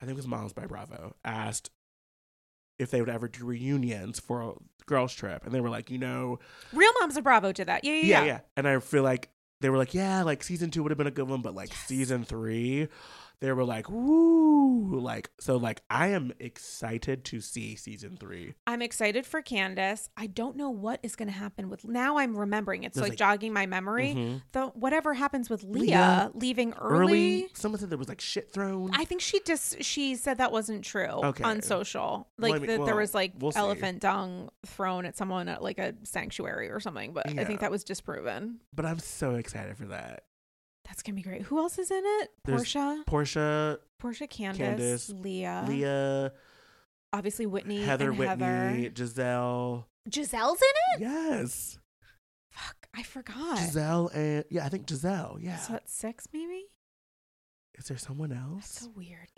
[0.00, 1.70] I think it was Moms by Bravo, asked
[2.78, 4.52] if they would ever do reunions for a
[4.86, 6.38] girls trip, and they were like, you know,
[6.72, 7.84] Real Moms of Bravo did that.
[7.84, 8.24] Yeah, yeah, yeah, yeah.
[8.26, 8.40] yeah.
[8.56, 9.30] And I feel like
[9.60, 11.70] they were like, yeah, like season two would have been a good one, but like
[11.70, 11.86] Yes.
[11.86, 12.88] season three,
[13.44, 15.56] they were like, woo, like so.
[15.56, 18.54] Like I am excited to see season three.
[18.66, 20.08] I'm excited for Candace.
[20.16, 21.84] I don't know what is going to happen with.
[21.86, 22.84] Now I'm remembering.
[22.84, 24.14] It's like, like- jogging my memory.
[24.14, 24.42] Mhm.
[24.52, 27.04] The whatever happens with Leah, Leah, leaving early.
[27.04, 28.90] Early, someone said there was like shit thrown.
[28.94, 31.44] I think she just she said that wasn't true Okay.
[31.44, 32.28] on social.
[32.38, 33.58] Well, Like I mean- that there was like we'll see.
[33.58, 37.12] elephant dung thrown at someone at like a sanctuary or something.
[37.12, 38.60] But I think that was disproven.
[38.74, 40.24] but I'm so excited for that.
[40.84, 41.42] That's gonna be great.
[41.42, 42.30] Who else is in it?
[42.44, 46.32] There's Porsha, Porsha, Porsha, Candace, Candace, Leah, Leah,
[47.12, 48.90] obviously Whitney, Heather Whitney, Heather.
[48.90, 49.84] Gizelle.
[50.08, 51.08] Gizelle's in it.
[51.08, 51.78] Yes,
[52.50, 53.58] Fuck, I forgot.
[53.58, 55.38] Gizelle and yeah, I think Gizelle.
[55.40, 55.56] Yeah.
[55.56, 56.66] So that's six, maybe.
[57.76, 58.74] Is there someone else?
[58.74, 59.34] That's a weird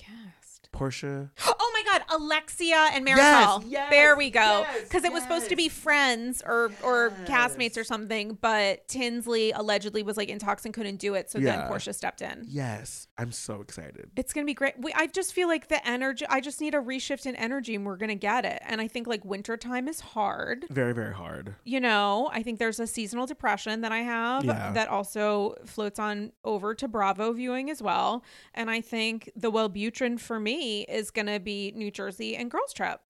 [0.73, 1.31] Porsha.
[1.47, 3.63] Oh my god, Alexia and Marysol.
[3.63, 4.41] Yes, yes, there we go.
[4.41, 9.51] yes, Because it was supposed to be friends or or castmates or something, but Tinsley
[9.53, 12.45] allegedly was like intox and couldn't do it, so then Porsha stepped in.
[12.49, 14.11] Yes, I'm so excited.
[14.17, 14.75] It's gonna be great.
[14.79, 16.25] We, I just feel like the energy.
[16.29, 18.63] I just need a reshift in energy, and we're gonna get it.
[18.67, 20.65] And I think like wintertime is hard.
[20.71, 21.55] Very, very hard.
[21.65, 24.73] You know, I think there's a seasonal depression that I have Yeah.
[24.73, 28.23] that also floats on over to Bravo viewing as well.
[28.55, 33.01] And I think the Wellbutrin for me is gonna be New Jersey and Girls Trip.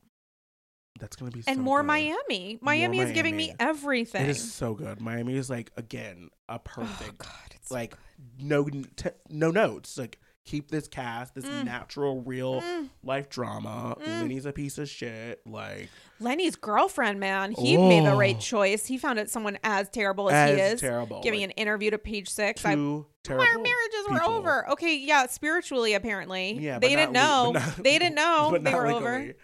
[0.99, 1.87] That's gonna be and so more good.
[1.89, 2.59] Miami.
[2.61, 4.23] Miami is giving me everything.
[4.23, 5.01] It is so good.
[5.01, 8.47] Miami is like again a oh perfect God, it's so like good.
[8.47, 9.99] no t- no notes.
[9.99, 11.65] Like keep this cast, this Mm.
[11.65, 12.89] natural, real Mm.
[13.03, 13.97] life drama.
[14.01, 14.23] Mm.
[14.23, 15.41] Lenny's a piece of shit.
[15.47, 15.89] Like
[16.21, 18.41] Lenny's girlfriend, man, he made the right Oh.
[18.41, 18.87] choice.
[18.87, 21.21] He found it someone as terrible as, he is, terrible.
[21.23, 22.65] giving like, an interview to Page Six.
[22.65, 23.45] I two terrible.
[23.47, 24.71] our marriages were over.
[24.71, 26.53] Okay, yeah, spiritually apparently.
[26.53, 27.51] Yeah, they didn't know.
[27.53, 29.19] le- not- they didn't know they were over.
[29.19, 29.35] legally.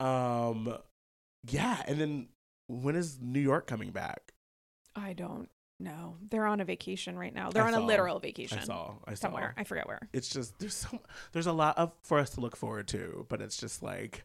[0.00, 0.76] Um,
[1.48, 2.28] yeah, and then
[2.66, 4.32] when is New York coming back?
[4.94, 6.16] I don't know.
[6.30, 7.50] They're on a vacation right now.
[7.50, 8.94] They're I on a literal vacation I saw.
[9.06, 9.22] I saw.
[9.28, 9.54] somewhere.
[9.56, 10.08] I forget where.
[10.12, 11.00] It's just there's so
[11.32, 14.24] there's a lot of for us to look forward to, but it's just like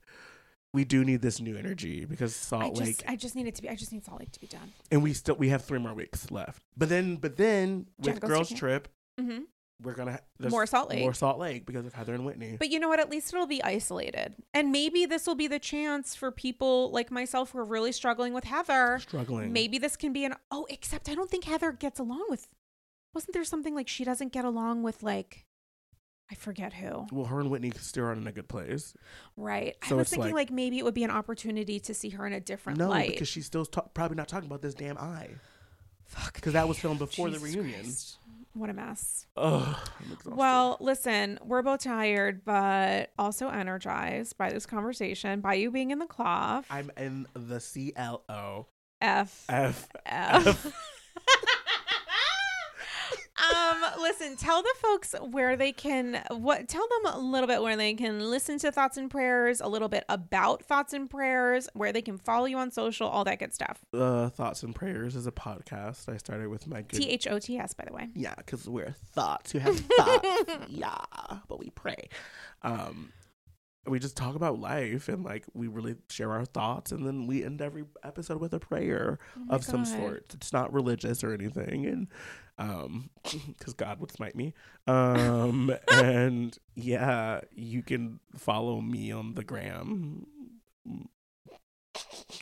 [0.74, 3.56] we do need this new energy because Salt I Lake just, I just need it
[3.56, 3.70] to be.
[3.70, 4.72] I just need Salt Lake to be done.
[4.92, 6.64] and we still we have three more weeks left.
[6.78, 8.88] But then but then with girls trip,
[9.20, 9.40] hmm
[9.84, 11.00] we're gonna More Salt Lake.
[11.00, 12.56] more Salt Lake because of Heather and Whitney.
[12.60, 13.00] But you know what?
[13.00, 17.12] At least it'll be isolated, and maybe this will be the chance for people like
[17.12, 19.00] myself who are really struggling with Heather.
[19.02, 19.52] Struggling.
[19.54, 20.66] Maybe this can be an oh.
[20.70, 22.48] Except I don't think Heather gets along with.
[23.14, 25.46] Wasn't there something like she doesn't get along with like,
[26.32, 27.08] I forget who.
[27.12, 28.94] Well, her and Whitney still are in a good place.
[29.36, 29.76] Right.
[29.90, 32.26] So I was thinking like- like, maybe it would be an opportunity to see her
[32.26, 33.10] in a different No, light.
[33.10, 35.28] because she's still ta- probably not talking about this damn eye.
[36.06, 36.36] Fuck.
[36.36, 37.82] Because that was filmed before Jesus the reunion.
[37.84, 38.18] Christ.
[38.54, 39.28] What a mess.
[39.38, 39.76] Ugh.
[40.26, 40.36] I'm.
[40.36, 46.00] Well, listen, we're both tired, but also energized by this conversation, by you being in
[46.00, 46.66] the cloth.
[46.70, 48.68] I'm in the C L O
[49.00, 49.46] F.
[49.48, 49.88] F.
[50.06, 50.66] F.
[53.56, 57.76] um, listen, tell the folks where they can what tell them a little bit where
[57.76, 61.92] they can listen to thoughts and prayers, a little bit about thoughts and prayers, where
[61.92, 63.80] they can follow you on social, all that good stuff.
[63.94, 67.02] Uh, Thoughts and Prayers is a podcast I started with my good.
[67.02, 68.10] T H O T S, by the way.
[68.16, 70.28] yeah, because we're thoughts who have thoughts.
[70.70, 70.96] yeah,
[71.48, 72.10] but we pray.
[72.62, 73.12] Um,
[73.88, 77.44] we just talk about life and like we really share our thoughts, and then we
[77.44, 80.34] end every episode with a prayer Oh of some sort.
[80.36, 82.08] It's not religious or anything, and
[82.62, 83.10] um,
[83.58, 84.54] because God would smite me.
[84.88, 90.28] Um, and yeah, you can follow me on the gram.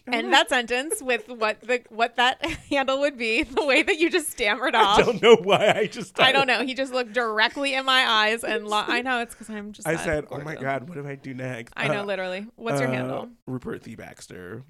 [0.06, 4.10] And that sentence with what the what that handle would be, the way that you
[4.10, 5.00] just stammered off.
[5.00, 6.20] I don't know why I just.
[6.20, 6.64] I don't know.
[6.64, 9.88] He just looked directly in my eyes and lo- I know it's because I'm just.
[9.88, 10.56] I said, "Oh my.
[10.56, 12.46] God, what do I do next?" I know, Uh, literally.
[12.58, 13.30] What's your uh, handle?
[13.48, 14.64] Rupert the Baxter,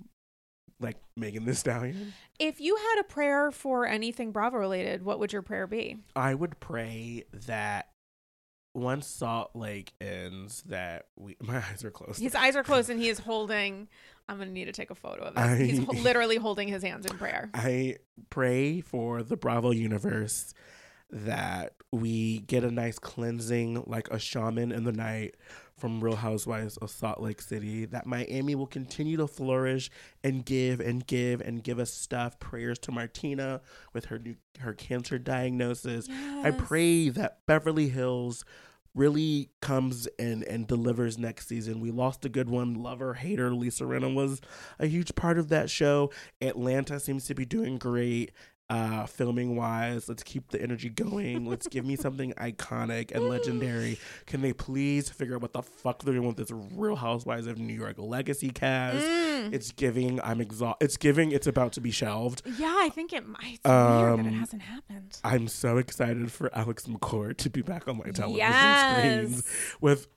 [0.80, 2.14] like Megan Thee Stallion.
[2.40, 5.98] If you had a prayer for anything Bravo related, what would your prayer be?
[6.16, 7.90] I would pray that
[8.74, 12.20] once Salt Lake ends, that we my eyes are closed.
[12.22, 13.88] His eyes are closed and he is holding.
[14.28, 15.44] I'm gonna need to take a photo of this.
[15.44, 17.50] I- He's ho- literally holding his hands in prayer.
[17.54, 17.98] I
[18.30, 20.54] pray for the Bravo universe
[21.12, 25.36] that we get a nice cleansing, like a shaman in the night
[25.78, 27.86] from Real Housewives of Salt Lake City.
[27.86, 29.90] That Miami will continue to flourish
[30.24, 32.40] and give and give and give us stuff.
[32.40, 33.62] Prayers to Martina
[33.94, 36.08] with her new her cancer diagnosis.
[36.44, 38.44] I pray that Beverly Hills
[38.94, 41.80] really comes and and delivers next season.
[41.80, 42.76] We lost a good one.
[42.76, 44.42] Lover, hater, Lisa Rinna was
[44.78, 46.12] a huge part of that show.
[46.42, 48.32] Atlanta seems to be doing great.
[48.72, 51.44] Uh, filming wise, let's keep the energy going.
[51.48, 53.98] Let's give me something iconic and legendary.
[54.28, 57.58] Can they please figure out what the fuck they're doing with this Real Housewives of
[57.58, 59.04] New York legacy cast?
[59.04, 59.54] Mm.
[59.54, 60.22] It's giving.
[60.22, 60.86] I'm exhausted.
[60.86, 61.32] It's giving.
[61.32, 62.44] It's about to be shelved.
[62.60, 63.56] Yeah, I think it might.
[63.56, 65.18] It's weird that it Um, hasn't happened.
[65.24, 68.98] I'm so excited for Alex McCord to be back on my television Yes.
[69.00, 69.44] screens
[69.82, 70.08] with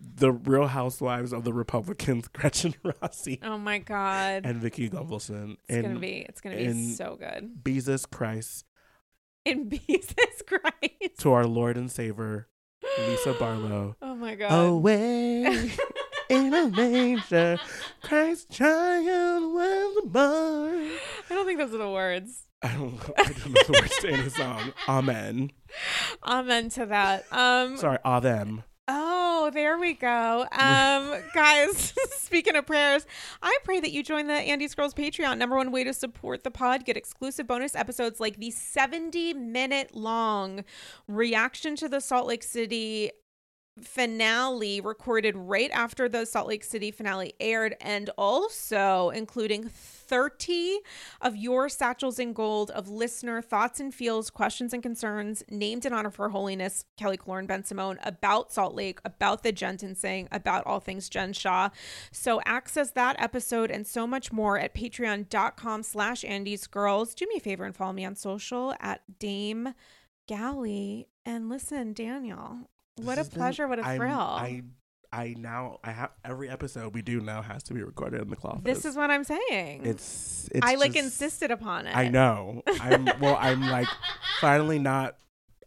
[0.00, 4.46] the Real Housewives of the Republicans, Gretchen Rossi Oh my god.
[4.46, 5.52] and Vicki Gunvalson.
[5.52, 7.50] it's and gonna be it's gonna be so good.
[7.66, 8.64] Jesus Christ
[9.44, 11.18] In Jesus Christ.
[11.20, 12.48] to our Lord and Savior,
[13.06, 13.96] Lisa Barlow.
[14.02, 14.50] Oh my god.
[14.52, 15.44] Away
[16.30, 17.58] in a manger,
[18.02, 20.90] Christ child was born.
[21.30, 22.42] I don't think those are the words.
[22.62, 24.72] I don't, I don't know the words to any song.
[24.88, 25.52] Amen.
[26.24, 27.24] Amen to that.
[27.32, 28.64] Um Sorry, ah them.
[28.90, 30.46] Oh, there we go.
[30.58, 33.06] Um, guys, speaking of prayers,
[33.42, 35.38] I pray that you join the Andy's Girls Patreon.
[35.38, 39.94] Number one way to support the pod, get exclusive bonus episodes like the 70 minute
[39.94, 40.64] long
[41.06, 43.10] reaction to the Salt Lake City
[43.86, 50.80] finale recorded right after the Salt Lake City finale aired, and also including 30
[51.20, 55.92] of your satchels in gold of listener thoughts and feels, questions and concerns named in
[55.92, 60.66] honor of Her Holiness Kelly Killoren Bensimon about Salt Lake, about the Jen sentencing, about
[60.66, 61.70] all things Jen Shah.
[62.10, 67.14] So access that episode and so much more at patreon.com slash Andy's Girls.
[67.14, 69.74] Do me a favor and follow me on social at Dame
[70.26, 71.08] Galley.
[71.24, 72.68] And listen, Daniel,
[73.00, 74.18] what a pleasure, what a thrill.
[74.18, 74.62] I
[75.12, 78.36] I now I have every episode we do now has to be recorded in the
[78.36, 78.64] closet.
[78.64, 79.86] this is what I'm saying.
[79.86, 81.96] it's it's I like just- insisted upon it.
[81.96, 82.62] I know.
[82.80, 83.36] I'm well.
[83.40, 83.88] I'm like
[84.40, 85.16] finally not.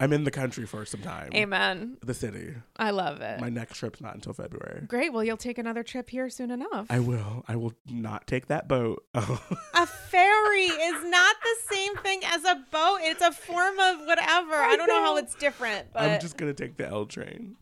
[0.01, 1.29] I'm in the country for some time.
[1.35, 1.97] Amen.
[2.03, 2.55] The city.
[2.75, 3.39] I love it.
[3.39, 4.81] My next trip's not until February.
[4.87, 5.13] Great.
[5.13, 6.87] Well, you'll take another trip here soon enough.
[6.89, 7.45] I will.
[7.47, 9.05] I will not take that boat.
[9.13, 9.39] Oh.
[9.75, 12.97] a ferry is not the same thing as a boat.
[13.03, 14.55] It's a form of whatever.
[14.55, 15.03] I, I don't know.
[15.03, 17.57] how it's different, but I'm just gonna take the L train.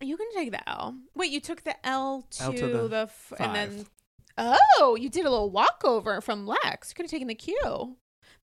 [0.00, 0.94] you can take the L.
[1.16, 3.86] Wait, you took the L to, L to the the, f- and then
[4.38, 6.90] oh, you did a little walkover from Lex.
[6.90, 7.96] You could have taken the Q.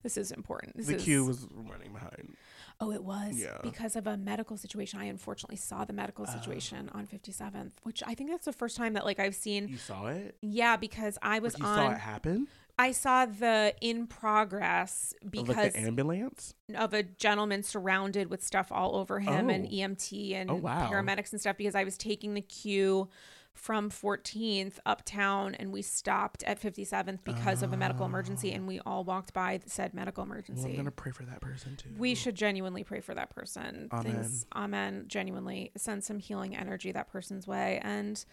[0.03, 0.77] This is important.
[0.77, 2.35] This the is, queue was running behind.
[2.79, 3.57] Oh, it was Yeah.
[3.63, 4.99] because of a medical situation.
[4.99, 6.31] I unfortunately saw the medical Oh.
[6.31, 9.67] situation on 57th, which I think that's the first time that like I've seen.
[9.67, 10.37] You saw it.
[10.41, 11.75] Yeah, because I was you on.
[11.77, 12.47] saw it happen.
[12.79, 16.53] I saw the in progress because like the ambulance.
[16.75, 19.69] of a gentleman surrounded with stuff all over him and Oh.
[19.71, 20.87] EMT and Oh, wow.
[20.91, 23.09] paramedics and stuff because I was taking the queue
[23.57, 28.79] from 14th uptown and we stopped at 57th because of a medical emergency and we
[28.85, 30.69] all walked by said medical Well, emergency.
[30.69, 31.89] I'm gonna pray for that person too.
[31.97, 33.89] we should genuinely pray for that person.
[33.91, 34.03] Amen.
[34.13, 35.05] Things, amen.
[35.07, 37.79] Genuinely send some healing energy that person's way.
[37.83, 38.23] And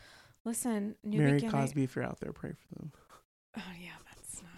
[0.45, 1.51] listen, new Mary beginning.
[1.53, 2.93] Cosby, if you're out there, pray for them.
[3.57, 4.51] Oh yeah, that's not.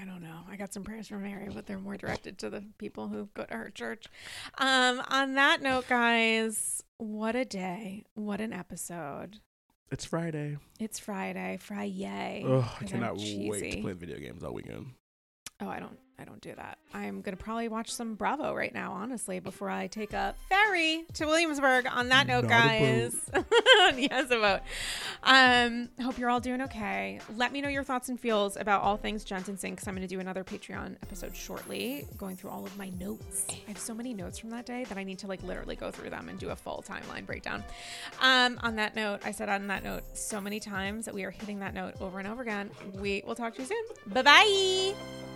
[0.00, 0.40] I don't know.
[0.50, 3.44] I got some prayers for Mary, but they're more directed to the people who go
[3.44, 4.06] to her church.
[4.58, 8.04] Um, on that note, guys, what a day!
[8.14, 9.38] What an episode!
[9.90, 10.56] It's Friday.
[10.80, 11.58] It's Friday.
[11.60, 12.44] Friday.
[12.46, 14.86] Ugh, I cannot wait to play video games all weekend.
[15.60, 15.96] Oh, I don't.
[16.18, 16.78] I don't do that.
[16.94, 21.26] I'm gonna probably watch some Bravo right now, honestly, before I take a ferry to
[21.26, 21.86] Williamsburg.
[21.86, 23.14] On that note, Not guys,
[23.96, 24.62] yes, a.
[25.22, 27.20] Um, hope you're all doing okay.
[27.36, 30.08] Let me know your thoughts and feels about all things Jen sentencing, because I'm gonna
[30.08, 33.46] do another Patreon episode shortly, going through all of my notes.
[33.50, 35.90] I have so many notes from that day that I need to like literally go
[35.90, 37.62] through them and do a full timeline breakdown.
[38.20, 41.30] Um, on that note, I said on that note so many times that we are
[41.30, 42.70] hitting that note over and over again.
[42.94, 43.84] We will talk to you soon.
[44.12, 45.35] Bye bye.